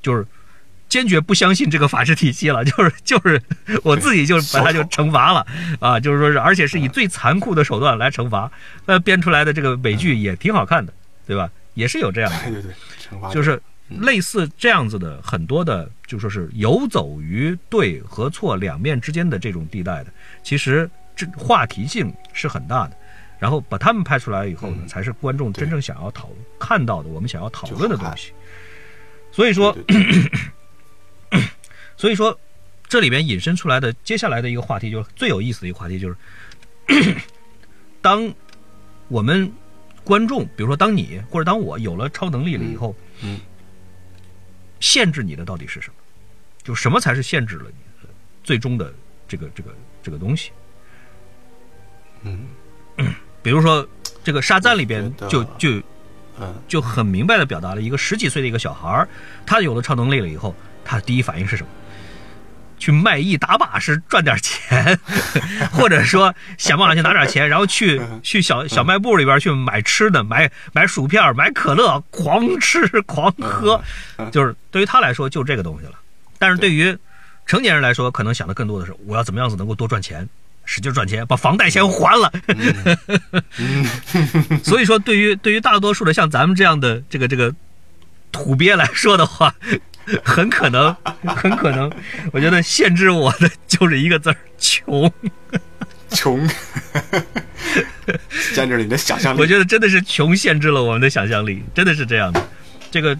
[0.00, 0.26] 就是
[0.92, 3.40] 坚决不相信这个法治体系了， 就是就是
[3.82, 5.46] 我自己就把它就惩罚了
[5.80, 8.50] 啊，就是说是，而且是以最残酷的手段来惩罚。
[8.84, 10.92] 那，编出来的这个美剧也挺好看的，
[11.26, 11.50] 对吧？
[11.72, 12.38] 也是有这样的。
[12.42, 20.12] 对对对，惩罚就是类似这样子的很多的，就说是游走于对和错两面之间的这种地带的，
[20.42, 22.96] 其实这话题性是很大的。
[23.38, 26.28] 然后把他们拍出来以后呢，嗯才是观众真正想要讨
[26.60, 28.30] 看到的，我们想要讨论的东西。
[29.32, 29.74] 所以说，
[32.02, 32.36] 所以说，
[32.88, 36.16] 这里边引申出来的接下来的一个话题，就是最有意思的一个话题，就是
[38.02, 38.34] 当
[39.06, 39.52] 我们
[40.02, 42.92] 观众，比如说当你或者当我有了超能力了以后，
[43.22, 43.38] 嗯，
[44.80, 45.94] 限制你的到底是什么？
[46.64, 48.08] 就什么才是限制了你的
[48.42, 48.92] 最终的
[49.28, 49.72] 这个这个
[50.02, 50.50] 这个东西？
[52.24, 52.48] 嗯
[53.44, 53.88] 比如说
[54.24, 55.80] 这个沙赞里边就就
[56.40, 59.08] 嗯就很明白的表达了一个十几岁的一个小孩儿，
[59.46, 60.52] 他有了超能力了以后，
[60.84, 61.70] 他第一反应是什么？
[62.82, 64.98] 去卖艺打把式赚点钱，
[65.70, 73.80] 或者说想办法去拿点钱，然后去去小小卖部里边去买吃的，买买薯片，买可乐，狂吃 狂喝，
[74.32, 75.92] 就是对于他来说就这个东西了。
[76.40, 76.98] 但是对于
[77.46, 80.28] 成年人来说，可能想的更多的是我要怎么样子能够多赚钱，
[80.64, 82.32] 使劲赚钱，把房贷先还了。
[84.64, 87.54] 所以说，对于对于大多数的像咱们这样的这个这个
[88.32, 89.54] 土鳖来说的话，
[90.24, 90.94] 很可能
[91.24, 91.90] 很可能，
[92.32, 95.12] 我觉得限制我的就是一个字儿穷。
[96.10, 96.46] 穷，
[98.28, 99.40] 限制了你的想象力。
[99.40, 102.48] 我觉得真的是穷限制了我们的想象力，真的是这样的。
[102.90, 103.14] 这个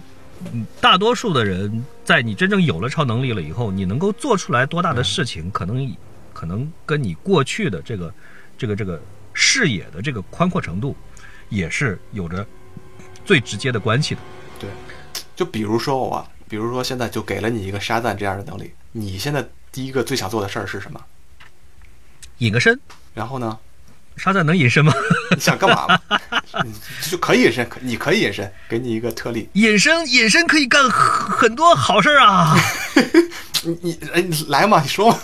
[0.53, 5.95] 嗯大多数的人，在你真正有了超能力了以后，你能够做出来多大的事情，可能
[6.33, 8.13] 可能跟你过去的这个
[8.57, 9.01] 这个这个
[9.33, 10.95] 视野的这个宽阔程度，
[11.49, 12.45] 也是有着
[13.25, 14.21] 最直接的关系的。
[14.59, 14.69] 对，
[15.35, 21.01] 就比如说我，比如说现在就给了你一个沙赞这样的能力，你现在第一个最想做的事儿是什么？
[22.37, 22.79] 隐个身，
[23.15, 23.57] 然后呢？
[24.17, 24.93] 沙赞能隐身吗？
[25.35, 25.99] 你想干嘛嘛？
[26.63, 26.71] 你
[27.09, 29.49] 就可以隐身，可你可以隐身，给你一个特例。
[29.53, 32.55] 隐身隐身可以干很很多好事儿啊！
[33.65, 35.17] 你你哎，你来嘛，你说嘛，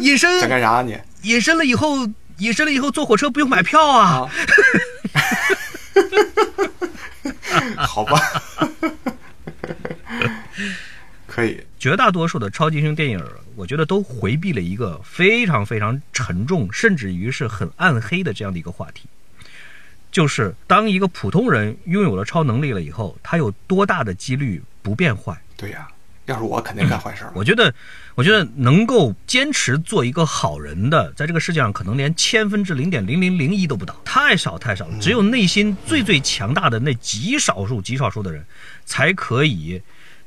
[0.00, 0.98] 隐身想干啥啊你？
[1.28, 2.08] 隐身了以后，
[2.38, 4.30] 隐身了以后坐火车不用买票啊！
[7.76, 8.18] 啊，好吧，
[11.26, 11.60] 可以。
[11.78, 19.08] 绝大多数的超级英雄电影，我觉得都回避了一个非常非常沉重，甚至于是很暗黑的这样的一个话题，
[20.10, 25.40] 就是当一个普通人拥有了超能力了以后，他有多大的几率不变坏？
[25.56, 25.88] 对呀，
[26.26, 27.24] 要是我肯定干坏事。
[27.34, 27.72] 我觉得，
[28.14, 34.98] 我觉得能够坚持做一个好人的，在这个世界上可能连千分之零点零零零一都不到，太少太少了。
[35.00, 38.44] 只有内心最最强大的那极少数极少数的人，
[38.84, 39.80] 才可以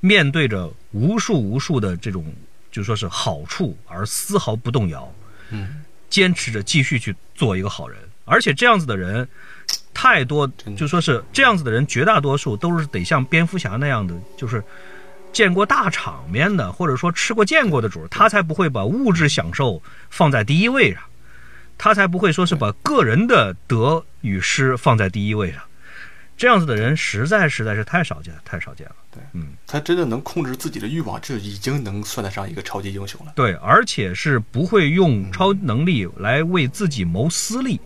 [0.06, 2.26] 面对着无数无数的这种，
[2.70, 5.10] 就说是好处而丝毫不动摇，
[5.50, 7.98] 嗯，坚持着继续去做一个好人。
[8.26, 9.26] 而且这样子的人
[9.94, 10.46] 太多，
[10.76, 14.62] 就说是这样子的人，绝大多数都是得像蝙蝠侠那样的，就是
[15.32, 21.02] 见过大场面的，或者说吃过见过的主，他才不会把物质享受放在第一位上，
[21.78, 25.62] 他才不会说是把个人的得与失放在第一位上。
[26.36, 28.96] 这样子的人实在实在是太少见，太少见了。
[29.14, 33.34] 对，嗯，他真的能控制自己的欲望，这已经能算得上一个超级英雄了。
[33.36, 37.80] 对，而且是不会用超能力来为自己谋私利。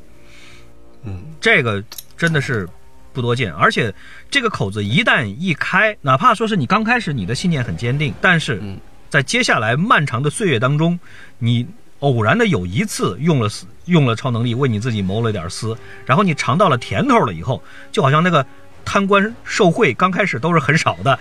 [1.03, 1.83] 嗯，这个
[2.15, 2.67] 真的是
[3.13, 3.93] 不多见，而且
[4.29, 8.79] 这个口子一旦一开，哪怕说是你刚开始你的信念很坚定，但是嗯。
[9.09, 10.99] 在接下来漫长的岁月当中，
[11.39, 11.65] 你
[11.99, 13.49] 偶然的有一次用了
[13.85, 18.45] 用了超能力为你自己谋了点私，然后你尝到了甜头了以后，就好像那个
[18.89, 21.11] 贪官受贿刚开始都是很少的，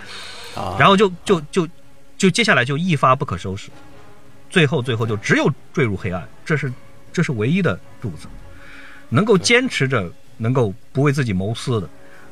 [0.55, 1.67] 啊，然后就就就
[2.17, 3.69] 就接下来就一发不可收拾，
[4.49, 6.71] 最后最后就只有坠入黑暗，这是
[7.11, 8.27] 这是唯一的路子。
[9.09, 11.89] 能够坚持着，能够不为自己谋私的，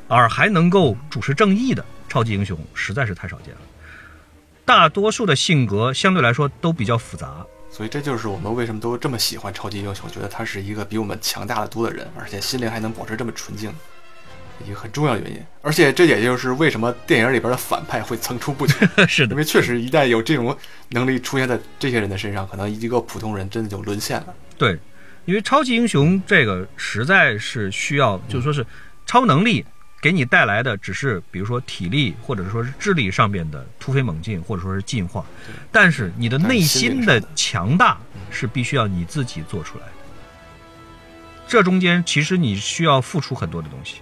[0.08, 3.60] 而还能够主持正义的超级英雄，实在是太少见了。
[4.64, 13.72] 大多数的性格相对来说都比较复杂，所以这就是我们为什么都这么喜欢超级英雄，觉得他是一个比我们强大的多的人，而且心灵还能保持这么纯净，
[14.64, 15.42] 一个很重要的原因。
[15.62, 20.56] 而且这也就是为什么电影里边的反派会层出不穷， 是的因，为确实一旦有这种
[20.90, 24.34] 能力出现在这些人的身上，可能一个普通人真的就沦陷了。
[24.56, 24.78] 对，
[25.24, 28.64] 因为超级英雄这个实在是需要，就说是
[29.04, 29.64] 超能力
[30.00, 35.26] 给你带来的只是比如说体力或者说是智力上面的突飞猛进，或者说是进化，
[35.72, 37.98] 但是你的内心的强大
[38.30, 39.92] 是必须要你自己做出来的。
[41.48, 43.96] 这中间其实你需要付出很多的东西。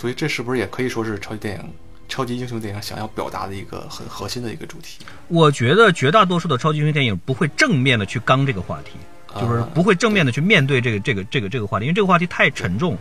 [0.00, 1.72] 对，所以这是不是也可以说是超级电影、
[2.08, 5.04] 超级英雄电影想要表达的一个很核心的一个主题？
[5.28, 8.92] 我觉得绝大多数的超级英雄电影不会正面的去刚这个话题，
[9.38, 12.96] 就是不会正面的去面对这个这个这个这个话题，因为这个话题太沉重。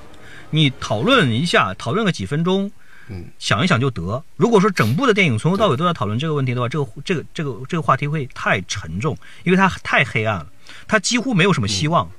[0.52, 2.72] 你讨论一下，讨论个几分钟，
[3.08, 4.24] 嗯，想一想就得。
[4.36, 10.48] 如果说整部的电影从头到尾都在讨论这个问题的话，这个这个这个这个话题会太沉重，因为它太黑暗了，
[10.88, 12.10] 它几乎没有什么希望。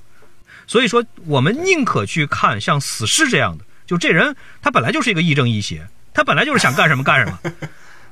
[0.67, 5.85] 所以说，我们宁可去看像死侍这样的，就这人他本来就是一个亦正亦邪，
[6.15, 7.41] 他本来就是想干什么干什么。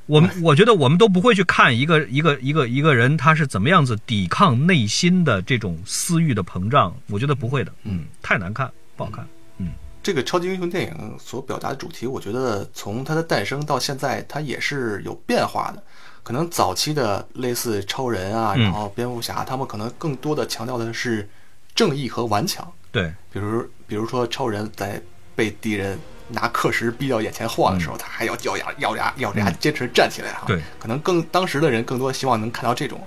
[0.06, 9.24] 我们我觉得我们都不会去看一个一个一个一个人他是怎么样子抵抗内心的这种私欲的膨胀，我觉得不会的，嗯，太难看，不好看。
[9.58, 9.70] 嗯
[10.02, 15.82] 这个超级英雄电影所表达的主题，我觉得从它的诞生到现在，它也是有变化的。
[16.24, 21.28] 可能早期的类似超人啊，嗯然后蝙蝠侠，他们可能更多的强调的是
[21.74, 22.66] 正义和顽强。
[22.90, 25.00] 对，比如，比如说超人在
[25.38, 25.96] 被敌人
[26.30, 30.42] 拿课时逼到眼前晃的时候，他还要咬牙咬牙咬着牙坚持站起来哈。
[30.48, 33.00] 对，可能更当时的人更多希望能看到这种，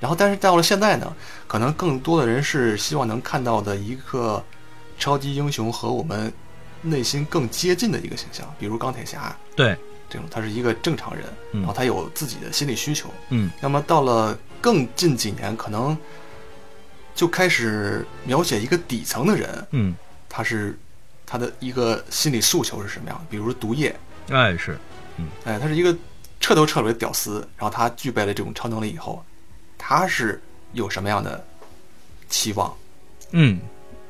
[0.00, 1.14] 然后但是到了现在呢，
[1.46, 4.42] 可能更多的人是希望能看到的一个
[4.98, 6.32] 超级英雄和我们
[6.80, 9.76] 内心更接近的一个形象，比如钢铁侠对，
[10.08, 11.60] 这种，他是一个正常人，嗯。
[11.60, 13.10] 然后他有自己的心理需求。
[13.28, 13.50] 嗯。
[13.60, 15.94] 那么到了更近几年，可能
[17.14, 19.94] 就开始描写一个底层的人，嗯，
[20.28, 20.78] 他是
[21.30, 23.26] 他的一个心理诉求是什么样的？
[23.28, 23.94] 比如毒液，
[24.30, 24.78] 哎是，
[25.18, 25.94] 嗯哎，他是一个
[26.40, 29.22] 彻头彻尾的屌丝，然后他具备了这种超能力以后，
[29.76, 30.40] 他是
[30.72, 31.44] 有什么样的
[32.30, 32.74] 期望？
[33.32, 33.60] 嗯，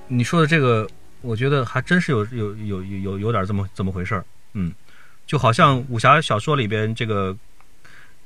[0.07, 0.89] 你说的这个，
[1.20, 4.24] 我觉得还真是有有有有有有点这么这么回事儿。
[4.53, 4.73] 嗯，
[5.27, 7.36] 就好像武侠小说里边这个，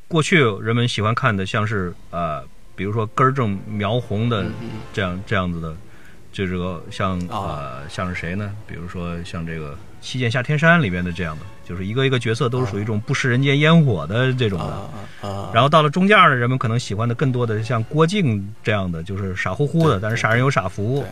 [0.06, 2.44] 过去人们喜欢看的，像是呃，
[2.76, 4.44] 比如说根正苗红的
[4.92, 5.74] 这样这样子的，
[6.32, 7.60] 就这个像啊。
[7.60, 8.50] 呃像是谁呢？
[8.66, 14.64] 比如说像这个《七剑下天山》里边的这样的，就是一个一个角色都是属于一种不食人间烟火的这种的。
[14.64, 14.88] 啊
[15.20, 21.00] 啊，然后到了中间呢，人们可能喜欢的更多的像郭靖这样的，就是傻乎乎的，但是傻人有傻福。
[21.00, 21.08] 对。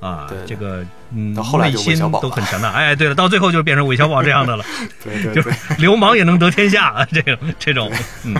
[0.00, 2.72] 啊这个嗯，内心都很强大。
[2.72, 4.64] 哎，对了，到最后就变成韦小宝这样的了，
[5.04, 5.34] 对对对。
[5.34, 7.90] 就是流氓也能得天下啊， 这种这种，
[8.24, 8.34] 嗯，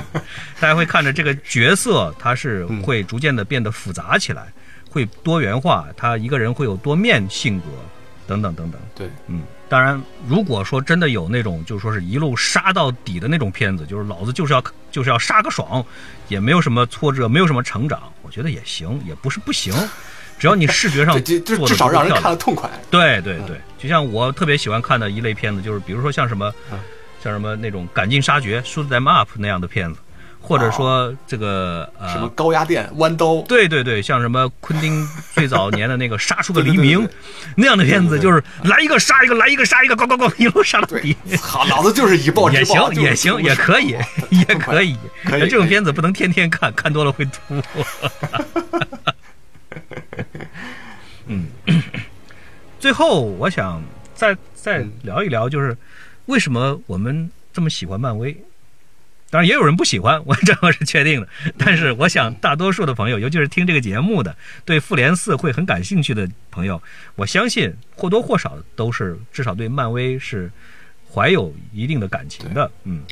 [0.61, 2.83] 大家会看着这个角色，他是嗯。
[2.83, 4.53] 会逐渐的变得复杂起来，
[4.95, 7.67] 会多元化，他一个人会有多面性格，
[8.29, 8.81] 等等等等。
[8.95, 14.63] 对，嗯，当然，如果说真的有那种就是说是一路杀到底的那种片子，就是老子就是要
[14.93, 15.85] 就是要杀个爽，
[16.29, 19.75] 也没有什么挫折，没有什么成长，我觉得也行，也不是不行，
[20.39, 22.39] 只要你视觉上 做的就至少让人看漂亮。
[22.39, 22.71] 得痛快。
[22.89, 26.79] 对对对，就像我特别喜欢看的一类片子，就是比如说像什么嗯，
[27.21, 29.99] 像什么那种赶尽杀绝、shoot them up 那样的片子，
[30.47, 35.03] 或者说这个呃什么高压电、弯刀，对对对，像什么昆汀
[35.33, 37.09] 最早年的那个《杀出个黎明
[37.57, 41.17] 那样的片子，就是来一个杀一个，来一个杀一个，咣咣咣，一路杀到底，。
[41.41, 43.97] 好，老子就是以暴也制暴，行，也行，也可以，
[44.29, 44.95] 也可以。
[45.25, 47.41] 可以这种片子不能天天看，看多了会吐。
[51.27, 51.47] 嗯，
[52.79, 53.83] 最后我想
[54.15, 55.75] 再再嗯聊一聊，就是
[56.27, 58.37] 为什么我们这么喜欢漫威？
[59.35, 61.27] 当然也有人不喜欢，我 这我是确定的。
[61.59, 66.81] 但是我想，大多数的朋友，尤其是听这个节目的，对复联四会很感兴趣的朋友，
[67.17, 70.49] 我相信或多或少都是至少对漫威是
[71.13, 72.71] 怀有一定的感情的。
[72.85, 73.03] 嗯，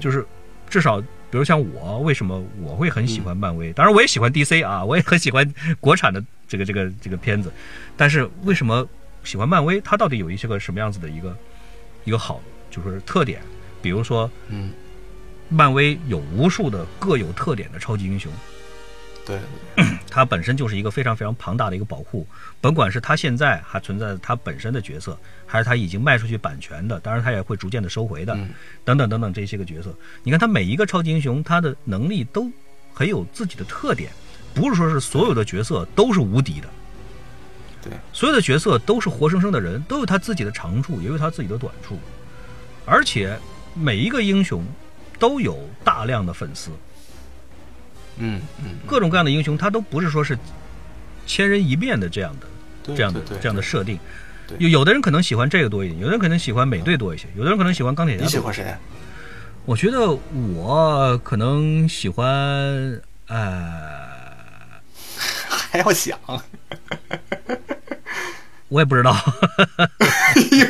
[0.00, 0.26] 就是
[0.68, 3.72] 至少，比如像我，为什么我会很喜欢漫威？
[3.72, 5.48] 当然，我也喜欢 DC 啊，我也很喜欢
[5.78, 7.52] 国产的这个这个这个片子。
[7.96, 8.84] 但是为什么
[9.22, 9.80] 喜欢漫威？
[9.82, 11.36] 它到底有一些个什么样子的一个
[12.02, 12.42] 一个好，
[12.72, 13.40] 就是特点？
[13.80, 14.72] 比如说，嗯，
[15.50, 18.32] 漫威有无数的各有特点的超级英雄，
[19.26, 19.38] 对，
[20.08, 22.26] 它本身就是一个非常非常庞大的一个保护，
[22.60, 28.50] 甭管是它现在还存在它本身的角色，还是它已经卖出去版权的，当然它也会逐渐的收回的，嗯。
[28.84, 29.94] 等等等等这些个角色。
[30.22, 32.50] 你看，它每一个超级英雄，他的能力都
[32.94, 34.10] 很有自己的特点，
[34.54, 36.68] 不是说是所有的角色都是无敌的，
[37.82, 41.98] 对，所有的角色都是活生生的人，都有他自己的长处，也有他自己的短处，
[42.84, 43.38] 而且
[43.74, 44.64] 每一个英雄
[45.20, 46.70] 都有大量的粉丝，
[48.16, 50.36] 嗯嗯，各种各样的英雄，他都不是说是
[51.26, 52.46] 千人一面的这样的
[52.96, 53.96] 这样的这样的设定。
[54.58, 58.24] 有有的人可能喜欢这个多一点，有的人可能喜欢美队多一些，有的人可能喜欢钢铁侠。
[58.24, 58.52] 你喜欢？
[58.52, 58.74] 谁？
[59.66, 60.10] 我觉得
[60.56, 62.26] 我可能喜欢
[63.28, 63.60] 呃，
[65.48, 66.18] 还要想？
[68.68, 69.12] 我也不知道。
[70.00, 70.66] 哎呦，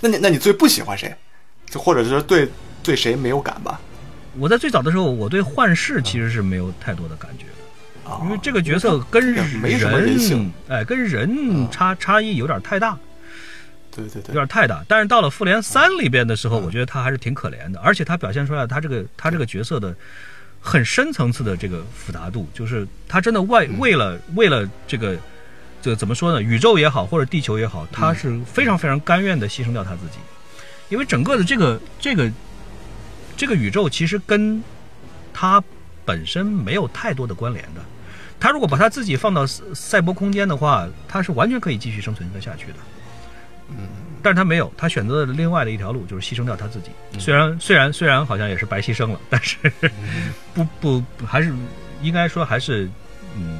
[0.00, 1.14] 那你那你最不喜欢谁？
[1.68, 2.48] 就或者是对
[2.82, 3.80] 对谁没有感吧？
[4.38, 12.96] 我在最早的时候，我对幻视其实是没有太多的感觉的，啊，因为这个角色跟这个没什么人性，哎，跟人差差异有点太大。
[13.90, 14.28] 对对对。
[14.28, 14.84] 有，点太大。
[14.86, 19.92] 但是到了复联三里边的时嗯候，我觉得他还是挺可怜的，而且他表现出来他这个他这个角色的
[20.60, 23.78] 很深层次的这个复杂度，就是他真的为嗯。
[23.80, 25.16] 为了为了这个
[25.82, 26.40] 这个怎么说呢？
[26.40, 30.18] 宇宙也好，或者地球也好，他是非常非常甘愿的牺牲掉他自己，
[30.88, 32.30] 因为整个的这个这个
[33.40, 34.62] 这个宇宙其实跟
[35.32, 35.64] 他
[36.04, 37.80] 本身没有太多的关联的。
[38.38, 42.74] 他如果把他自己放到赛赛博空间的话，他是完全可以继续生存的下去的。
[43.70, 43.88] 嗯，
[44.22, 46.90] 但是他没有，他选择了另外的一条路，就是牺牲掉他自己。
[47.14, 49.56] 嗯虽然虽然虽然好像也是白牺牲了，但是
[50.52, 51.50] 不不不还是
[52.02, 52.90] 应该说还是
[53.38, 53.58] 嗯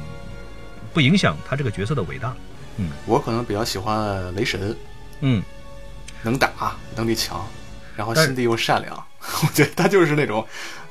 [0.93, 2.35] 不影响他这个角色的伟大。
[2.77, 4.77] 嗯我可能比较喜欢雷神，
[5.21, 5.41] 嗯，
[6.21, 7.43] 能打，能力强，
[7.95, 9.03] 然后心地又善良。
[9.43, 10.45] 我觉得他就是那种，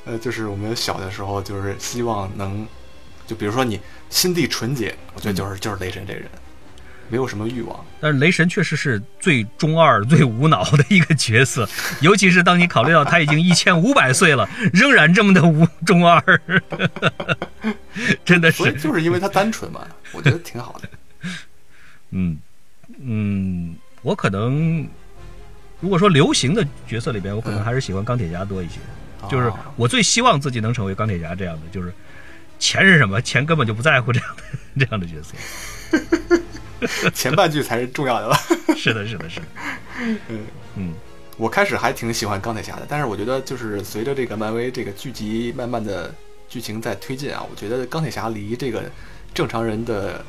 [0.05, 2.66] 呃，就是我们小的时候就是希望能，
[3.27, 6.28] 就比如说你心地纯洁，我觉得就是、就是雷神这个人。
[7.12, 7.85] 没有什么欲望。
[8.01, 11.69] 但是雷神确实是最中二、最无脑的一个角色，
[12.01, 16.23] 尤其是当你考虑到他已经一千五百岁了，仍然这么的无中二，
[18.24, 20.89] 真的所以是，就是因为他单纯嘛，我觉得挺好的。
[22.12, 22.39] 嗯
[23.01, 24.89] 嗯，我可能
[25.81, 28.74] 如果说流行的角色里边，我可能还是喜欢钢铁侠多一些。
[29.28, 31.93] 就是哦我最希望自己能成为钢铁侠这样的，就是
[32.59, 34.43] 钱是什么，钱根本就不在乎这样的
[34.85, 37.11] 这样的角色。
[37.12, 38.39] 前半句才是重要的吧。
[38.74, 39.47] 是的，是的，是的。
[40.28, 40.47] 嗯
[40.77, 40.94] 嗯，
[41.36, 46.15] 我开始还挺喜欢钢铁侠的，但是我觉得就是随着这个漫威这个剧集慢慢的
[46.48, 48.82] 剧情在推进啊，我觉得钢铁侠离这个
[49.35, 50.24] 正常人的，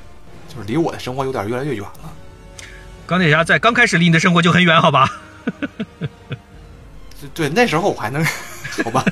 [0.49, 2.13] 就是离我的生活有点越来越远了。
[3.07, 5.09] 钢铁侠在刚开始离你的生活就很远，好吧？
[7.21, 8.23] 就 对，那时候我还能，
[8.83, 9.03] 好吧？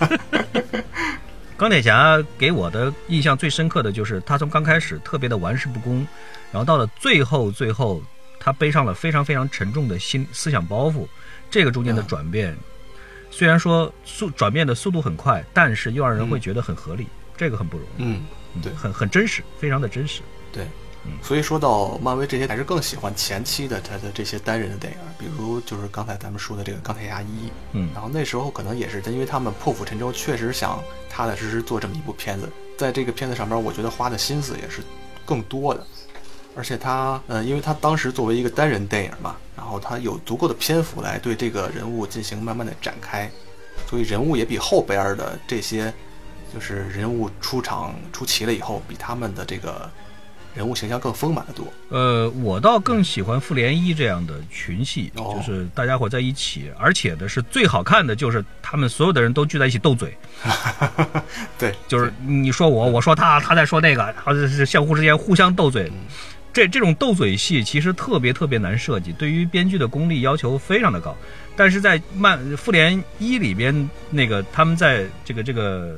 [1.58, 6.08] 钢铁侠给我的印象最深刻的就是他从刚开始特别的玩世不恭，
[6.52, 8.02] 然后到了最后最后，
[8.40, 11.06] 他背上了非常非常沉重的心思想包袱，
[11.52, 12.56] 这个中间的嗯转变，
[13.30, 18.26] 虽然说速转变的速度很快，但是又让人会觉得很合理，这个很不容易，嗯，
[18.62, 20.22] 对很很真实，非常的真实。
[20.54, 20.70] 对嗯。
[21.22, 27.90] 所以说到漫威这些，还是更喜欢前期的他的这些单人的电影，比如就是刚才咱们说的这个钢铁侠一，嗯。
[27.94, 34.82] 然后那时候可能也是因为他们破釜沉舟，确实想踏踏实实做这么一部片子，在这个片子上边，我觉得花的心思也是
[35.26, 35.86] 更多的，
[36.56, 43.30] 而且他，呃，因为他当时作为一个单人电影嘛，然后他有足够的篇幅来对这个人物进行慢慢的展开，
[43.88, 45.94] 所以人物也比后边的这些，
[46.54, 49.90] 就是人物出场出齐了以后，比他们的这个
[50.60, 51.66] 人物形象更丰满的多。
[51.88, 60.14] 呃，我倒更喜欢复联一这样的群戏，哦就是大家伙在一起，而且呢是最好看的，就是他们所有的人都聚在一起斗嘴，
[61.58, 65.90] 对，就是你说我，我说他，他在说那个，然后是相互之间互相斗嘴。
[66.52, 71.16] 这这种斗嘴戏其实特别特别难设计，对于编剧的功力要求非常的高。
[71.56, 75.98] 但是在漫复联一里边，那个他们在这个这个，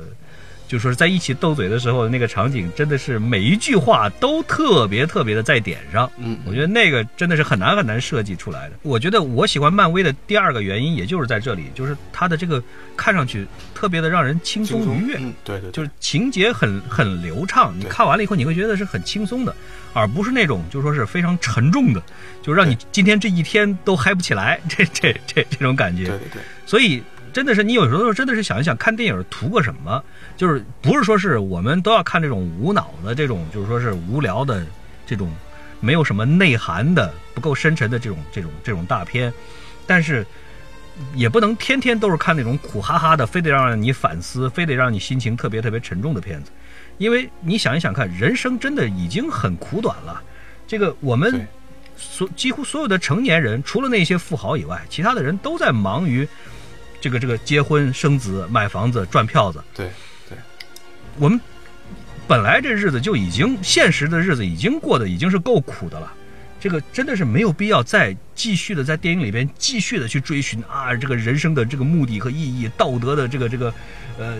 [0.72, 6.10] 就说是在一起斗嘴的时候，那个场景真的是每一句话都特别特别的在点上。
[6.16, 8.76] 嗯，我觉得那个真的是很难很难设计出来的。
[8.80, 12.62] 我觉得我喜欢漫威的第二个原因，也就是在这里，就是它的这个
[12.96, 19.54] 看上去特别的让人轻松愉悦，嗯，对对，对就是情节很很流畅，你看完了以后你会觉得是很轻松的，
[19.92, 22.02] 而不是那种就说是非常沉重的，
[22.42, 26.06] 就让你今天这一天都嗨不起来，这这这这种感觉。
[26.06, 27.02] 对对对，所以
[27.32, 30.02] 真的是你有时候真的是想一想，看电影图个什么？
[30.36, 34.64] 就是不是说是我们都要看这种无脑的这种，就是说是无聊的
[35.06, 35.32] 这种
[35.80, 39.32] 没有什么内涵的、不够深沉的这种这种这种大片，
[39.86, 40.24] 但是
[41.14, 46.50] 也不能天天都是看那种苦哈哈的，非得让你反思，非得让你心情特别特别沉重的片子。
[46.98, 50.22] 因为你想一想看，人生真的已经很苦短了。
[50.68, 51.48] 这个我们
[51.96, 56.28] 所几乎所有的成年人，除了那些富豪以外，其他的人都在忙于
[57.02, 59.62] 这个这个结婚、生子、买房子、赚票子。
[59.74, 59.90] 对
[60.28, 60.38] 对，
[61.18, 61.38] 我们
[62.28, 66.12] 本来这日子就已经现实的日子已经过得已经是够苦的了，
[66.60, 73.74] 这个真的是没有必要再继续的在电影里边继续的去追寻啊这个人生的这个目的和意义、道德的这个这个
[74.16, 74.36] 呃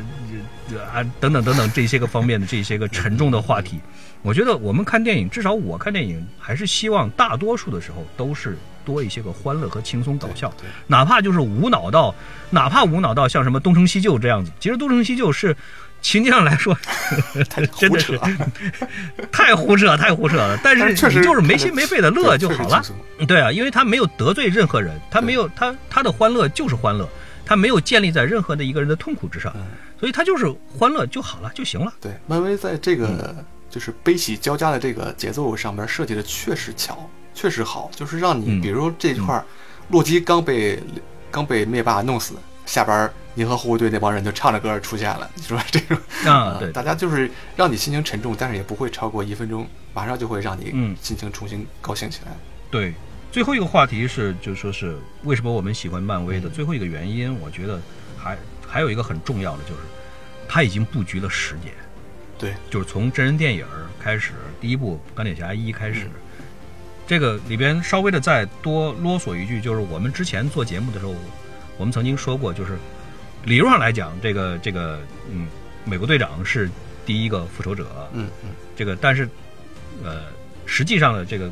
[0.70, 3.80] 这啊等等等等这些个方面的这些个沉重的话题。
[4.22, 10.52] 我觉得我们看电影，至少我看电影还是希望大多数的时候都是多一些个欢乐和轻松搞笑。
[10.58, 12.14] 对，哪怕就是无脑到，
[12.50, 15.56] 哪怕无脑到像什么东成西就这样子，其实东成西就是
[16.00, 16.76] 情节上来说
[17.48, 18.38] 太真的胡扯是，
[19.32, 20.58] 太胡扯，太胡扯了。
[20.62, 22.82] 但是你就是没心没肺的乐就好了。
[23.26, 27.08] 对啊，因为他没有得罪任何人，他没有他他的欢乐就是欢乐，
[27.44, 29.62] 他没有建立在任何的一个人的痛苦之上，嗯。
[30.00, 31.92] 所以他就是欢乐就好了就行了。
[32.00, 32.98] 对，漫威在这嗯。
[32.98, 39.44] 个就是悲喜交加的这个节奏上面设计的确实巧，确实好，就是让你，嗯比如说这块儿，
[39.88, 40.78] 洛基刚被
[41.30, 42.34] 刚被灭霸弄死，
[42.66, 50.94] 下边银河护卫队那帮人就唱着歌出现了，你说 这种啊，呃对，大家就是让你心情沉重，但是也不会超过一分钟，马上就会让你嗯。
[51.00, 52.32] 心情重新高兴起来。
[52.70, 52.92] 对，
[53.30, 57.80] 最后一个话题是，就说是为什么我们喜欢漫威的最后一个原因，我觉得
[58.18, 58.36] 还
[58.68, 59.80] 还有一个很重要的就是，
[60.46, 61.72] 他已经布局了十年，
[62.38, 63.66] 对，就是从真人电影
[63.98, 66.10] 开始，第一部《钢铁侠一》开始，嗯
[67.06, 71.14] 这个里边稍微的再多啰嗦一句，就是我们之前做节目的时候，
[71.76, 72.78] 我们曾经说过，就是
[73.44, 75.00] 理论上来讲，这个这个
[75.30, 75.46] 嗯，
[75.84, 76.70] 美国队长是
[77.04, 79.28] 第一个复仇者，嗯嗯，这个但是
[80.02, 80.22] 呃，
[80.64, 81.50] 实际上呢，这个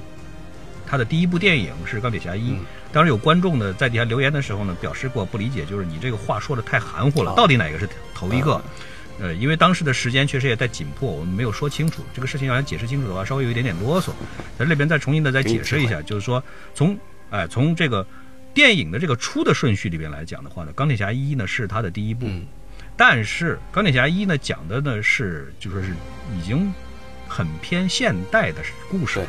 [0.86, 2.64] 他的第一部电影是《钢铁侠一》嗯。
[2.92, 8.60] 当时有观众呢在底下留言的时候呢，表示过不理解，就是你这个话说的太含糊了，啊到底哪个是头一个？
[9.20, 12.02] 嗯呃，因为当时的时间确实也在紧迫，我们没有说清楚。
[12.14, 14.06] 这个事情，要想解释清楚的话，稍微有一点点啰嗦，
[14.58, 16.42] 在这里边再重新的再解释一下，就是说
[16.74, 16.98] 从
[17.30, 18.06] 哎从这个
[18.54, 22.46] 电影的这个出的顺序里边来讲的话呢，钢铁侠一呢是它的第一部，嗯。
[22.96, 25.90] 但是钢铁侠一呢讲的呢是就说是
[26.36, 26.72] 已经
[27.28, 29.26] 很偏现代的故事了。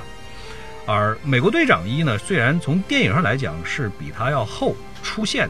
[0.88, 5.48] 而美国队长一呢，虽然从电影上来讲是比它要后出现，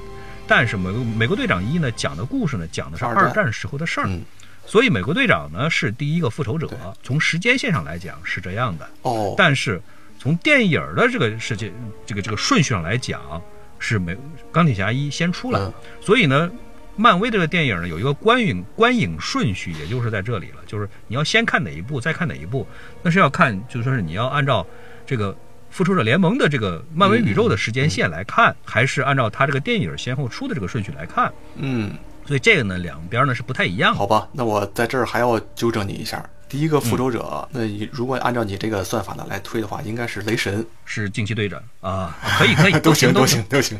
[0.52, 3.50] 但是美美国队长一呢讲的故事呢讲的是二战。
[3.54, 4.22] 时候的事儿，嗯。
[4.66, 6.70] 所以美国队长呢是第一个复仇者，
[7.02, 9.82] 从时间线上来讲是这样的，哦，但是
[10.20, 11.72] 从电影的这个世界
[12.06, 13.42] 这个这个顺序上来讲，
[13.80, 14.18] 是美
[14.52, 15.74] 钢铁侠一先出来，嗯。
[16.02, 16.52] 所以呢。
[16.98, 22.68] 漫威这个电影呢，有一个观影观影顺序，也就是在这里了，就是你要先看哪一部，再看哪一部，
[23.02, 24.68] 那是要看，就是说是你要按照
[25.06, 25.36] 这个
[25.72, 31.32] 复仇者联盟的这个漫威宇宙的时间线来看，还是按照它这个电影先后出的这个顺序来看？
[31.56, 31.94] 嗯，
[32.26, 33.98] 所以这个呢，两边呢是不太一样的。
[33.98, 36.24] 好吧，那我在这儿还要纠正你一下。
[36.50, 43.80] 第一个复仇者，嗯那你如果按照你这个算法呢来推的话，应该是雷神，是惊奇队长啊，可以可以， 都行都行都行。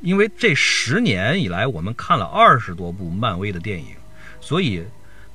[0.00, 3.88] 因为这十年以来，我们看了二十多部漫威的电影，
[4.40, 4.82] 所以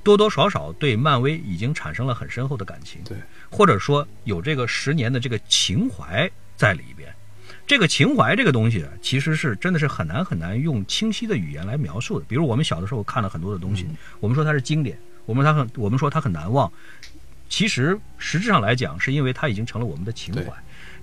[0.01, 3.15] 多多少少对漫威已经产生了很深厚的感情，对，
[3.49, 7.13] 或者说有这个十年的这个情怀在里边。
[7.67, 12.25] 这个情怀这个东西，其实是真的是很难很难用清晰的语言来描述的。
[12.27, 13.85] 比如我们小的时候看了很多的东西，
[14.19, 16.71] 我们说它是经典，我们说它很，我们说它很难忘。
[17.47, 20.51] 其实实质上来讲，是因为它已经成了我们的情怀。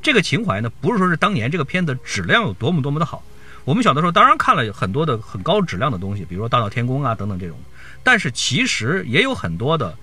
[0.03, 3.23] 这个情怀呢，不是说是当年这个片子质量有多么多么的好。
[3.65, 7.57] 我们小的时候当然看了很多的很高质量的东西，比如说《大闹天宫》啊等等这种，
[8.03, 9.97] 但是其实也有很多的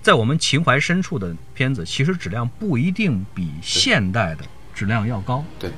[0.00, 4.44] 在我们情怀深处的片子，其实质量不一定比现代的
[4.74, 5.44] 质量要高。
[5.58, 5.70] 对，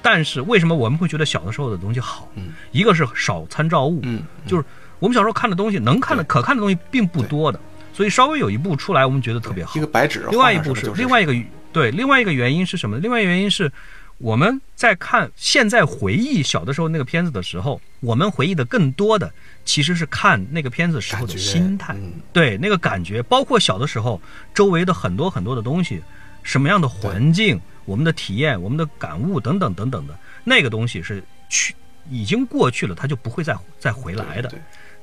[0.00, 2.28] 但是为什么我们会觉得小的时候的东西好？
[2.36, 4.64] 嗯一个是少参照物，嗯，就是
[4.98, 7.58] 我们小时候看的东西，能看的可看的东西并不多的，
[7.92, 9.80] 所以稍微有一部出来，我们觉得特别好一。
[9.80, 11.34] 个白纸，另外一部是另外一个
[11.72, 12.98] 对，另外一个原因是什么？
[12.98, 13.72] 另外一个原因是
[14.18, 19.32] 我们在看现在回忆小的时候那个片子的时候，我们回忆的更多的
[19.64, 24.20] 其实是看那个片子时候的心态，嗯对那个感觉，包括小的时候
[24.52, 26.02] 周围的很多很多的东西，
[26.42, 31.74] 什么样的环境，我们的体验、我们的感悟等等等等的，那个东西是去
[32.10, 34.52] 已经过去了，它就不会再再回来的。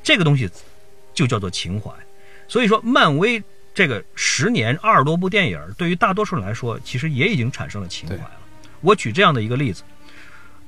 [0.04, 0.50] 这个东西
[1.14, 1.92] 就叫做情怀。
[2.48, 3.42] 所以说，漫威
[3.74, 8.32] 这个十年二十多部电影，对于大多数人来说，其实也已经产生了情怀了。
[8.82, 9.84] 我举这样的一个例子，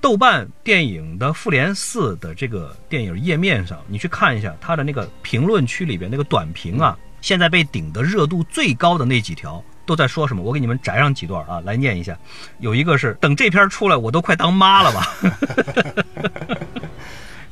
[0.01, 9.63] 豆瓣电影的《复联四》的这个电影页面上，你去看一下它的那个评论区里边那个短评啊，现在被顶的热度最高的那几条。
[9.83, 10.41] 都在说什么？
[10.41, 12.17] 我给你们摘上几段啊，来念一下。
[12.59, 15.17] 有一个是等这篇出来，我都快当妈了吧。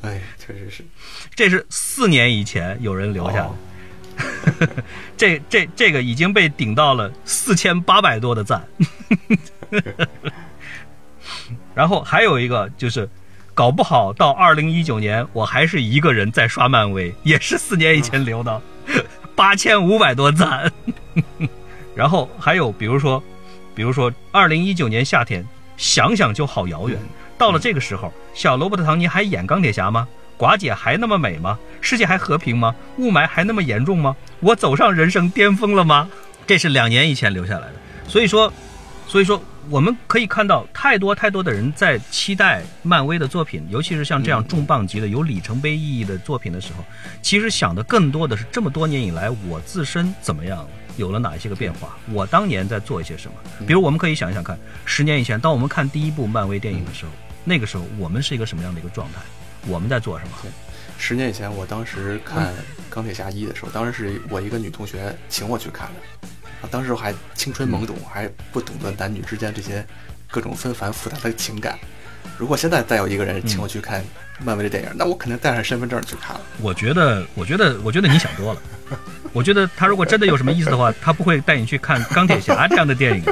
[0.02, 0.84] 哎，确实是。
[1.34, 4.68] 这是四年以前有人留下的，哦
[5.18, 8.66] 这这这个已经被顶到了四千八百多的赞。
[11.80, 13.08] 然后还有一个就是，
[13.54, 18.60] 搞不好到二零一九年，我还是一个人在刷漫威，也是四年以前留的，
[19.34, 20.70] 八千五百多赞。
[21.94, 23.22] 然后还有比如说，
[23.74, 25.42] 比如说二零一九年夏天，
[25.78, 26.98] 想想就好遥远。
[27.38, 30.06] 到了这个时候，小罗伯特·唐尼还演钢铁侠吗？
[30.36, 31.58] 寡姐还那么美吗？
[31.80, 32.74] 世界还和平吗？
[32.98, 34.14] 雾霾还那么严重吗？
[34.40, 36.10] 我走上人生巅峰了吗？
[36.46, 37.74] 这是两年以前留下来的。
[38.06, 38.52] 所以说，
[39.06, 46.84] 所以说我们可以看到太多太多的人在期待漫威的作品，尤其是像这样重磅级的、有里程碑意义的作品的时候，
[47.22, 50.66] 其实想的更多的是这么多年以来我自身怎么样。
[50.96, 51.96] 有了哪一些个变化？
[52.10, 53.34] 我当年在做一些什么？
[53.64, 57.12] 比如，我们可以想一想看，十年以前，当我们看第一部漫威电影的时候，
[57.44, 59.20] 那个时候我们是一个什么样的一个状态？
[59.68, 60.32] 我们在做什么？
[60.98, 62.48] 十年以前，我当时看
[62.90, 66.28] 《钢铁侠一》的时候，当时是我一个女同学请我去看的，
[66.62, 69.84] 啊，当时我还青春懵懂，还不懂得男女之间这些
[70.30, 71.78] 各种纷繁复杂的情感。
[72.36, 74.04] 如果现在再有一个人请我去看
[74.38, 76.40] 漫威的电影，那我肯定带上身份证去看了。
[76.60, 78.60] 我觉得，我觉得，我觉得你想多了。
[79.32, 83.24] 我觉得他如果真的有什么意思的话，他不会带你去看钢铁侠这样的电影。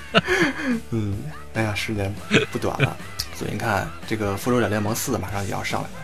[0.90, 1.16] 嗯，
[1.54, 2.14] 哎呀，时间
[2.52, 2.96] 不短了，
[3.34, 5.94] 所以你看，这个《复仇者联盟四》马上也要上来了，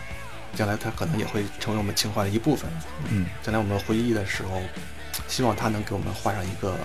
[0.55, 2.69] 将来它可能也会成为我们情怀的一部分。
[3.09, 4.61] 嗯，将来我们回忆的时候，
[5.27, 6.75] 希望他能给我们画上一个，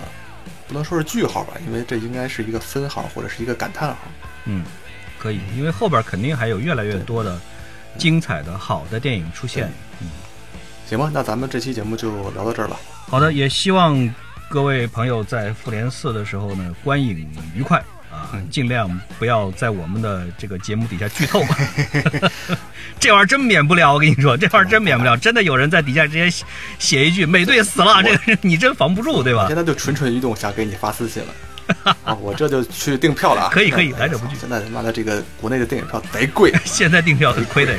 [0.67, 3.97] 不能说是句号吧，因为这应该是一个分号或者是一个感叹号。
[4.45, 4.65] 嗯，
[5.19, 7.39] 可以，因为后边肯定还有越来越多的
[7.97, 9.71] 精彩的好的电影出现。
[10.01, 10.09] 嗯，
[10.87, 12.77] 行吧，那咱们这期节目就聊到这儿吧。
[13.07, 14.13] 好的，也希望
[14.49, 17.92] 各位朋友在复联四的时候呢，观影愉快啊！
[18.49, 21.43] 尽量不要在我们的这个节目底下剧透。
[22.99, 25.17] 这玩意儿真免不了，我跟你说，这玩意儿真免不了。
[25.17, 26.45] 真的有人在底下直接写
[26.79, 29.45] 写一句“美队死了”，这个你真防不住，对吧？
[29.47, 31.95] 现在就蠢蠢欲动，想给你发私信了。
[32.03, 33.49] 啊，我这就去订票了啊！
[33.51, 34.35] 可以可以，来者不拒。
[34.35, 37.73] 现在他妈的这个国内的电影票贼贵， 现在订票很亏的。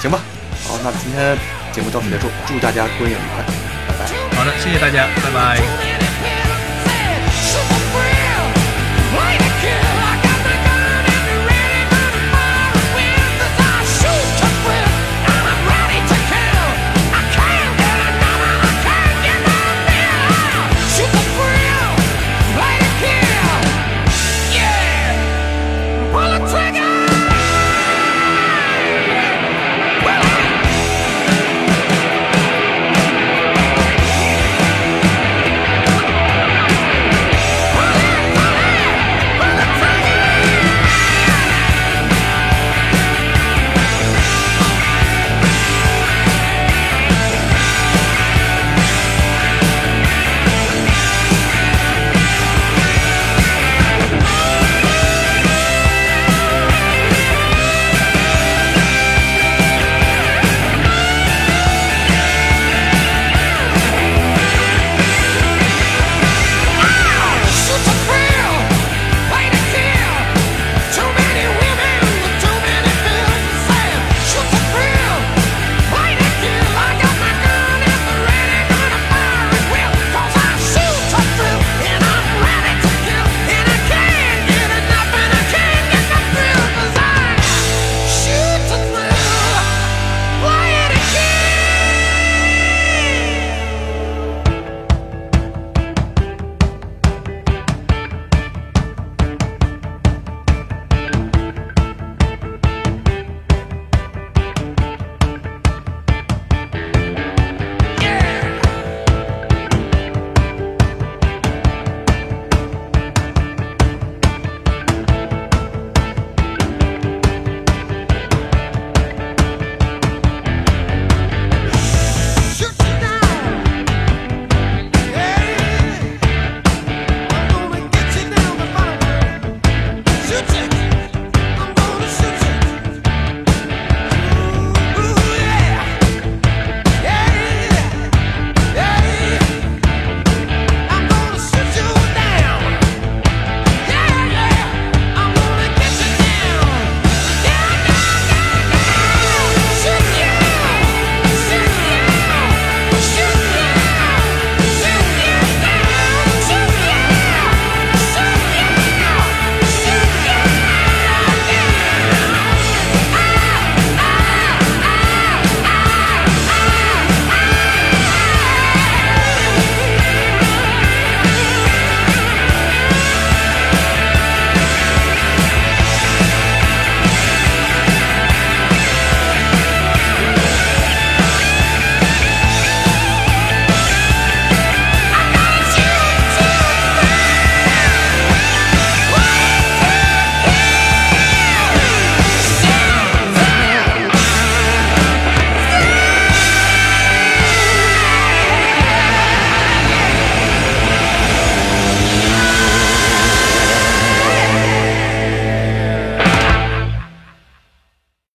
[0.00, 0.20] 行吧，
[0.64, 1.36] 好，那今天
[1.72, 3.44] 节目到此结束，祝大家观影愉快，
[3.88, 4.36] 拜拜。
[4.36, 6.05] 好的，谢谢大家，拜拜。